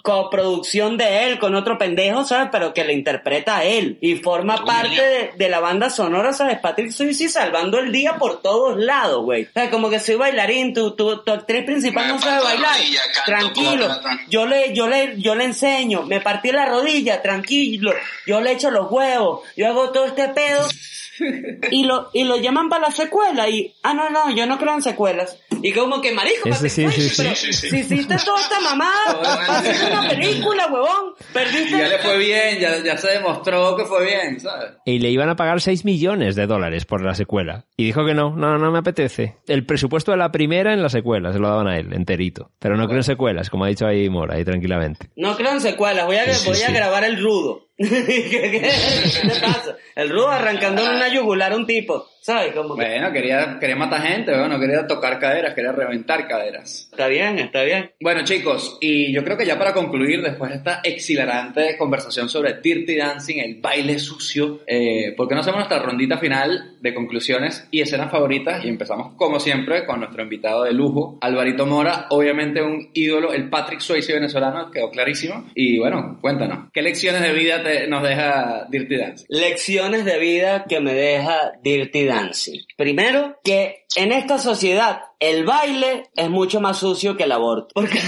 coproducción 0.03 0.96
de 0.96 1.26
él 1.26 1.38
con 1.38 1.55
otro 1.55 1.78
pendejo, 1.78 2.24
¿sabes? 2.24 2.48
Pero 2.53 2.74
que 2.74 2.89
le 2.91 2.97
interpreta 2.97 3.59
a 3.59 3.64
él 3.64 3.99
y 4.01 4.16
forma 4.16 4.64
parte 4.64 5.01
de, 5.01 5.30
de 5.36 5.49
la 5.49 5.61
banda 5.61 5.91
sonora, 5.91 6.32
¿sabes? 6.32 6.59
Patrick 6.59 6.91
Swayze 6.91 7.28
salvando 7.28 7.78
el 7.78 7.93
día 7.93 8.16
por 8.16 8.43
todos 8.43 8.76
lados, 8.76 9.22
güey. 9.24 9.45
O 9.45 9.53
sea, 9.53 9.70
como 9.70 9.88
que 9.91 10.01
soy 10.01 10.16
bailarín, 10.16 10.74
tu, 10.74 10.97
tu, 10.97 11.22
tu 11.22 11.32
actriz 11.32 11.64
principal 11.64 12.09
no 12.09 12.20
sabe 12.20 12.43
bailar. 12.43 12.76
Tranquilo, 13.24 13.88
yo 14.28 14.47
le, 14.47 14.74
yo 14.74 14.88
le, 14.88 15.20
yo 15.20 15.34
le 15.34 15.45
enseño, 15.45 16.03
me 16.03 16.20
partí 16.20 16.51
la 16.51 16.66
rodilla, 16.66 17.22
tranquilo, 17.22 17.93
yo 18.26 18.41
le 18.41 18.53
echo 18.53 18.70
los 18.70 18.91
huevos, 18.91 19.41
yo 19.57 19.68
hago 19.68 19.91
todo 19.91 20.07
este 20.07 20.28
pedo 20.28 20.66
y 21.70 21.84
lo, 21.84 22.11
y 22.12 22.24
lo 22.24 22.36
llaman 22.36 22.68
para 22.68 22.88
la 22.88 22.93
secuela 22.93 23.49
y, 23.49 23.72
ah, 23.82 23.95
no, 23.95 24.11
no, 24.11 24.30
yo 24.34 24.47
no 24.47 24.59
creo 24.59 24.74
en 24.74 24.82
secuelas. 24.82 25.38
Y 25.62 25.72
como 25.72 26.00
que, 26.00 26.12
marico, 26.12 26.52
sí, 26.52 26.68
sí, 26.68 26.86
pero 27.16 27.34
sí, 27.34 27.52
si 27.52 27.78
hiciste 27.78 28.16
toda 28.24 28.40
esta 28.40 28.61
mamada 28.61 29.48
hacer 29.58 29.90
una 29.92 30.08
película, 30.08 30.66
huevón, 30.66 31.14
Y 31.18 31.32
perdiste... 31.32 31.70
ya 31.78 31.88
le 31.88 31.98
fue 31.98 32.18
bien. 32.18 32.58
Ya, 32.61 32.82
ya 32.82 32.96
se 32.96 33.08
demostró 33.08 33.76
que 33.76 33.84
fue 33.84 34.04
bien, 34.04 34.40
¿sabes? 34.40 34.72
Y 34.84 34.98
le 34.98 35.11
iban 35.11 35.28
a 35.28 35.36
pagar 35.36 35.61
6 35.61 35.84
millones 35.84 36.36
de 36.36 36.46
dólares 36.46 36.84
por 36.84 37.02
la 37.02 37.14
secuela. 37.14 37.66
Y 37.76 37.84
dijo 37.84 38.04
que 38.04 38.14
no, 38.14 38.34
no, 38.36 38.58
no 38.58 38.70
me 38.70 38.78
apetece. 38.78 39.36
El 39.46 39.64
presupuesto 39.66 40.11
de 40.12 40.16
la 40.18 40.32
primera 40.32 40.72
en 40.72 40.82
la 40.82 40.88
secuela 40.88 41.32
se 41.32 41.38
lo 41.38 41.48
daban 41.48 41.68
a 41.68 41.78
él, 41.78 41.92
enterito. 41.92 42.50
Pero 42.58 42.76
no 42.76 42.86
creo 42.86 42.98
en 42.98 43.04
secuelas, 43.04 43.50
como 43.50 43.64
ha 43.64 43.68
dicho 43.68 43.86
ahí 43.86 44.08
Mora, 44.08 44.36
ahí 44.36 44.44
tranquilamente. 44.44 45.11
No 45.16 45.36
creo 45.36 45.52
en 45.52 45.61
secuelas, 45.61 46.06
voy 46.06 46.16
a, 46.16 46.24
Sí, 46.24 46.34
sí, 46.44 46.48
voy 46.48 46.62
a 46.62 46.66
sí. 46.66 46.72
grabar 46.72 47.04
el 47.04 47.20
rudo. 47.20 47.68
¿Qué, 47.81 48.61
te 49.22 49.41
pasa? 49.41 49.76
El 49.95 50.11
rudo 50.11 50.28
arrancando 50.28 50.83
en 50.83 50.97
una 50.97 51.09
yugular 51.09 51.53
a 51.53 51.57
un 51.57 51.66
tipo, 51.66 52.07
¿sabes? 52.20 52.53
Como 52.53 52.76
que... 52.76 52.85
Bueno, 52.85 53.11
quería, 53.11 53.57
quería 53.59 53.76
matar 53.76 54.03
gente, 54.03 54.33
bueno, 54.33 54.49
no 54.49 54.61
quería 54.61 54.87
tocar 54.87 55.18
caderas, 55.18 55.55
quería 55.55 55.72
reventar 55.72 56.28
caderas. 56.28 56.89
Está 57.01 57.09
bien, 57.09 57.38
está 57.38 57.62
bien. 57.62 57.92
Bueno, 57.98 58.24
chicos, 58.24 58.76
y 58.78 59.11
yo 59.11 59.24
creo 59.24 59.38
que 59.38 59.46
ya 59.46 59.59
para 59.59 59.72
concluir, 59.72 60.20
después 60.20 60.51
de 60.51 60.59
esta 60.59 60.80
exhilarante 60.84 61.78
conversación 61.78 62.28
sobre 62.28 62.61
Dirty 62.61 62.94
Dancing, 62.94 63.38
el 63.38 63.55
baile 63.59 63.98
sucio, 63.98 64.61
eh, 64.66 65.14
¿por 65.16 65.26
qué 65.26 65.34
no 65.34 65.40
hacemos 65.40 65.61
nuestra 65.61 65.78
rondita 65.78 66.18
final 66.18 66.76
de 66.78 66.92
conclusiones 66.92 67.66
y 67.70 67.80
escenas 67.80 68.11
favoritas? 68.11 68.62
Y 68.66 68.68
empezamos, 68.68 69.14
como 69.16 69.40
siempre, 69.40 69.86
con 69.86 70.01
nuestro 70.01 70.22
invitado 70.22 70.64
de 70.64 70.74
lujo, 70.74 71.16
Alvarito 71.22 71.64
Mora, 71.64 72.05
obviamente 72.11 72.61
un 72.61 72.90
ídolo, 72.92 73.32
el 73.32 73.48
Patrick 73.48 73.80
Swayze 73.80 74.12
venezolano, 74.12 74.70
quedó 74.70 74.90
clarísimo. 74.90 75.46
Y 75.55 75.78
bueno, 75.78 76.18
cuéntanos, 76.20 76.68
¿qué 76.74 76.82
lecciones 76.82 77.22
de 77.22 77.32
vida 77.32 77.62
te- 77.62 77.86
nos 77.86 78.03
deja 78.03 78.66
Dirty 78.70 78.96
Dancing? 78.96 79.26
Lecciones 79.30 80.05
de 80.05 80.18
vida 80.18 80.66
que 80.68 80.80
me 80.80 80.92
deja 80.92 81.53
Dirty 81.62 82.05
Dancing. 82.05 82.61
Primero, 82.76 83.38
que 83.42 83.84
en 83.96 84.12
esta 84.12 84.36
sociedad 84.36 85.01
el 85.21 85.45
baile 85.45 86.11
es 86.16 86.31
mucho 86.31 86.61
más 86.61 86.79
sucio 86.79 87.16
que 87.16 87.25
el 87.25 87.33
aborto. 87.33 87.68
Porque 87.75 87.99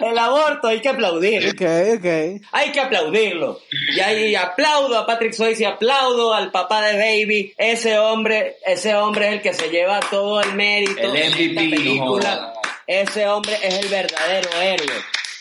el 0.00 0.18
aborto 0.18 0.68
hay 0.68 0.80
que 0.80 0.88
aplaudir. 0.88 1.48
Ok, 1.48 1.62
ok. 1.98 2.06
Hay 2.52 2.72
que 2.72 2.80
aplaudirlo. 2.80 3.58
Y 3.94 4.00
ahí 4.00 4.36
aplaudo 4.36 4.96
a 4.96 5.04
Patrick 5.04 5.32
Swayze, 5.32 5.66
aplaudo 5.66 6.32
al 6.32 6.52
papá 6.52 6.80
de 6.82 6.96
Baby. 6.96 7.52
Ese 7.58 7.98
hombre, 7.98 8.56
ese 8.64 8.94
hombre 8.94 9.26
es 9.26 9.32
el 9.34 9.42
que 9.42 9.52
se 9.52 9.68
lleva 9.68 9.98
todo 10.00 10.40
el 10.40 10.54
mérito 10.54 11.00
El 11.00 11.16
en 11.16 11.16
esta 11.16 11.38
no 11.38 11.70
película. 11.70 12.54
Ese 12.86 13.26
hombre 13.28 13.58
es 13.62 13.74
el 13.74 13.88
verdadero 13.88 14.48
héroe. 14.62 14.94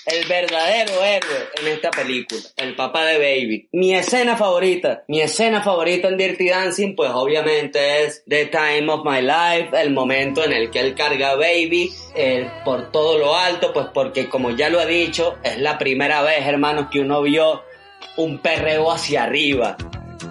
El 0.08 0.26
verdadero 0.26 1.04
héroe 1.04 1.50
en 1.62 1.68
esta 1.68 1.92
película. 1.92 2.42
El 2.56 2.76
papá 2.76 3.06
de 3.06 3.18
Baby. 3.18 3.68
Mi 3.74 3.94
escena 3.94 4.38
favorita. 4.38 5.04
Mi 5.10 5.22
escena 5.22 5.62
favorita 5.62 6.08
en 6.08 6.16
Dirty 6.18 6.48
Dancing, 6.50 6.96
pues 6.96 7.12
obviamente 7.14 8.06
es 8.06 8.24
The 8.28 8.46
Time 8.46 8.90
of 8.90 9.02
My 9.06 9.22
Life. 9.22 9.70
El 9.80 9.92
momento 9.92 10.46
en 10.46 10.54
el 10.54 10.72
que 10.72 10.80
él 10.80 10.96
carga 10.96 11.32
a 11.32 11.36
Baby. 11.36 11.92
eh, 12.16 12.50
por 12.64 12.90
todo 12.92 13.18
lo 13.18 13.36
alto, 13.36 13.74
pues 13.74 13.88
porque 13.94 14.30
como 14.30 14.52
ya 14.52 14.70
lo 14.70 14.80
he 14.80 14.86
dicho, 14.88 15.36
es 15.44 15.58
la 15.60 15.78
primera 15.78 16.22
vez, 16.22 16.46
hermanos, 16.48 16.88
que 16.90 17.02
uno 17.02 17.22
vio 17.22 17.64
un 18.16 18.40
perreo 18.40 18.90
hacia 18.92 19.24
arriba. 19.24 19.76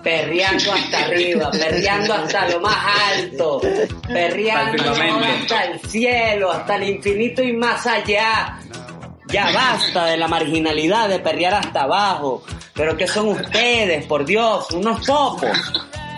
Perreando 0.02 0.72
hasta 0.72 1.04
arriba, 1.06 1.50
perreando 1.52 2.14
hasta 2.14 2.48
lo 2.48 2.60
más 2.60 2.76
alto, 3.12 3.60
perreando 4.08 4.82
Hasta 4.82 4.90
el 4.90 5.00
firmamento. 5.02 5.54
hasta 5.54 5.64
el 5.64 5.80
cielo, 5.80 6.50
hasta 6.50 6.76
el 6.76 6.82
infinito 6.88 7.42
y 7.42 7.52
más 7.52 7.86
allá. 7.86 8.58
Ya 9.28 9.50
basta 9.52 10.06
de 10.06 10.16
la 10.16 10.28
marginalidad 10.28 11.08
de 11.08 11.18
perrear 11.18 11.54
hasta 11.54 11.82
abajo. 11.82 12.42
Pero 12.74 12.96
que 12.96 13.06
son 13.06 13.28
ustedes, 13.28 14.06
por 14.06 14.24
Dios, 14.24 14.70
unos 14.72 15.04
topos. 15.04 15.56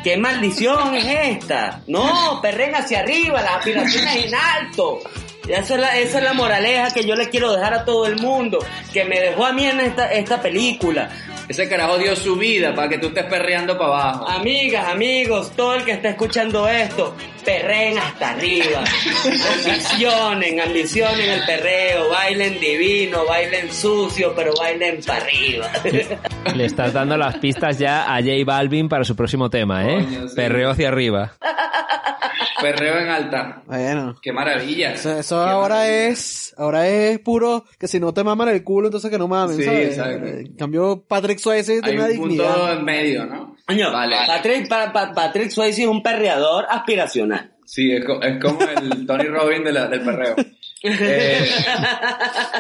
¿Qué 0.02 0.16
maldición 0.16 0.94
es 0.94 1.04
esta? 1.04 1.82
No, 1.86 2.40
perren 2.40 2.74
hacia 2.74 3.00
arriba, 3.00 3.40
las 3.42 3.56
aspiraciones 3.56 4.26
en 4.26 4.34
alto. 4.34 4.98
Esa 5.49 5.74
es, 5.74 5.80
la, 5.80 5.99
esa 5.99 6.18
es 6.18 6.24
la 6.24 6.34
moraleja 6.34 6.92
que 6.92 7.05
yo 7.05 7.14
le 7.14 7.30
quiero 7.30 7.53
dejar 7.53 7.72
a 7.74 7.84
todo 7.84 8.07
el 8.07 8.16
mundo, 8.16 8.59
que 8.92 9.05
me 9.05 9.18
dejó 9.18 9.46
a 9.46 9.53
mí 9.53 9.64
en 9.64 9.80
esta, 9.80 10.12
esta 10.12 10.40
película. 10.40 11.09
Ese 11.49 11.66
carajo 11.66 11.96
dio 11.96 12.14
su 12.14 12.36
vida 12.36 12.74
para 12.74 12.90
que 12.90 12.99
tú 12.99 13.07
estés 13.07 13.24
perreando 13.24 13.78
para 13.78 13.90
abajo. 13.90 14.28
Amigas, 14.28 14.86
amigos, 14.86 15.51
todo 15.57 15.76
el 15.76 15.84
que 15.84 15.92
está 15.92 16.11
escuchando 16.11 16.68
esto, 16.68 17.16
perren 17.42 17.96
hasta 17.96 18.32
arriba. 18.32 18.84
Ambicionen, 19.55 20.61
ambicionen 20.61 21.30
el 21.30 21.46
perreo, 21.46 22.11
bailen 22.11 22.61
divino, 22.61 23.24
bailen 23.24 23.72
sucio, 23.72 24.34
pero 24.36 24.53
bailen 24.59 25.01
para 25.07 25.24
arriba. 25.24 25.70
Le 26.55 26.66
estás 26.66 26.92
dando 26.92 27.16
las 27.16 27.38
pistas 27.38 27.78
ya 27.78 28.14
a 28.14 28.18
J 28.18 28.30
Balvin 28.44 28.86
para 28.86 29.05
su 29.05 29.16
próximo 29.16 29.49
tema, 29.49 29.90
¿eh? 29.90 30.05
Coño, 30.05 30.28
sí. 30.28 30.36
Perreo 30.36 30.70
hacia 30.70 30.88
arriba. 30.88 31.32
Perreo 32.61 32.98
en 32.98 33.09
alta. 33.09 33.62
Bueno. 33.66 34.16
Qué 34.22 34.32
maravilla. 34.32 34.92
Eso, 34.94 35.18
eso 35.18 35.40
ahora 35.40 35.88
es, 35.88 36.54
ahora 36.59 36.88
es 36.88 37.18
puro 37.20 37.64
que 37.78 37.86
si 37.88 38.00
no 38.00 38.12
te 38.12 38.24
maman 38.24 38.48
el 38.48 38.64
culo, 38.64 38.88
entonces 38.88 39.11
que 39.11 39.18
no 39.18 39.28
mamen, 39.28 39.56
Sí, 39.56 39.64
¿sabes? 39.64 39.88
exacto. 39.90 40.26
En 40.26 40.56
cambio, 40.56 41.04
Patrick 41.06 41.38
Swayze 41.38 41.80
tiene 41.82 41.98
una 42.00 42.11
un 42.11 42.16
punto 42.16 42.28
dignidad. 42.44 42.72
en 42.78 42.84
medio, 42.84 43.26
¿no? 43.26 43.56
Coño, 43.66 43.92
Vale. 43.92 44.16
Patrick, 44.26 44.68
pa- 44.68 44.92
pa- 44.92 45.12
Patrick 45.12 45.50
Swayze 45.50 45.82
es 45.82 45.88
un 45.88 46.02
perreador 46.02 46.66
aspiracional. 46.68 47.52
Sí, 47.64 47.92
es, 47.92 48.04
co- 48.04 48.22
es 48.22 48.40
como 48.42 48.59
el 48.62 49.06
Tony 49.06 49.24
Robbins 49.24 49.64
de 49.64 49.72
la- 49.72 49.86
del 49.88 50.00
perreo. 50.00 50.34
Eh, 50.82 51.48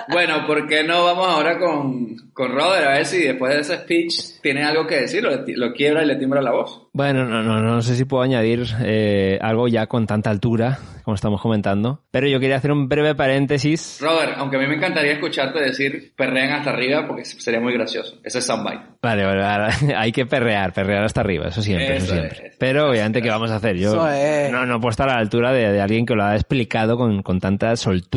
bueno, 0.08 0.46
¿por 0.46 0.66
qué 0.66 0.82
no 0.84 1.04
vamos 1.04 1.28
ahora 1.28 1.58
con, 1.58 2.16
con 2.32 2.50
Robert? 2.52 2.86
A 2.86 2.92
ver 2.94 3.06
si 3.06 3.22
después 3.22 3.54
de 3.54 3.60
ese 3.60 3.76
speech 3.78 4.40
tiene 4.42 4.64
algo 4.64 4.86
que 4.86 5.00
decir, 5.02 5.22
lo, 5.22 5.30
lo 5.46 5.72
quiebra 5.72 6.02
y 6.02 6.06
le 6.06 6.16
timbra 6.16 6.40
la 6.42 6.52
voz. 6.52 6.88
Bueno, 6.92 7.24
no, 7.24 7.42
no, 7.42 7.60
no 7.60 7.80
sé 7.82 7.94
si 7.94 8.04
puedo 8.04 8.22
añadir 8.22 8.66
eh, 8.82 9.38
algo 9.40 9.68
ya 9.68 9.86
con 9.86 10.06
tanta 10.06 10.30
altura, 10.30 10.78
como 11.04 11.14
estamos 11.14 11.40
comentando. 11.40 12.02
Pero 12.10 12.26
yo 12.26 12.40
quería 12.40 12.56
hacer 12.56 12.72
un 12.72 12.88
breve 12.88 13.14
paréntesis. 13.14 13.98
Robert, 14.00 14.32
aunque 14.36 14.56
a 14.56 14.60
mí 14.60 14.66
me 14.66 14.74
encantaría 14.76 15.12
escucharte 15.12 15.60
decir 15.60 16.12
perrean 16.16 16.52
hasta 16.52 16.70
arriba 16.70 17.06
porque 17.06 17.24
sería 17.24 17.60
muy 17.60 17.72
gracioso. 17.72 18.16
Ese 18.24 18.40
es 18.40 18.46
soundbite. 18.46 18.82
Vale, 19.00 19.24
vale, 19.24 19.44
ahora 19.44 19.68
hay 19.96 20.10
que 20.10 20.26
perrear, 20.26 20.72
perrear 20.72 21.04
hasta 21.04 21.20
arriba, 21.20 21.48
eso 21.48 21.62
siempre, 21.62 21.96
eso, 21.98 22.06
Eso 22.06 22.14
siempre. 22.14 22.48
es. 22.48 22.56
Pero 22.58 22.90
obviamente, 22.90 23.22
¿qué 23.22 23.28
vamos 23.30 23.50
a 23.52 23.56
hacer? 23.56 23.76
Yo 23.76 24.08
es. 24.08 24.50
no, 24.50 24.66
no 24.66 24.80
puedo 24.80 24.90
estar 24.90 25.08
a 25.08 25.14
la 25.14 25.20
altura 25.20 25.52
de, 25.52 25.70
de 25.72 25.80
alguien 25.80 26.04
que 26.04 26.14
lo 26.14 26.24
ha 26.24 26.34
explicado 26.34 26.96
con, 26.96 27.22
con 27.22 27.38
tanta 27.38 27.76
soltura 27.76 28.07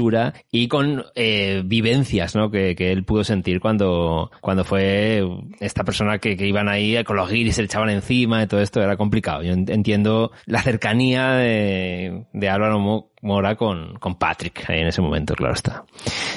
y 0.52 0.68
con 0.68 1.04
eh, 1.16 1.62
vivencias 1.66 2.36
¿no? 2.36 2.50
que, 2.52 2.76
que 2.76 2.92
él 2.92 3.04
pudo 3.04 3.24
sentir 3.24 3.60
cuando, 3.60 4.32
cuando, 4.42 4.64
fue 4.64 5.24
esta 5.60 5.84
persona 5.84 6.20
que, 6.20 6.36
que 6.38 6.48
iban 6.48 6.70
ahí 6.70 7.04
con 7.04 7.16
los 7.18 7.30
guiris, 7.30 7.56
se 7.56 7.62
le 7.62 7.66
echaban 7.66 7.90
encima 7.90 8.44
y 8.44 8.48
todo 8.48 8.62
esto 8.62 8.82
era 8.82 8.98
complicado. 8.98 9.44
Yo 9.44 9.54
en- 9.54 9.70
entiendo 9.70 10.32
la 10.46 10.62
cercanía 10.62 11.32
de, 11.34 12.26
de 12.34 12.50
Álvaro 12.50 12.80
Mo- 12.80 13.11
Mora 13.22 13.56
con, 13.56 14.00
con 14.00 14.16
Patrick 14.16 14.68
ahí 14.70 14.80
en 14.80 14.88
ese 14.88 15.02
momento, 15.02 15.36
claro 15.36 15.54
está. 15.54 15.84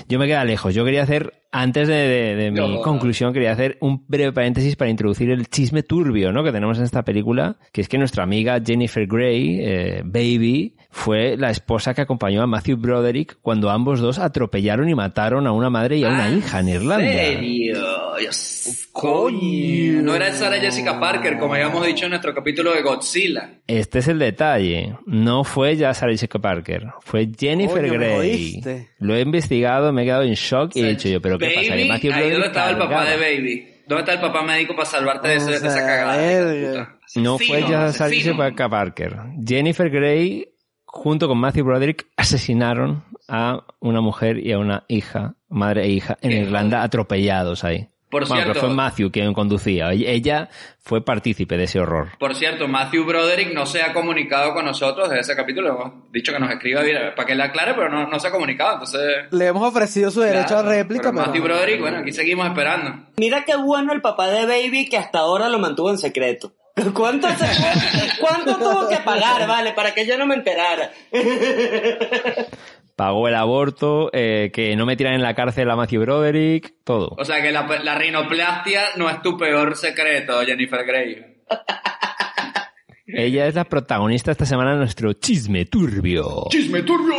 Yo 0.08 0.18
me 0.18 0.26
queda 0.26 0.44
lejos. 0.44 0.74
Yo 0.74 0.84
quería 0.84 1.02
hacer, 1.02 1.32
antes 1.50 1.88
de, 1.88 1.94
de- 1.94 2.34
de 2.36 2.50
mi 2.50 2.58
No. 2.60 2.82
conclusión, 2.82 3.32
quería 3.32 3.52
hacer 3.52 3.78
un 3.80 4.04
breve 4.06 4.32
paréntesis 4.32 4.76
para 4.76 4.90
introducir 4.90 5.30
el 5.30 5.46
chisme 5.48 5.82
turbio, 5.82 6.30
¿no? 6.30 6.44
Que 6.44 6.52
tenemos 6.52 6.76
en 6.78 6.84
esta 6.84 7.02
película, 7.02 7.56
que 7.72 7.80
es 7.80 7.88
que 7.88 7.96
nuestra 7.96 8.22
amiga 8.24 8.60
Jennifer 8.64 9.06
Grey, 9.06 9.60
eh, 9.62 10.02
Baby, 10.04 10.76
fue 10.90 11.36
la 11.38 11.50
esposa 11.50 11.94
que 11.94 12.02
acompañó 12.02 12.42
a 12.42 12.46
Matthew 12.46 12.76
Broderick 12.76 13.38
cuando 13.40 13.70
ambos 13.70 14.00
dos 14.00 14.18
atropellaron 14.18 14.88
y 14.88 14.94
mataron 14.94 15.46
a 15.46 15.52
una 15.52 15.70
madre 15.70 15.96
y 15.96 16.04
a 16.04 16.08
una 16.08 16.28
hija 16.30 16.60
en 16.60 16.68
Irlanda. 16.68 17.06
serio? 17.12 17.78
Dios, 18.20 18.88
coño. 18.92 20.02
No 20.02 20.14
era 20.14 20.30
Sarah 20.32 20.60
Jessica 20.60 21.00
Parker, 21.00 21.38
como 21.38 21.54
habíamos 21.54 21.84
dicho 21.86 22.04
en 22.04 22.10
nuestro 22.10 22.34
capítulo 22.34 22.72
de 22.74 22.82
Godzilla. 22.82 23.50
Este 23.66 23.98
es 24.00 24.08
el 24.08 24.18
detalle. 24.18 24.96
No 25.06 25.44
fue 25.44 25.76
ya 25.76 25.92
Sarah 25.94 26.12
Jessica 26.12 26.38
Parker, 26.38 26.73
fue 27.00 27.28
Jennifer 27.38 27.88
Grey. 27.88 28.60
Lo 28.98 29.14
he 29.16 29.20
investigado, 29.20 29.92
me 29.92 30.02
he 30.02 30.04
quedado 30.04 30.22
en 30.24 30.34
shock 30.34 30.72
y 30.74 30.80
he 30.80 30.88
dicho 30.90 31.08
yo, 31.08 31.20
pero 31.20 31.38
¿qué 31.38 31.46
pasa? 31.50 31.60
Que 31.62 31.70
Baby, 31.70 31.88
Matthew 31.88 32.12
ahí 32.12 32.20
donde 32.20 32.34
Broderick 32.36 32.46
estaba 32.56 32.70
el 32.70 32.78
papá 32.78 33.04
de 33.10 33.16
Baby. 33.16 33.68
¿Dónde 33.86 34.00
está 34.00 34.12
el 34.14 34.20
papá 34.20 34.42
médico 34.42 34.74
para 34.74 34.86
salvarte 34.86 35.28
de, 35.28 35.36
ese- 35.36 35.50
de 35.50 35.56
esa 35.56 35.78
cagada? 35.80 36.16
verga. 36.16 36.98
No 37.16 37.38
fue. 37.38 37.62
Jessica 37.62 38.68
Parker. 38.70 39.16
Jennifer 39.46 39.90
Grey, 39.90 40.48
junto 40.84 41.28
con 41.28 41.38
Matthew 41.38 41.64
Broderick, 41.66 42.06
asesinaron 42.16 43.04
a 43.28 43.64
una 43.80 44.00
mujer 44.00 44.38
y 44.38 44.52
a 44.52 44.58
una 44.58 44.84
hija, 44.88 45.34
madre 45.48 45.84
e 45.84 45.88
hija, 45.90 46.16
en 46.22 46.32
Irlanda, 46.32 46.82
atropellados 46.82 47.62
ahí. 47.64 47.88
Por 48.14 48.28
bueno, 48.28 48.44
cierto- 48.44 48.52
pero 48.60 48.66
fue 48.68 48.76
Matthew 48.76 49.10
quien 49.10 49.34
conducía. 49.34 49.90
Ella- 49.90 50.10
Ella 50.10 50.48
fue 50.78 51.04
partícipe 51.04 51.56
de 51.56 51.64
ese 51.64 51.80
horror. 51.80 52.10
Por 52.16 52.36
cierto, 52.36 52.68
Matthew 52.68 53.04
Broderick 53.04 53.52
no 53.52 53.66
se 53.66 53.82
ha 53.82 53.92
comunicado 53.92 54.54
con 54.54 54.64
nosotros 54.64 55.08
desde 55.08 55.22
ese 55.22 55.34
capítulo. 55.34 55.68
Hemos 55.70 56.12
dicho 56.12 56.32
que 56.32 56.38
nos 56.38 56.48
escriba 56.52 56.82
bien, 56.82 56.96
para 57.16 57.26
que 57.26 57.34
le 57.34 57.42
aclare, 57.42 57.74
pero 57.74 57.88
no, 57.88 58.06
no 58.06 58.20
se 58.20 58.28
ha 58.28 58.30
comunicado. 58.30 58.74
Entonces, 58.74 59.00
Le 59.32 59.46
hemos 59.48 59.66
ofrecido 59.68 60.12
su 60.12 60.20
derecho 60.20 60.46
claro, 60.54 60.68
a 60.68 60.72
réplica, 60.72 61.02
pero 61.02 61.14
pero... 61.14 61.26
Matthew 61.26 61.42
Broderick, 61.42 61.80
bueno, 61.80 61.98
aquí 61.98 62.12
seguimos 62.12 62.46
esperando. 62.46 63.06
Mira 63.16 63.44
qué 63.44 63.56
bueno 63.56 63.92
el 63.92 64.00
papá 64.00 64.28
de 64.28 64.46
Baby 64.46 64.88
que 64.88 64.96
hasta 64.96 65.18
ahora 65.18 65.48
lo 65.48 65.58
mantuvo 65.58 65.90
en 65.90 65.98
secreto. 65.98 66.52
¿Cuánto, 66.94 67.28
se- 67.30 68.20
¿Cuánto 68.20 68.56
tuvo 68.58 68.88
que 68.88 68.98
pagar, 68.98 69.48
vale, 69.48 69.72
para 69.72 69.92
que 69.92 70.06
yo 70.06 70.16
no 70.18 70.26
me 70.26 70.36
enterara? 70.36 70.92
Pagó 72.96 73.26
el 73.28 73.34
aborto, 73.34 74.10
eh, 74.12 74.50
que 74.52 74.76
no 74.76 74.86
metieran 74.86 75.14
en 75.14 75.22
la 75.22 75.34
cárcel 75.34 75.68
a 75.70 75.76
Matthew 75.76 76.02
Broderick, 76.02 76.74
todo. 76.84 77.14
O 77.18 77.24
sea 77.24 77.42
que 77.42 77.50
la, 77.50 77.66
la 77.82 77.94
rinoplastia 77.96 78.82
no 78.96 79.10
es 79.10 79.20
tu 79.20 79.36
peor 79.36 79.76
secreto, 79.76 80.40
Jennifer 80.44 80.84
Grey. 80.86 81.36
Ella 83.06 83.46
es 83.46 83.54
la 83.54 83.64
protagonista 83.64 84.30
esta 84.30 84.46
semana 84.46 84.72
de 84.72 84.78
nuestro 84.78 85.12
chisme 85.12 85.66
turbio. 85.66 86.46
¡Chisme 86.50 86.82
turbio! 86.82 87.14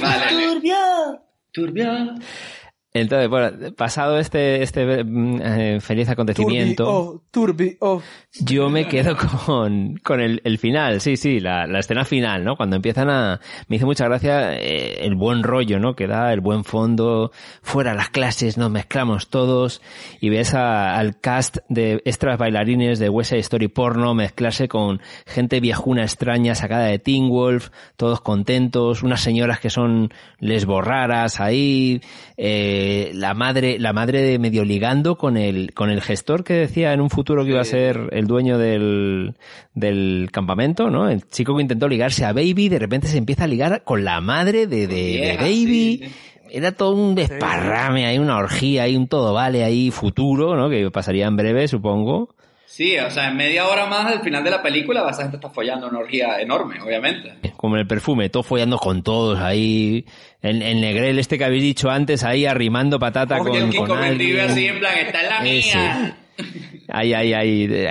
Vale. 0.00 0.26
Turbio. 0.30 0.76
Turbio. 1.52 2.14
Entonces, 3.00 3.28
bueno, 3.28 3.50
pasado 3.76 4.18
este, 4.18 4.62
este 4.62 5.04
mm, 5.04 5.40
eh, 5.42 5.80
feliz 5.80 6.08
acontecimiento, 6.08 6.84
yo 8.40 8.68
me 8.70 8.86
quedo 8.88 9.16
con, 9.46 9.96
con 10.02 10.20
el, 10.20 10.40
el 10.44 10.58
final, 10.58 11.00
sí, 11.00 11.16
sí, 11.16 11.40
la, 11.40 11.66
la 11.66 11.78
escena 11.80 12.04
final, 12.04 12.44
¿no? 12.44 12.56
Cuando 12.56 12.76
empiezan 12.76 13.10
a... 13.10 13.40
Me 13.68 13.76
hizo 13.76 13.86
mucha 13.86 14.04
gracia 14.06 14.54
eh, 14.56 15.04
el 15.04 15.14
buen 15.14 15.42
rollo, 15.42 15.78
¿no? 15.78 15.94
Que 15.94 16.06
da, 16.06 16.32
el 16.32 16.40
buen 16.40 16.64
fondo, 16.64 17.30
fuera 17.62 17.94
las 17.94 18.10
clases, 18.10 18.58
nos 18.58 18.70
mezclamos 18.70 19.28
todos 19.28 19.80
y 20.20 20.28
ves 20.28 20.54
a- 20.54 20.96
al 20.98 21.20
cast 21.20 21.58
de 21.68 22.02
extras 22.04 22.38
bailarines 22.38 22.98
de 22.98 23.08
West 23.08 23.30
Side 23.30 23.40
Story 23.40 23.68
porno 23.68 24.14
mezclarse 24.14 24.68
con 24.68 25.00
gente 25.26 25.60
viejuna 25.60 26.02
extraña 26.02 26.54
sacada 26.54 26.84
de 26.86 26.98
Teen 26.98 27.28
Wolf, 27.28 27.68
todos 27.96 28.20
contentos, 28.20 29.02
unas 29.02 29.20
señoras 29.20 29.60
que 29.60 29.70
son 29.70 30.12
lesborraras 30.38 31.40
ahí, 31.40 32.00
eh, 32.36 32.87
la 33.14 33.34
madre, 33.34 33.78
la 33.78 33.92
madre 33.92 34.22
de 34.22 34.38
medio 34.38 34.64
ligando 34.64 35.16
con 35.16 35.36
el, 35.36 35.72
con 35.74 35.90
el 35.90 36.00
gestor 36.00 36.44
que 36.44 36.54
decía 36.54 36.92
en 36.92 37.00
un 37.00 37.10
futuro 37.10 37.44
que 37.44 37.50
iba 37.50 37.60
a 37.60 37.64
ser 37.64 38.08
el 38.12 38.26
dueño 38.26 38.58
del, 38.58 39.34
del 39.74 40.28
campamento, 40.32 40.90
¿no? 40.90 41.08
El 41.08 41.26
chico 41.28 41.56
que 41.56 41.62
intentó 41.62 41.88
ligarse 41.88 42.24
a 42.24 42.32
Baby, 42.32 42.68
de 42.68 42.78
repente 42.78 43.08
se 43.08 43.18
empieza 43.18 43.44
a 43.44 43.48
ligar 43.48 43.82
con 43.84 44.04
la 44.04 44.20
madre 44.20 44.66
de, 44.66 44.86
de, 44.86 44.96
de 44.96 45.36
Baby. 45.38 46.00
sí. 46.02 46.10
Era 46.50 46.72
todo 46.72 46.92
un 46.92 47.14
desparrame, 47.14 48.06
hay 48.06 48.18
una 48.18 48.38
orgía, 48.38 48.84
hay 48.84 48.96
un 48.96 49.06
todo 49.06 49.34
vale 49.34 49.64
ahí 49.64 49.90
futuro, 49.90 50.56
¿no? 50.56 50.70
Que 50.70 50.90
pasaría 50.90 51.26
en 51.26 51.36
breve, 51.36 51.68
supongo. 51.68 52.34
Sí, 52.70 52.96
o 52.98 53.10
sea, 53.10 53.28
en 53.28 53.36
media 53.36 53.66
hora 53.66 53.86
más 53.86 54.10
del 54.10 54.20
final 54.20 54.44
de 54.44 54.50
la 54.50 54.62
película, 54.62 55.04
esa 55.10 55.22
gente 55.22 55.36
está 55.38 55.48
follando 55.50 55.88
una 55.88 55.98
orgía 56.00 56.38
enorme, 56.40 56.80
obviamente. 56.80 57.34
Como 57.56 57.74
en 57.76 57.80
el 57.80 57.86
perfume, 57.88 58.28
todo 58.28 58.42
follando 58.42 58.78
con 58.78 59.02
todos 59.02 59.40
ahí. 59.40 60.04
El, 60.42 60.62
el 60.62 60.80
negrel 60.80 61.18
este 61.18 61.38
que 61.38 61.44
habéis 61.44 61.62
dicho 61.62 61.90
antes, 61.90 62.22
ahí 62.24 62.44
arrimando 62.46 62.98
patata 62.98 63.38
Porque 63.38 63.58
el 63.58 63.74
con, 63.74 63.88
con 63.88 63.98
alguien. 63.98 64.38
así 64.40 64.66
en 64.66 64.78
plan, 64.78 64.92
esta 64.98 65.22
es 65.22 65.28
la 65.28 65.38
Ese. 65.48 65.78
mía. 65.78 66.18
Ay, 66.88 67.14
ay, 67.14 67.32
ay. 67.34 67.86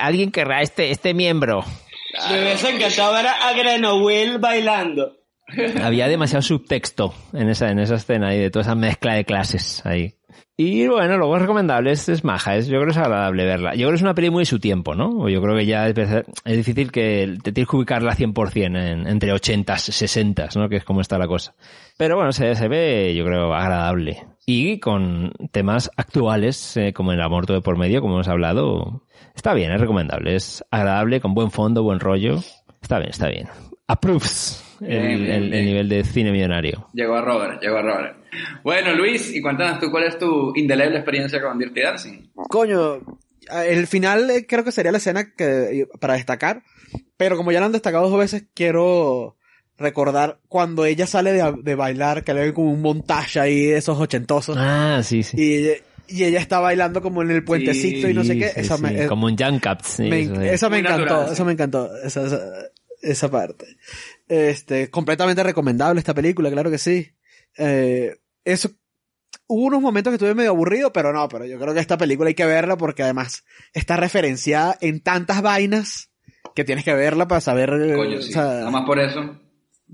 Alguien, 0.00 0.32
querrá 0.32 0.60
este, 0.62 0.90
este 0.90 1.14
miembro. 1.14 1.64
Me 2.30 2.42
hubiese 2.42 2.70
encantado 2.70 3.12
ver 3.12 3.26
a 3.26 3.52
Greno 3.52 3.98
Will 4.02 4.38
bailando. 4.38 5.12
Había 5.82 6.08
demasiado 6.08 6.42
subtexto 6.42 7.14
en 7.32 7.50
esa, 7.50 7.70
en 7.70 7.78
esa 7.78 7.94
escena 7.96 8.30
ahí, 8.30 8.38
de 8.40 8.50
toda 8.50 8.62
esa 8.62 8.74
mezcla 8.74 9.14
de 9.14 9.24
clases 9.24 9.84
ahí. 9.86 10.14
Y 10.58 10.86
bueno, 10.88 11.18
luego 11.18 11.36
es 11.36 11.42
recomendable, 11.42 11.90
es, 11.92 12.08
es 12.08 12.24
maja, 12.24 12.56
es, 12.56 12.66
yo 12.66 12.76
creo 12.78 12.86
que 12.86 12.92
es 12.92 12.96
agradable 12.96 13.44
verla. 13.44 13.74
Yo 13.74 13.80
creo 13.80 13.90
que 13.90 13.94
es 13.96 14.02
una 14.02 14.14
peli 14.14 14.30
muy 14.30 14.40
de 14.42 14.46
su 14.46 14.58
tiempo, 14.58 14.94
¿no? 14.94 15.10
O 15.10 15.28
Yo 15.28 15.42
creo 15.42 15.54
que 15.54 15.66
ya 15.66 15.86
es, 15.86 15.96
es 15.98 16.56
difícil 16.56 16.90
que 16.90 17.36
te 17.42 17.52
tienes 17.52 17.68
que 17.68 17.76
ubicarla 17.76 18.14
100% 18.16 18.64
en, 18.64 19.06
entre 19.06 19.34
80s, 19.34 19.64
60s, 19.66 20.56
¿no? 20.58 20.68
Que 20.70 20.76
es 20.76 20.84
como 20.84 21.02
está 21.02 21.18
la 21.18 21.26
cosa. 21.26 21.54
Pero 21.98 22.16
bueno, 22.16 22.32
se, 22.32 22.54
se 22.54 22.68
ve, 22.68 23.14
yo 23.14 23.24
creo, 23.26 23.52
agradable. 23.54 24.24
Y 24.46 24.78
con 24.80 25.32
temas 25.52 25.90
actuales, 25.96 26.76
eh, 26.78 26.94
como 26.94 27.12
el 27.12 27.20
amor 27.20 27.44
todo 27.44 27.60
por 27.62 27.76
medio, 27.76 28.00
como 28.00 28.14
hemos 28.14 28.28
hablado, 28.28 29.02
está 29.34 29.52
bien, 29.52 29.72
es 29.72 29.80
recomendable. 29.80 30.36
Es 30.36 30.64
agradable, 30.70 31.20
con 31.20 31.34
buen 31.34 31.50
fondo, 31.50 31.82
buen 31.82 32.00
rollo. 32.00 32.36
Está 32.80 32.98
bien, 32.98 33.10
está 33.10 33.28
bien. 33.28 33.48
Approves 33.88 34.62
el, 34.80 34.88
bien, 35.18 35.22
el- 35.32 35.42
el 35.44 35.50
bien. 35.50 35.64
nivel 35.66 35.88
de 35.88 36.02
cine 36.04 36.32
millonario. 36.32 36.86
Llegó 36.92 37.14
a 37.16 37.20
Robert, 37.22 37.60
llegó 37.62 37.76
a 37.78 37.82
Robert. 37.82 38.16
Bueno, 38.62 38.94
Luis, 38.94 39.34
y 39.34 39.40
cuéntanos 39.40 39.80
tú 39.80 39.90
cuál 39.90 40.04
es 40.04 40.18
tu 40.18 40.52
indeleble 40.56 40.96
experiencia 40.96 41.40
con 41.40 41.58
Dirty 41.58 41.80
Dancing. 41.82 42.30
Coño, 42.48 43.00
el 43.64 43.86
final 43.86 44.28
eh, 44.30 44.46
creo 44.46 44.64
que 44.64 44.72
sería 44.72 44.92
la 44.92 44.98
escena 44.98 45.32
que 45.36 45.86
para 46.00 46.14
destacar, 46.14 46.62
pero 47.16 47.36
como 47.36 47.52
ya 47.52 47.60
lo 47.60 47.66
han 47.66 47.72
destacado 47.72 48.08
dos 48.10 48.18
veces, 48.18 48.44
quiero 48.54 49.36
recordar 49.78 50.40
cuando 50.48 50.84
ella 50.86 51.06
sale 51.06 51.32
de, 51.32 51.54
de 51.62 51.74
bailar, 51.74 52.24
que 52.24 52.32
le 52.34 52.40
ven 52.40 52.52
como 52.52 52.70
un 52.72 52.80
montaje 52.82 53.38
ahí 53.40 53.66
de 53.66 53.76
esos 53.76 53.98
ochentosos, 54.00 54.56
Ah, 54.58 55.00
sí, 55.04 55.22
sí. 55.22 55.36
y, 55.38 55.54
ella- 55.56 55.80
y 56.08 56.24
ella 56.24 56.40
está 56.40 56.60
bailando 56.60 57.02
como 57.02 57.20
en 57.22 57.30
el 57.30 57.44
puentecito 57.44 58.08
y 58.08 58.14
no 58.14 58.24
sé 58.24 58.38
qué. 58.38 58.48
sí, 58.48 58.60
esa 58.60 58.76
sí, 58.78 58.82
me, 58.82 59.04
eh, 59.04 59.06
Como 59.06 59.26
un 59.26 59.36
jump 59.36 59.62
cut. 59.62 59.82
sí, 59.82 60.04
me- 60.04 60.20
eso 60.22 60.34
sí. 60.34 60.46
eso 60.48 60.70
me 60.70 60.78
encantó, 60.78 60.98
natural, 61.04 61.26
sí. 61.28 61.32
eso 61.34 61.44
me 61.44 61.52
encantó, 61.52 61.96
esa, 62.02 62.26
esa, 62.26 62.40
esa 63.02 63.30
parte. 63.30 63.66
Este, 64.28 64.88
completamente 64.90 65.42
recomendable 65.42 65.98
esta 65.98 66.14
película, 66.14 66.50
claro 66.50 66.70
que 66.70 66.78
sí. 66.78 67.08
Eh, 67.58 68.16
eso, 68.46 68.70
hubo 69.46 69.66
unos 69.66 69.82
momentos 69.82 70.10
que 70.10 70.14
estuve 70.14 70.34
medio 70.34 70.50
aburrido, 70.50 70.92
pero 70.92 71.12
no, 71.12 71.28
pero 71.28 71.44
yo 71.44 71.58
creo 71.58 71.74
que 71.74 71.80
esta 71.80 71.98
película 71.98 72.28
hay 72.28 72.34
que 72.34 72.46
verla 72.46 72.76
porque 72.76 73.02
además 73.02 73.44
está 73.74 73.96
referenciada 73.96 74.76
en 74.80 75.02
tantas 75.02 75.42
vainas 75.42 76.10
que 76.54 76.64
tienes 76.64 76.84
que 76.84 76.94
verla 76.94 77.28
para 77.28 77.40
saber, 77.42 77.70
eh, 77.70 77.94
o 77.96 78.22
sea, 78.22 78.42
Nada 78.44 78.70
más 78.70 78.84
por 78.86 78.98
eso. 78.98 79.38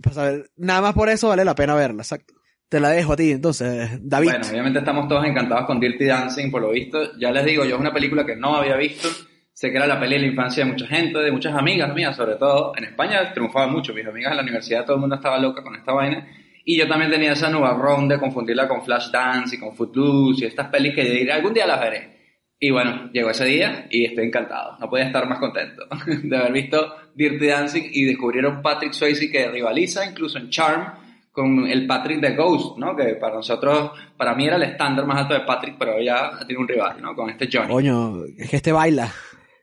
para 0.00 0.14
saber- 0.14 0.50
nada 0.56 0.80
más 0.82 0.94
por 0.94 1.08
eso 1.08 1.28
vale 1.28 1.44
la 1.44 1.54
pena 1.54 1.74
verla, 1.74 2.02
exacto. 2.02 2.34
Te 2.68 2.80
la 2.80 2.88
dejo 2.90 3.12
a 3.12 3.16
ti, 3.16 3.32
entonces, 3.32 3.90
David. 4.00 4.30
Bueno, 4.30 4.46
obviamente 4.50 4.78
estamos 4.78 5.06
todos 5.08 5.26
encantados 5.26 5.66
con 5.66 5.78
Dirty 5.78 6.06
Dancing, 6.06 6.50
por 6.50 6.62
lo 6.62 6.70
visto. 6.70 7.18
Ya 7.18 7.30
les 7.30 7.44
digo, 7.44 7.64
yo 7.66 7.74
es 7.74 7.80
una 7.80 7.92
película 7.92 8.24
que 8.24 8.34
no 8.36 8.56
había 8.56 8.76
visto. 8.76 9.08
Sé 9.52 9.70
que 9.70 9.76
era 9.76 9.86
la 9.86 10.00
peli 10.00 10.14
de 10.14 10.20
la 10.22 10.26
infancia 10.28 10.64
de 10.64 10.70
mucha 10.70 10.86
gente, 10.86 11.18
de 11.18 11.30
muchas 11.30 11.54
amigas 11.54 11.94
mías, 11.94 12.16
sobre 12.16 12.36
todo. 12.36 12.72
En 12.78 12.84
España 12.84 13.30
triunfaba 13.34 13.66
mucho. 13.66 13.92
Mis 13.92 14.06
amigas 14.06 14.30
en 14.30 14.36
la 14.38 14.42
universidad, 14.42 14.86
todo 14.86 14.94
el 14.94 15.00
mundo 15.00 15.16
estaba 15.16 15.38
loca 15.38 15.62
con 15.62 15.74
esta 15.76 15.92
vaina. 15.92 16.26
Y 16.64 16.78
yo 16.78 16.88
también 16.88 17.10
tenía 17.10 17.32
esa 17.32 17.50
nubarrón 17.50 18.08
de 18.08 18.18
confundirla 18.18 18.68
con 18.68 18.82
Flashdance 18.84 19.56
y 19.56 19.58
con 19.58 19.74
Footloose 19.74 20.44
y 20.44 20.48
estas 20.48 20.68
pelis 20.68 20.94
que 20.94 21.04
yo 21.04 21.12
diría, 21.12 21.34
algún 21.34 21.54
día 21.54 21.66
las 21.66 21.80
veré. 21.80 22.12
Y 22.58 22.70
bueno, 22.70 23.10
llegó 23.12 23.30
ese 23.30 23.44
día 23.44 23.86
y 23.90 24.04
estoy 24.04 24.26
encantado. 24.26 24.76
No 24.78 24.88
podía 24.88 25.06
estar 25.06 25.28
más 25.28 25.40
contento 25.40 25.84
de 26.22 26.36
haber 26.36 26.52
visto 26.52 26.94
Dirty 27.14 27.46
Dancing 27.46 27.90
y 27.90 28.04
descubrieron 28.04 28.62
Patrick 28.62 28.92
Swayze 28.92 29.30
que 29.30 29.48
rivaliza 29.48 30.06
incluso 30.06 30.38
en 30.38 30.48
Charm 30.48 31.02
con 31.32 31.66
el 31.66 31.86
Patrick 31.86 32.20
de 32.20 32.36
Ghost, 32.36 32.78
¿no? 32.78 32.94
Que 32.94 33.14
para 33.14 33.36
nosotros, 33.36 33.90
para 34.16 34.34
mí 34.34 34.46
era 34.46 34.56
el 34.56 34.62
estándar 34.62 35.06
más 35.06 35.22
alto 35.22 35.34
de 35.34 35.40
Patrick, 35.40 35.76
pero 35.78 36.00
ya 36.00 36.38
tiene 36.46 36.60
un 36.60 36.68
rival, 36.68 37.00
¿no? 37.00 37.16
Con 37.16 37.30
este 37.30 37.48
Johnny. 37.50 37.72
Coño, 37.72 38.24
es 38.38 38.50
que 38.50 38.56
este 38.56 38.70
baila. 38.70 39.10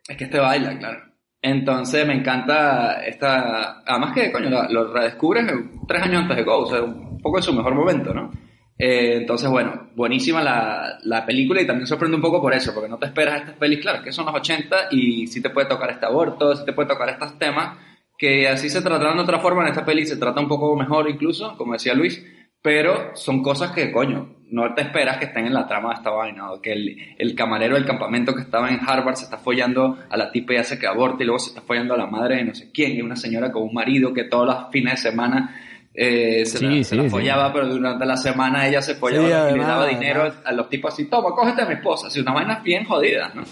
Es 0.07 0.17
que 0.17 0.23
este 0.25 0.39
baila, 0.39 0.77
claro. 0.77 1.08
Entonces 1.41 2.05
me 2.05 2.15
encanta 2.15 3.03
esta... 3.05 3.81
Además 3.85 4.13
que, 4.13 4.31
coño, 4.31 4.49
lo, 4.49 4.67
lo 4.69 4.93
redescubres 4.93 5.45
tres 5.87 6.03
años 6.03 6.23
antes 6.23 6.37
de 6.37 6.43
Ghost, 6.43 6.73
o 6.73 6.75
sea, 6.75 6.83
un 6.83 7.17
poco 7.21 7.37
en 7.37 7.43
su 7.43 7.53
mejor 7.53 7.75
momento, 7.75 8.13
¿no? 8.13 8.31
Eh, 8.77 9.17
entonces, 9.17 9.49
bueno, 9.49 9.89
buenísima 9.93 10.41
la, 10.41 10.99
la 11.03 11.25
película 11.25 11.61
y 11.61 11.67
también 11.67 11.85
sorprende 11.85 12.15
un 12.15 12.21
poco 12.21 12.41
por 12.41 12.53
eso, 12.53 12.73
porque 12.73 12.89
no 12.89 12.97
te 12.97 13.07
esperas 13.07 13.41
estas 13.41 13.55
pelis, 13.55 13.79
claro, 13.79 14.01
que 14.01 14.13
son 14.13 14.25
los 14.25 14.35
80 14.35 14.87
y 14.91 15.27
sí 15.27 15.41
te 15.41 15.49
puede 15.49 15.67
tocar 15.67 15.89
este 15.89 16.05
aborto, 16.05 16.55
sí 16.55 16.63
te 16.65 16.71
puede 16.71 16.87
tocar 16.87 17.09
estos 17.09 17.37
temas, 17.37 17.77
que 18.17 18.47
así 18.47 18.69
se 18.69 18.81
tratarán 18.81 19.17
de 19.17 19.23
otra 19.23 19.39
forma, 19.39 19.63
en 19.63 19.69
esta 19.69 19.83
peli 19.83 20.05
se 20.05 20.15
trata 20.15 20.39
un 20.39 20.47
poco 20.47 20.77
mejor 20.77 21.09
incluso, 21.09 21.57
como 21.57 21.73
decía 21.73 21.93
Luis, 21.93 22.25
pero 22.61 23.15
son 23.15 23.43
cosas 23.43 23.71
que, 23.71 23.91
coño, 23.91 24.38
no 24.51 24.73
te 24.73 24.81
esperas 24.81 25.17
que 25.17 25.25
estén 25.25 25.45
en 25.45 25.53
la 25.53 25.67
trama 25.67 25.89
de 25.89 25.95
esta 25.95 26.09
vaina, 26.11 26.51
o 26.51 26.61
que 26.61 26.71
el, 26.73 26.95
el 27.17 27.35
camarero 27.35 27.75
del 27.75 27.85
campamento 27.85 28.33
que 28.35 28.41
estaba 28.41 28.69
en 28.69 28.79
Harvard 28.85 29.15
se 29.15 29.25
está 29.25 29.37
follando 29.37 29.97
a 30.09 30.17
la 30.17 30.31
tipa 30.31 30.53
y 30.53 30.57
hace 30.57 30.77
que 30.79 30.87
aborte, 30.87 31.23
y 31.23 31.25
luego 31.27 31.39
se 31.39 31.49
está 31.49 31.61
follando 31.61 31.93
a 31.93 31.97
la 31.97 32.07
madre 32.07 32.37
de 32.37 32.43
no 32.45 32.55
sé 32.55 32.71
quién, 32.73 32.93
y 32.95 33.01
una 33.01 33.15
señora 33.15 33.51
con 33.51 33.63
un 33.63 33.73
marido 33.73 34.13
que 34.13 34.23
todos 34.25 34.45
los 34.47 34.71
fines 34.71 34.93
de 35.03 35.09
semana 35.11 35.55
eh, 35.93 36.45
se, 36.45 36.57
Sí, 36.59 36.65
la, 36.65 36.71
se 36.77 36.83
sí, 36.83 36.95
la 36.97 37.03
sí. 37.03 37.09
follaba, 37.09 37.51
pero 37.51 37.67
durante 37.67 38.05
la 38.05 38.15
semana 38.17 38.67
ella 38.67 38.81
se 38.81 38.95
follaba 38.95 39.49
Sí, 39.49 39.55
y 39.55 39.57
le 39.57 39.63
daba 39.65 39.83
además. 39.83 39.99
dinero 39.99 40.33
a 40.45 40.51
los 40.53 40.69
tipos 40.69 40.93
así, 40.93 41.05
toma, 41.09 41.29
cógete 41.35 41.61
a 41.61 41.65
mi 41.65 41.73
esposa, 41.73 42.07
así, 42.07 42.19
una 42.19 42.33
vaina 42.33 42.59
bien 42.63 42.85
jodida, 42.85 43.31
¿no? 43.35 43.43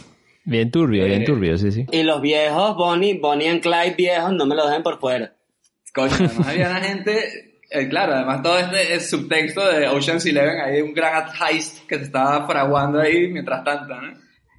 Bien 0.45 0.71
turbio, 0.71 1.03
bien 1.05 1.23
Eh, 1.23 1.25
turbio, 1.25 1.57
sí, 1.57 1.71
sí. 1.71 1.85
Y 1.91 2.03
los 2.03 2.21
viejos, 2.21 2.75
Bonnie, 2.77 3.19
Bonnie 3.19 3.49
and 3.49 3.61
Clyde 3.61 3.95
viejos, 3.97 4.31
no 4.33 4.45
me 4.45 4.55
lo 4.55 4.65
dejen 4.65 4.81
por 4.81 4.97
fuera. 4.99 5.33
Coño, 5.93 6.13
además 6.13 6.47
había 6.47 6.69
una 6.69 6.79
gente, 6.79 7.46
eh, 7.69 7.87
claro, 7.89 8.13
además 8.15 8.41
todo 8.41 8.57
este 8.59 8.93
es 8.95 9.09
subtexto 9.09 9.65
de 9.67 9.87
Ocean's 9.87 10.25
Eleven, 10.25 10.59
hay 10.61 10.81
un 10.81 10.93
gran 10.93 11.25
heist 11.39 11.85
que 11.87 11.97
se 11.97 12.03
estaba 12.03 12.45
fraguando 12.47 12.99
ahí 12.99 13.27
mientras 13.27 13.63
tanto, 13.63 13.93
¿no? 13.95 14.17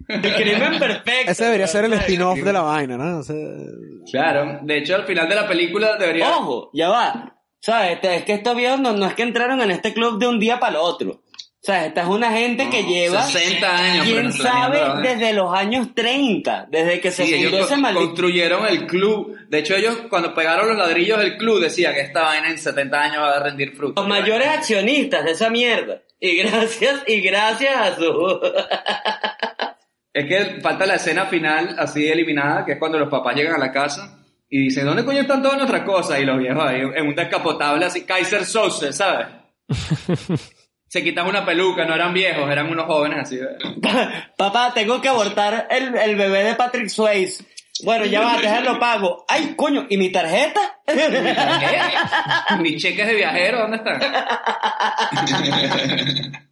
El 0.08 0.20
crimen 0.22 0.78
perfecto. 0.78 1.32
Ese 1.32 1.44
debería 1.44 1.66
ser 1.66 1.84
el 1.84 1.92
spin-off 1.92 2.38
de 2.38 2.52
la 2.52 2.62
vaina, 2.62 2.96
¿no? 2.96 3.18
O 3.18 3.22
sea, 3.22 3.36
Claro, 4.10 4.60
de 4.62 4.78
hecho 4.78 4.94
al 4.94 5.04
final 5.04 5.28
de 5.28 5.34
la 5.34 5.46
película 5.46 5.96
debería... 5.96 6.30
Ojo, 6.30 6.70
ya 6.72 6.88
va. 6.88 7.34
¿Sabes? 7.60 7.92
Este- 7.92 8.16
Es 8.16 8.22
que 8.24 8.34
estos 8.34 8.56
viejos 8.56 8.80
no, 8.80 8.92
no 8.94 9.04
es 9.06 9.14
que 9.14 9.22
entraron 9.22 9.60
en 9.60 9.70
este 9.70 9.92
club 9.92 10.18
de 10.18 10.26
un 10.28 10.38
día 10.38 10.58
para 10.58 10.72
el 10.72 10.78
otro. 10.78 11.22
O 11.68 11.70
sea, 11.70 11.84
esta 11.84 12.00
es 12.00 12.08
una 12.08 12.32
gente 12.32 12.70
que 12.70 12.82
lleva, 12.84 13.20
60 13.20 13.76
años 13.76 14.06
quién 14.06 14.32
sabe, 14.32 14.80
desde 15.02 15.34
los 15.34 15.52
años 15.52 15.88
30, 15.94 16.68
desde 16.70 16.98
que 16.98 17.10
se 17.10 17.26
Sí, 17.26 17.34
fundó 17.34 17.48
ellos 17.58 17.66
ese 17.70 17.76
maldito... 17.76 18.06
construyeron 18.06 18.66
el 18.66 18.86
club. 18.86 19.36
De 19.50 19.58
hecho, 19.58 19.76
ellos 19.76 19.98
cuando 20.08 20.32
pegaron 20.32 20.66
los 20.68 20.78
ladrillos 20.78 21.18
del 21.18 21.36
club 21.36 21.60
decía 21.60 21.92
que 21.92 22.00
esta 22.00 22.22
vaina 22.22 22.48
en 22.48 22.56
70 22.56 22.98
años 22.98 23.18
va 23.18 23.36
a 23.36 23.42
rendir 23.42 23.76
fruto. 23.76 24.00
Los 24.00 24.08
mayores 24.08 24.48
accionistas 24.48 25.26
de 25.26 25.32
esa 25.32 25.50
mierda. 25.50 26.00
Y 26.18 26.36
gracias, 26.36 27.02
y 27.06 27.20
gracias 27.20 27.76
a 27.76 27.96
su... 27.96 28.40
Es 30.14 30.24
que 30.24 30.62
falta 30.62 30.86
la 30.86 30.94
escena 30.94 31.26
final 31.26 31.76
así 31.78 32.08
eliminada, 32.08 32.64
que 32.64 32.72
es 32.72 32.78
cuando 32.78 32.98
los 32.98 33.10
papás 33.10 33.36
llegan 33.36 33.56
a 33.56 33.58
la 33.58 33.70
casa 33.70 34.24
y 34.48 34.64
dicen, 34.64 34.86
¿dónde 34.86 35.04
coño 35.04 35.20
están 35.20 35.42
todas 35.42 35.58
nuestras 35.58 35.82
cosas? 35.82 36.18
Y 36.18 36.24
los 36.24 36.38
viejos 36.38 36.64
ahí 36.64 36.80
en 36.80 37.06
un 37.06 37.14
descapotable 37.14 37.84
así, 37.84 38.06
Kaiser 38.06 38.46
Sose, 38.46 38.90
¿sabes? 38.94 39.26
Se 40.88 41.04
quitan 41.04 41.26
una 41.26 41.44
peluca, 41.44 41.84
no 41.84 41.94
eran 41.94 42.14
viejos, 42.14 42.50
eran 42.50 42.70
unos 42.70 42.86
jóvenes 42.86 43.18
así. 43.20 43.38
Papá, 44.36 44.72
tengo 44.74 45.00
que 45.00 45.08
abortar 45.08 45.68
el, 45.70 45.94
el 45.94 46.16
bebé 46.16 46.44
de 46.44 46.54
Patrick 46.54 46.88
Swayze. 46.88 47.44
Bueno, 47.84 48.06
ya 48.06 48.22
va, 48.22 48.38
déjalo 48.38 48.78
pago. 48.78 49.24
Ay, 49.28 49.54
coño, 49.56 49.86
¿y 49.88 49.96
mi 49.96 50.10
tarjeta? 50.10 50.80
Mis 52.60 52.82
cheques 52.82 53.06
de 53.06 53.14
viajero, 53.14 53.60
¿dónde 53.60 53.76
están? 53.76 54.00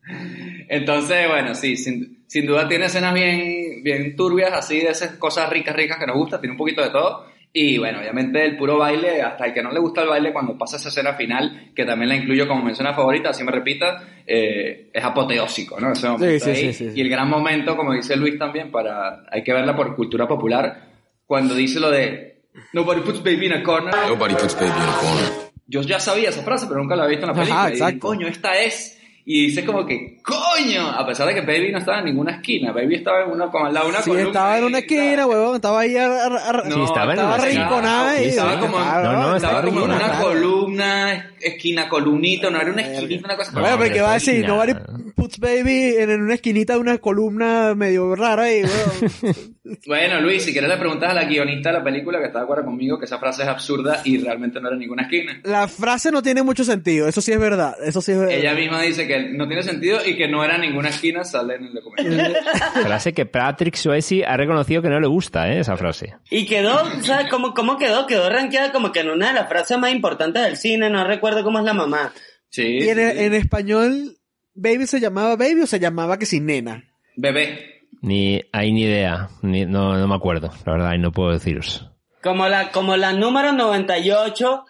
Entonces, 0.69 1.29
bueno, 1.29 1.55
sí, 1.55 1.77
sin, 1.77 2.25
sin 2.29 2.47
duda 2.47 2.69
tiene 2.69 2.87
escenas 2.87 3.15
bien, 3.15 3.83
bien 3.83 4.17
turbias, 4.17 4.53
así 4.53 4.81
de 4.81 4.91
esas 4.91 5.13
cosas 5.13 5.49
ricas, 5.51 5.75
ricas 5.75 5.99
que 5.99 6.07
nos 6.07 6.17
gusta, 6.17 6.41
tiene 6.41 6.53
un 6.53 6.59
poquito 6.59 6.83
de 6.83 6.91
todo. 6.91 7.27
Y 7.53 7.79
bueno, 7.79 8.01
obviamente 8.01 8.45
el 8.45 8.57
puro 8.57 8.77
baile, 8.77 9.23
hasta 9.23 9.47
el 9.47 9.55
que 9.55 9.63
no 9.63 9.73
le 9.73 9.81
gusta 9.81 10.03
el 10.03 10.09
baile, 10.09 10.33
cuando 10.33 10.59
pasa 10.59 10.77
esa 10.77 10.91
escena 10.91 11.15
final, 11.15 11.71
que 11.75 11.85
también 11.87 12.11
la 12.11 12.17
incluyo 12.17 12.47
como 12.47 12.63
mención 12.63 12.87
favorita, 12.95 13.31
así 13.31 13.43
me 13.45 13.51
repita, 13.53 14.05
eh, 14.27 14.91
es 14.93 15.03
apoteósico, 15.05 15.81
¿no? 15.81 15.93
Ese 15.93 16.07
momento 16.09 16.45
sí, 16.45 16.51
ahí. 16.51 16.57
sí, 16.57 16.73
sí, 16.75 16.91
sí. 16.91 16.99
Y 16.99 17.01
el 17.01 17.09
gran 17.09 17.31
momento, 17.31 17.75
como 17.77 17.95
dice 17.95 18.15
Luis 18.17 18.39
también, 18.39 18.71
para 18.71 19.25
hay 19.31 19.43
que 19.43 19.55
verla 19.55 19.75
por 19.75 19.97
cultura 19.97 20.29
popular, 20.29 20.91
cuando 21.25 21.55
dice 21.55 21.81
lo 21.81 21.91
de 21.91 22.43
Nobody 22.73 23.01
puts 23.01 23.23
baby 23.23 23.47
in 23.47 23.53
a 23.55 23.63
corner. 23.63 23.95
Nobody 24.07 24.35
puts 24.35 24.55
baby 24.55 24.67
in 24.69 24.89
a 24.89 24.99
corner. 25.01 25.33
Yo 25.67 25.83
ya 25.83 25.99
sabía 25.99 26.29
esa 26.29 26.43
frase, 26.43 26.67
pero 26.69 26.81
nunca 26.81 26.95
la 26.95 27.05
había 27.05 27.17
visto 27.19 27.31
en 27.31 27.37
la 27.37 27.43
Ajá, 27.43 27.45
película. 27.45 27.69
y 27.69 27.73
dije, 27.73 27.85
exacto. 27.85 28.07
coño, 28.07 28.27
esta 28.29 28.61
es. 28.61 28.96
Y 29.29 29.47
dice 29.49 29.65
como 29.65 29.85
que, 29.85 30.19
coño, 30.23 30.89
a 30.89 31.05
pesar 31.05 31.27
de 31.27 31.35
que 31.35 31.41
Baby 31.41 31.73
no 31.73 31.79
estaba 31.79 31.99
en 31.99 32.05
ninguna 32.05 32.37
esquina, 32.37 32.71
Baby 32.71 32.95
estaba 32.95 33.25
en 33.25 33.31
una, 33.33 33.51
como 33.51 33.67
al 33.67 33.75
lado 33.75 33.87
de 33.87 33.91
una 33.91 34.01
sí, 34.03 34.11
columna. 34.11 34.29
estaba 34.29 34.59
en 34.59 34.65
una 34.65 34.79
esquina, 34.79 35.27
huevón, 35.27 35.57
estaba 35.57 35.81
ahí 35.81 35.97
ar- 35.97 36.13
ar- 36.13 36.37
ar- 36.37 36.67
No, 36.69 36.75
Sí, 36.77 36.83
estaba 36.85 37.13
en 37.13 37.19
estaba 37.19 37.35
arrinconada 37.35 38.11
ahí. 38.11 38.25
Estaba 38.29 38.55
¿no? 38.55 38.61
como, 38.61 38.77
Claro, 38.77 39.03
No, 39.03 39.13
no, 39.13 39.19
estaba 39.37 39.37
estaba 39.37 39.63
como 39.65 39.79
en 39.81 39.85
una 39.85 39.97
arrinconada. 39.97 40.23
columna, 40.23 41.31
esquina, 41.41 41.89
columnita, 41.89 42.51
no 42.51 42.61
era 42.61 42.71
una 42.73 42.83
esquinita, 42.83 43.25
una 43.27 43.37
cosa. 43.37 43.51
Bueno, 43.53 43.71
No, 43.71 43.79
pero 43.79 43.95
¿qué 43.95 44.01
va 44.01 44.11
a 44.11 44.15
decir? 44.15 44.47
Nobody 44.47 44.75
puts 45.17 45.39
baby 45.41 45.95
en, 45.99 46.11
en 46.11 46.23
una 46.23 46.35
esquinita 46.35 46.75
de 46.75 46.79
una 46.79 46.99
columna 46.99 47.75
medio 47.75 48.15
rara 48.15 48.45
ahí, 48.45 48.63
huevón. 48.63 49.35
Bueno, 49.87 50.21
Luis, 50.21 50.45
si 50.45 50.53
quieres 50.53 50.71
le 50.71 50.77
preguntas 50.77 51.11
a 51.11 51.15
la 51.15 51.25
guionista 51.25 51.71
de 51.71 51.79
la 51.79 51.85
película 51.85 52.19
que 52.19 52.27
está 52.27 52.39
de 52.39 52.45
acuerdo 52.45 52.65
conmigo 52.65 52.99
que 52.99 53.07
esa 53.07 53.19
frase 53.19 53.43
es 53.43 53.49
absurda 53.49 54.01
y 54.05 54.19
realmente 54.19 54.61
no 54.61 54.69
era 54.69 54.77
ninguna 54.77 55.03
esquina. 55.03 55.41
La 55.45 55.67
frase 55.67 56.11
no 56.11 56.23
tiene 56.23 56.43
mucho 56.43 56.65
sentido, 56.65 57.09
eso 57.09 57.21
sí 57.21 57.33
es 57.33 57.41
verdad, 57.41 57.75
eso 57.85 58.01
sí 58.01 58.13
es 58.13 58.19
verdad. 58.19 58.35
Ella 58.35 58.55
misma 58.55 58.83
dice 58.83 59.07
que 59.07 59.31
no 59.31 59.47
tiene 59.47 59.63
sentido 59.63 59.99
y 60.05 60.17
que 60.17 60.29
no 60.29 60.45
era 60.45 60.59
ninguna 60.59 60.91
esquina, 60.91 61.25
sale 61.25 61.57
en 61.57 61.65
el 61.65 61.73
documento. 61.75 62.17
Frase 62.83 63.13
que 63.13 63.27
Patrick 63.27 63.75
Swayze 63.75 64.25
ha 64.25 64.37
reconocido 64.37 64.83
que 64.83 64.89
no 64.89 65.01
le 65.01 65.07
gusta, 65.09 65.53
¿eh? 65.53 65.61
Esa 65.61 65.77
frase. 65.77 66.15
Y 66.31 66.47
quedó, 66.47 66.85
¿sabes 67.03 67.29
cómo, 67.31 67.55
cómo 67.55 67.79
quedó? 67.79 68.07
Quedó 68.07 68.29
rankeada 68.31 68.73
como 68.73 68.93
que 68.93 69.01
en 69.01 69.11
una 69.11 69.29
de 69.29 69.35
las 69.35 69.49
frases 69.49 69.79
más 69.79 69.93
importantes 69.93 70.43
del 70.43 70.57
cine, 70.57 70.91
no 70.91 71.05
recuerdo 71.07 71.43
cómo 71.43 71.59
es 71.59 71.65
la 71.65 71.75
mamá. 71.75 72.13
Sí, 72.51 72.63
Y 72.63 72.89
en, 72.89 72.97
sí, 72.97 73.17
sí. 73.17 73.25
en 73.25 73.35
español, 73.35 74.17
baby 74.55 74.87
se 74.87 75.01
llamaba 75.01 75.37
baby 75.37 75.63
o 75.63 75.67
se 75.67 75.81
llamaba 75.81 76.19
que 76.19 76.27
sin 76.27 76.47
nena. 76.47 76.85
Bebé. 77.17 77.76
Ni 78.03 78.41
hay 78.53 78.73
ni 78.73 78.83
idea. 78.83 79.29
Ni, 79.43 79.65
no, 79.67 79.97
no 79.97 80.07
me 80.09 80.15
acuerdo, 80.15 80.51
la 80.65 80.73
verdad, 80.73 80.95
y 80.95 80.99
no 80.99 81.13
puedo 81.13 81.33
deciros. 81.33 81.91
Como 82.23 82.49
la, 82.49 82.71
como 82.71 82.97
la 82.97 83.13
número 83.13 83.53
98 83.53 84.65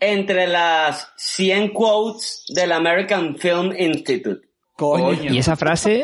entre 0.00 0.46
las 0.46 1.12
100 1.16 1.68
quotes 1.70 2.44
del 2.54 2.72
American 2.72 3.36
Film 3.36 3.72
Institute. 3.78 4.40
Coño. 4.74 5.32
Y 5.32 5.38
esa 5.38 5.56
frase, 5.56 6.02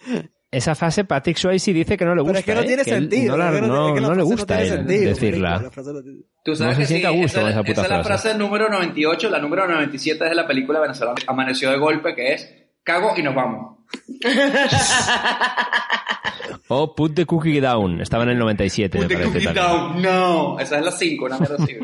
esa 0.50 0.74
frase 0.74 1.04
Patrick 1.04 1.36
Swayze 1.36 1.72
dice 1.72 1.96
que 1.96 2.04
no 2.04 2.14
le 2.14 2.22
gusta. 2.22 2.32
Pero 2.32 2.38
es 2.40 2.44
que 2.44 2.54
no 2.54 2.60
¿eh? 2.60 2.66
tiene 2.66 2.82
él 2.82 3.10
sentido. 3.10 3.36
No, 3.36 3.44
la- 3.44 3.60
no- 3.60 3.88
es 3.88 3.94
que 3.94 4.00
la 4.00 4.08
no 4.08 4.14
le 4.14 4.20
frase 4.20 4.30
gusta 4.34 4.62
él 4.62 4.68
sentido, 4.68 5.08
decirla. 5.08 5.70
frase 5.70 5.92
no 5.92 6.00
Tú 6.44 6.56
sabes 6.56 6.60
No 6.60 6.74
se 6.76 6.80
que 6.82 6.86
siente 6.86 7.08
sí, 7.08 7.14
a 7.14 7.22
gusto 7.22 7.38
esa, 7.38 7.40
con 7.42 7.50
esa 7.50 7.60
puta 7.62 7.72
esa 7.72 7.82
es 7.82 7.88
la 7.90 8.04
frase. 8.04 8.22
frase 8.28 8.38
número 8.38 8.68
98, 8.70 9.30
la 9.30 9.38
número 9.38 9.66
97 9.68 10.24
es 10.24 10.30
de 10.30 10.36
la 10.36 10.46
película 10.46 10.80
venezolana 10.80 11.18
Amaneció 11.26 11.70
de 11.70 11.78
golpe, 11.78 12.14
que 12.14 12.32
es 12.34 12.54
cago 12.82 13.12
y 13.16 13.22
nos 13.22 13.34
vamos. 13.34 13.78
O 16.68 16.94
Put 16.94 17.14
the 17.14 17.26
Cookie 17.26 17.60
Down. 17.60 18.00
Estaba 18.00 18.22
en 18.24 18.30
el 18.30 18.38
97, 18.38 18.98
Put 18.98 19.08
me 19.08 19.16
the 19.16 19.24
cookie 19.24 19.44
también. 19.44 19.54
down. 19.66 20.02
No, 20.02 20.58
esa 20.58 20.78
es 20.78 20.84
la 20.84 20.92
5, 20.92 21.24
una 21.24 21.38
mierda 21.38 21.56
así. 21.58 21.76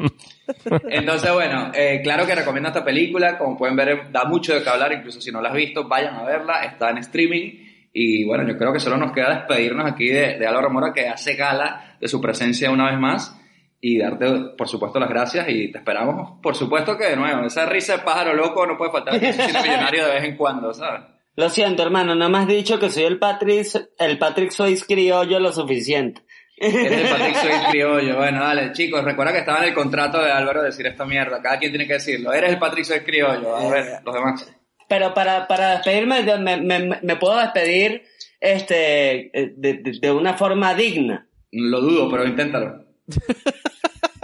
Entonces, 0.91 1.33
bueno, 1.33 1.73
eh, 1.75 2.01
claro 2.03 2.25
que 2.27 2.35
recomiendo 2.35 2.69
esta 2.69 2.85
película. 2.85 3.37
Como 3.37 3.57
pueden 3.57 3.75
ver, 3.77 4.13
da 4.13 4.25
mucho 4.25 4.55
de 4.55 4.63
qué 4.63 4.69
hablar. 4.69 4.93
Incluso 4.93 5.21
si 5.21 5.33
no 5.33 5.41
la 5.41 5.49
has 5.49 5.55
visto, 5.57 5.89
vayan 5.89 6.15
a 6.15 6.23
verla. 6.23 6.65
Está 6.65 6.91
en 6.91 6.99
streaming. 6.99 7.65
Y 7.93 8.25
bueno, 8.27 8.47
yo 8.47 8.57
creo 8.57 8.73
que 8.73 8.79
solo 8.81 8.97
nos 8.97 9.13
queda 9.13 9.35
despedirnos 9.35 9.91
aquí 9.91 10.09
de, 10.09 10.39
de 10.39 10.47
Álvaro 10.47 10.71
Mora, 10.71 10.93
que 10.93 11.09
hace 11.09 11.35
gala 11.35 11.97
de 12.01 12.07
su 12.09 12.21
presencia 12.21 12.71
una 12.71 12.91
vez 12.91 12.99
más. 13.01 13.37
Y 13.81 13.99
darte, 13.99 14.27
por 14.57 14.69
supuesto, 14.69 15.01
las 15.01 15.09
gracias. 15.09 15.49
Y 15.49 15.73
te 15.73 15.79
esperamos, 15.79 16.39
por 16.43 16.55
supuesto, 16.55 16.97
que 16.97 17.07
de 17.09 17.17
nuevo, 17.17 17.45
esa 17.47 17.67
risa 17.67 17.95
de 17.97 18.03
pájaro 18.05 18.35
loco 18.35 18.65
no 18.67 18.77
puede 18.77 18.93
faltar 18.93 19.15
en 19.17 19.35
millonario 19.63 20.07
de 20.07 20.13
vez 20.15 20.25
en 20.25 20.37
cuando, 20.37 20.73
¿sabes? 20.73 21.03
Lo 21.37 21.51
siento, 21.51 21.83
hermano, 21.83 22.15
no 22.15 22.29
me 22.31 22.39
has 22.39 22.47
dicho 22.49 22.79
que 22.79 22.89
soy 22.91 23.05
el 23.05 23.19
Patrick, 23.19 23.67
el 23.99 24.19
Patrick 24.19 24.51
Swayze 24.51 24.87
criollo 24.87 25.39
lo 25.39 25.53
suficiente. 25.53 26.23
Eres 26.57 26.91
el 26.93 27.09
Patrick 27.11 27.37
Swayze 27.37 27.67
criollo. 27.71 28.17
Bueno, 28.17 28.41
dale, 28.41 28.73
chicos, 28.73 29.05
recuerda 29.05 29.33
que 29.35 29.41
estaba 29.41 29.59
en 29.59 29.65
el 29.65 29.75
contrato 29.75 30.19
de 30.23 30.33
Álvaro 30.33 30.63
decir 30.63 30.87
esta 30.87 31.05
mierda. 31.05 31.43
Cada 31.43 31.59
quien 31.59 31.73
tiene 31.73 31.87
que 31.87 31.93
decirlo. 31.95 32.33
Eres 32.33 32.51
el 32.51 32.59
Patrick 32.59 32.85
Swayze 32.87 33.05
criollo. 33.05 33.55
A 33.55 33.69
ver, 33.71 34.01
los 34.05 34.15
demás. 34.15 34.51
Pero 34.89 35.13
para, 35.13 35.47
para 35.47 35.73
despedirme, 35.73 36.23
me, 36.39 36.57
me- 36.59 37.01
me 37.03 37.17
puedo 37.17 37.37
despedir 37.39 38.05
este, 38.41 39.27
eh, 39.39 39.53
de, 39.57 39.75
de- 39.75 39.99
de 40.01 40.11
una 40.13 40.35
forma 40.35 40.75
digna. 40.75 41.29
Lo 41.53 41.81
dudo, 41.83 42.11
pero 42.11 42.27
inténtalo. 42.27 42.85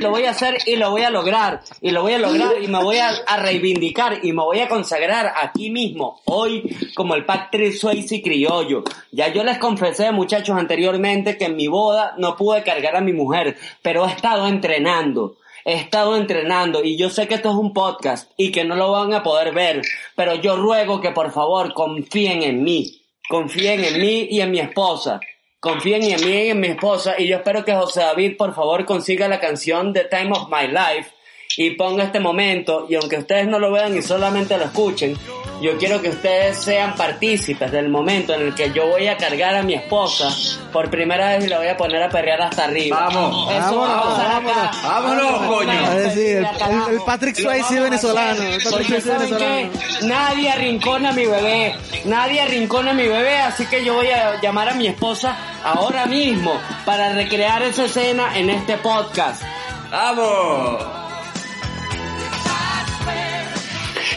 Lo 0.00 0.10
voy 0.10 0.24
a 0.24 0.30
hacer 0.30 0.58
y 0.66 0.76
lo 0.76 0.90
voy 0.90 1.02
a 1.02 1.10
lograr. 1.10 1.60
Y 1.80 1.90
lo 1.90 2.02
voy 2.02 2.14
a 2.14 2.18
lograr 2.18 2.62
y 2.62 2.68
me 2.68 2.82
voy 2.82 2.98
a, 2.98 3.10
reivindicar 3.38 4.20
y 4.22 4.32
me 4.32 4.42
voy 4.42 4.60
a 4.60 4.68
consagrar 4.68 5.32
aquí 5.36 5.70
mismo, 5.70 6.20
hoy, 6.24 6.76
como 6.94 7.14
el 7.14 7.24
Patrick 7.24 7.72
Swayze 7.72 8.22
criollo. 8.22 8.84
Ya 9.12 9.28
yo 9.28 9.44
les 9.44 9.58
confesé, 9.58 10.10
muchachos, 10.12 10.56
anteriormente 10.58 11.36
que 11.36 11.46
en 11.46 11.56
mi 11.56 11.68
boda 11.68 12.14
no 12.18 12.36
pude 12.36 12.62
cargar 12.62 12.96
a 12.96 13.00
mi 13.00 13.12
mujer, 13.12 13.56
pero 13.82 14.06
he 14.06 14.12
estado 14.12 14.46
entrenando. 14.46 15.36
He 15.64 15.74
estado 15.74 16.16
entrenando 16.16 16.82
y 16.82 16.96
yo 16.96 17.10
sé 17.10 17.28
que 17.28 17.34
esto 17.34 17.50
es 17.50 17.56
un 17.56 17.74
podcast 17.74 18.30
y 18.36 18.50
que 18.50 18.64
no 18.64 18.74
lo 18.74 18.92
van 18.92 19.12
a 19.12 19.22
poder 19.22 19.52
ver, 19.52 19.82
pero 20.16 20.34
yo 20.34 20.56
ruego 20.56 21.00
que 21.00 21.10
por 21.10 21.30
favor 21.30 21.74
confíen 21.74 22.42
en 22.42 22.62
mí. 22.62 23.02
Confíen 23.28 23.84
en 23.84 24.00
mí 24.00 24.28
y 24.30 24.40
en 24.40 24.50
mi 24.50 24.60
esposa. 24.60 25.20
Confíen 25.60 26.04
en 26.04 26.24
mí 26.24 26.44
y 26.44 26.50
en 26.50 26.60
mi 26.60 26.68
esposa 26.68 27.16
y 27.18 27.26
yo 27.26 27.38
espero 27.38 27.64
que 27.64 27.74
José 27.74 27.98
David 28.00 28.36
por 28.36 28.54
favor 28.54 28.84
consiga 28.84 29.26
la 29.26 29.40
canción 29.40 29.92
The 29.92 30.04
Time 30.04 30.30
of 30.30 30.48
My 30.48 30.68
Life 30.68 31.10
y 31.56 31.70
ponga 31.70 32.04
este 32.04 32.20
momento 32.20 32.86
y 32.88 32.94
aunque 32.94 33.16
ustedes 33.18 33.46
no 33.48 33.58
lo 33.58 33.72
vean 33.72 33.96
y 33.96 34.02
solamente 34.02 34.56
lo 34.58 34.64
escuchen, 34.66 35.16
yo 35.60 35.76
quiero 35.76 36.00
que 36.00 36.10
ustedes 36.10 36.56
sean 36.56 36.94
partícipes 36.94 37.72
del 37.72 37.88
momento 37.88 38.32
en 38.32 38.42
el 38.42 38.54
que 38.54 38.70
yo 38.70 38.86
voy 38.86 39.08
a 39.08 39.16
cargar 39.16 39.56
a 39.56 39.62
mi 39.64 39.74
esposa 39.74 40.28
por 40.72 40.88
primera 40.88 41.30
vez 41.30 41.46
y 41.46 41.48
la 41.48 41.58
voy 41.58 41.66
a 41.66 41.76
poner 41.76 42.00
a 42.02 42.08
perrear 42.10 42.40
hasta 42.42 42.64
arriba. 42.64 43.08
Vamos. 43.12 43.50
Eso 43.52 43.76
va 43.80 43.98
a 43.98 44.02
pasar 44.04 44.36
acá. 44.36 44.70
Vámonos, 44.84 45.42
coño. 45.48 45.70
A 45.72 45.94
ver, 45.94 46.10
sí, 46.12 46.26
el, 46.26 46.44
el- 46.44 47.00
Patrick 47.04 47.34
Swayze 47.34 47.80
venezolano. 47.80 48.40
El 48.40 48.62
Patrick 48.62 49.00
¿saben 49.00 49.18
venezolano. 49.18 49.70
qué? 50.00 50.06
Nadie 50.06 50.50
arrincona 50.50 51.08
a 51.08 51.12
mi 51.12 51.26
bebé. 51.26 51.74
Nadie 52.04 52.40
arrincona 52.40 52.92
a 52.92 52.94
mi 52.94 53.08
bebé, 53.08 53.38
así 53.38 53.66
que 53.66 53.84
yo 53.84 53.94
voy 53.94 54.08
a 54.10 54.40
llamar 54.40 54.68
a 54.68 54.74
mi 54.74 54.86
esposa 54.86 55.36
ahora 55.64 56.06
mismo 56.06 56.52
para 56.84 57.12
recrear 57.14 57.62
esa 57.62 57.86
escena 57.86 58.38
en 58.38 58.50
este 58.50 58.76
podcast. 58.76 59.42
¡Vamos! 59.90 60.97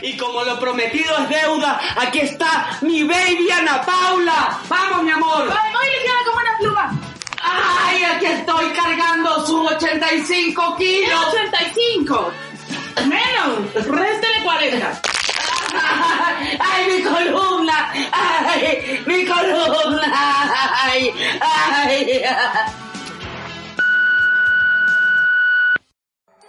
Y 0.02 0.18
como 0.18 0.44
lo 0.44 0.60
prometido 0.60 1.16
es 1.18 1.30
deuda, 1.30 1.80
aquí 1.96 2.20
está 2.20 2.78
mi 2.82 3.04
baby 3.04 3.50
Ana 3.52 3.82
Paula. 3.82 4.60
Vamos, 4.68 5.04
mi 5.04 5.12
amor. 5.12 5.46
Muy 5.46 5.86
ligera 5.92 6.18
como 6.26 6.38
una 6.40 6.58
pluma. 6.58 7.00
¡Ay, 7.44 8.04
aquí 8.04 8.26
estoy 8.26 8.70
cargando 8.72 9.46
sus 9.46 9.72
85 9.72 10.76
kilos! 10.78 11.26
85. 11.28 12.32
Menos. 13.08 13.74
Réstele 13.86 14.44
40. 14.44 15.02
¡Ay, 16.60 16.92
mi 16.92 17.04
columna! 17.04 17.94
¡Ay, 18.12 19.04
mi 19.06 19.26
columna! 19.26 20.72
¡Ay, 20.84 21.14
ay! 21.40 22.91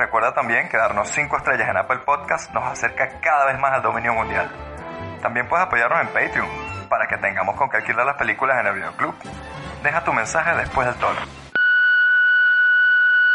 Recuerda 0.00 0.32
también 0.32 0.66
que 0.70 0.78
darnos 0.78 1.10
5 1.10 1.36
estrellas 1.36 1.68
en 1.68 1.76
Apple 1.76 1.98
Podcast 2.06 2.50
nos 2.54 2.64
acerca 2.64 3.20
cada 3.20 3.44
vez 3.44 3.60
más 3.60 3.70
al 3.72 3.82
dominio 3.82 4.14
mundial. 4.14 4.50
También 5.20 5.46
puedes 5.46 5.66
apoyarnos 5.66 6.00
en 6.00 6.06
Patreon 6.06 6.48
para 6.88 7.06
que 7.06 7.18
tengamos 7.18 7.54
con 7.54 7.68
qué 7.68 7.76
alquilar 7.76 8.06
las 8.06 8.16
películas 8.16 8.58
en 8.60 8.66
el 8.68 8.76
videoclub. 8.76 9.14
Deja 9.82 10.02
tu 10.02 10.14
mensaje 10.14 10.56
después 10.56 10.86
del 10.86 10.96
tono. 10.96 11.20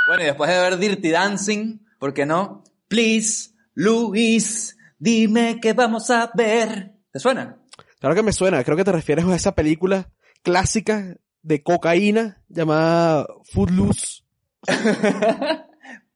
Bueno, 0.08 0.24
y 0.24 0.26
después 0.26 0.50
de 0.50 0.60
ver 0.60 0.78
Dirty 0.80 1.12
Dancing, 1.12 1.86
¿por 2.00 2.16
qué 2.16 2.26
no? 2.26 2.64
Please, 2.88 3.52
Luis, 3.76 4.76
dime 4.98 5.60
qué 5.62 5.74
vamos 5.74 6.10
a 6.10 6.32
ver. 6.34 6.94
¿Te 7.12 7.20
suena? 7.20 7.58
Claro 8.00 8.16
que 8.16 8.24
me 8.24 8.34
suena. 8.34 8.64
Creo 8.64 8.76
que 8.76 8.84
te 8.84 8.92
refieres 8.92 9.26
a 9.26 9.36
esa 9.36 9.54
película 9.54 10.10
clásica 10.42 11.16
de 11.44 11.62
cocaína 11.62 12.42
llamada 12.50 13.28
Footloose. 13.54 14.24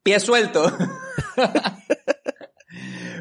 Pie 0.10 0.20
suelto. 0.20 0.64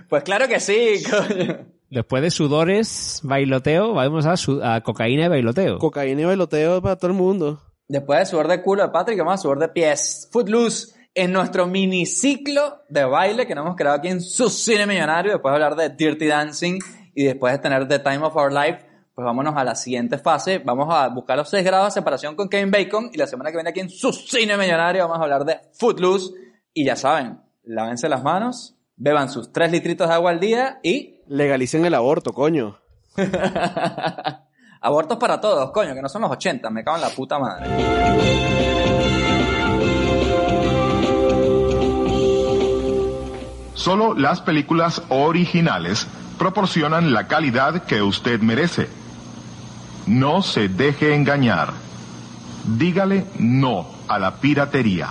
pues 0.09 0.23
claro 0.23 0.49
que 0.49 0.59
sí, 0.59 1.03
coño. 1.05 1.67
Después 1.91 2.23
de 2.23 2.31
sudores, 2.31 3.21
bailoteo, 3.23 3.93
vamos 3.93 4.25
a, 4.25 4.39
su- 4.39 4.63
a 4.63 4.81
cocaína 4.83 5.27
y 5.27 5.29
bailoteo. 5.29 5.79
Cocaína 5.79 6.23
y 6.23 6.25
bailoteo 6.25 6.81
para 6.81 6.97
todo 6.97 7.11
el 7.11 7.17
mundo. 7.17 7.61
Después 7.89 8.21
de 8.21 8.27
sudor 8.27 8.49
de 8.49 8.63
culo 8.63 8.85
de 8.85 8.89
Patrick, 8.89 9.19
vamos 9.19 9.35
a 9.35 9.39
sudor 9.39 9.59
de 9.59 9.69
pies. 9.69 10.29
Footloose 10.33 10.95
en 11.15 11.33
nuestro 11.33 11.67
miniciclo 11.67 12.83
de 12.89 13.05
baile 13.05 13.47
que 13.47 13.55
nos 13.55 13.67
hemos 13.67 13.77
creado 13.77 13.99
aquí 13.99 14.09
en 14.09 14.23
su 14.23 14.49
cine 14.49 14.87
millonario. 14.87 15.33
Después 15.33 15.53
de 15.53 15.57
hablar 15.65 15.77
de 15.77 15.91
Dirty 15.91 16.27
Dancing 16.27 16.79
y 17.15 17.25
después 17.25 17.53
de 17.53 17.59
tener 17.59 17.87
The 17.87 17.99
Time 17.99 18.25
of 18.25 18.35
Our 18.37 18.53
Life, 18.53 18.87
pues 19.15 19.25
vámonos 19.27 19.55
a 19.57 19.65
la 19.65 19.75
siguiente 19.75 20.17
fase. 20.19 20.59
Vamos 20.59 20.89
a 20.91 21.09
buscar 21.09 21.37
los 21.37 21.51
6 21.51 21.65
grados 21.65 21.95
de 21.95 22.01
separación 22.01 22.35
con 22.35 22.49
Kevin 22.49 22.71
Bacon. 22.71 23.11
Y 23.13 23.19
la 23.19 23.27
semana 23.27 23.51
que 23.51 23.57
viene 23.59 23.71
aquí 23.71 23.81
en 23.81 23.91
su 23.91 24.13
cine 24.13 24.57
millonario 24.57 25.03
vamos 25.05 25.19
a 25.21 25.23
hablar 25.23 25.45
de 25.45 25.59
Footloose. 25.79 26.48
Y 26.75 26.85
ya 26.85 26.97
saben, 26.97 27.41
lávense 27.65 28.09
las 28.09 28.23
manos, 28.23 28.77
beban 28.97 29.31
sus 29.31 29.53
3 29.53 29.73
litritos 29.73 30.09
de 30.09 30.15
agua 30.15 30.31
al 30.31 30.41
día 30.41 30.79
y 30.83 31.19
Legalicen 31.29 31.85
el 31.85 31.95
aborto, 31.95 32.33
coño. 32.33 32.79
abortos 34.81 35.19
para 35.19 35.41
todos, 35.41 35.71
coño, 35.73 35.95
que 35.95 36.01
no 36.01 36.09
son 36.09 36.23
los 36.23 36.31
80, 36.31 36.71
me 36.71 36.83
cago 36.83 36.97
en 36.97 37.03
la 37.03 37.11
puta 37.11 37.39
madre. 37.39 37.67
Solo 43.75 44.15
las 44.15 44.41
películas 44.41 45.03
originales 45.11 46.07
proporcionan 46.39 47.13
la 47.13 47.29
calidad 47.29 47.85
que 47.85 48.01
usted 48.01 48.41
merece. 48.41 48.89
No 50.07 50.43
se 50.43 50.69
deje 50.69 51.15
engañar. 51.15 51.75
Dígale 52.65 53.27
no 53.39 53.87
a 54.09 54.19
la 54.19 54.37
piratería. 54.37 55.11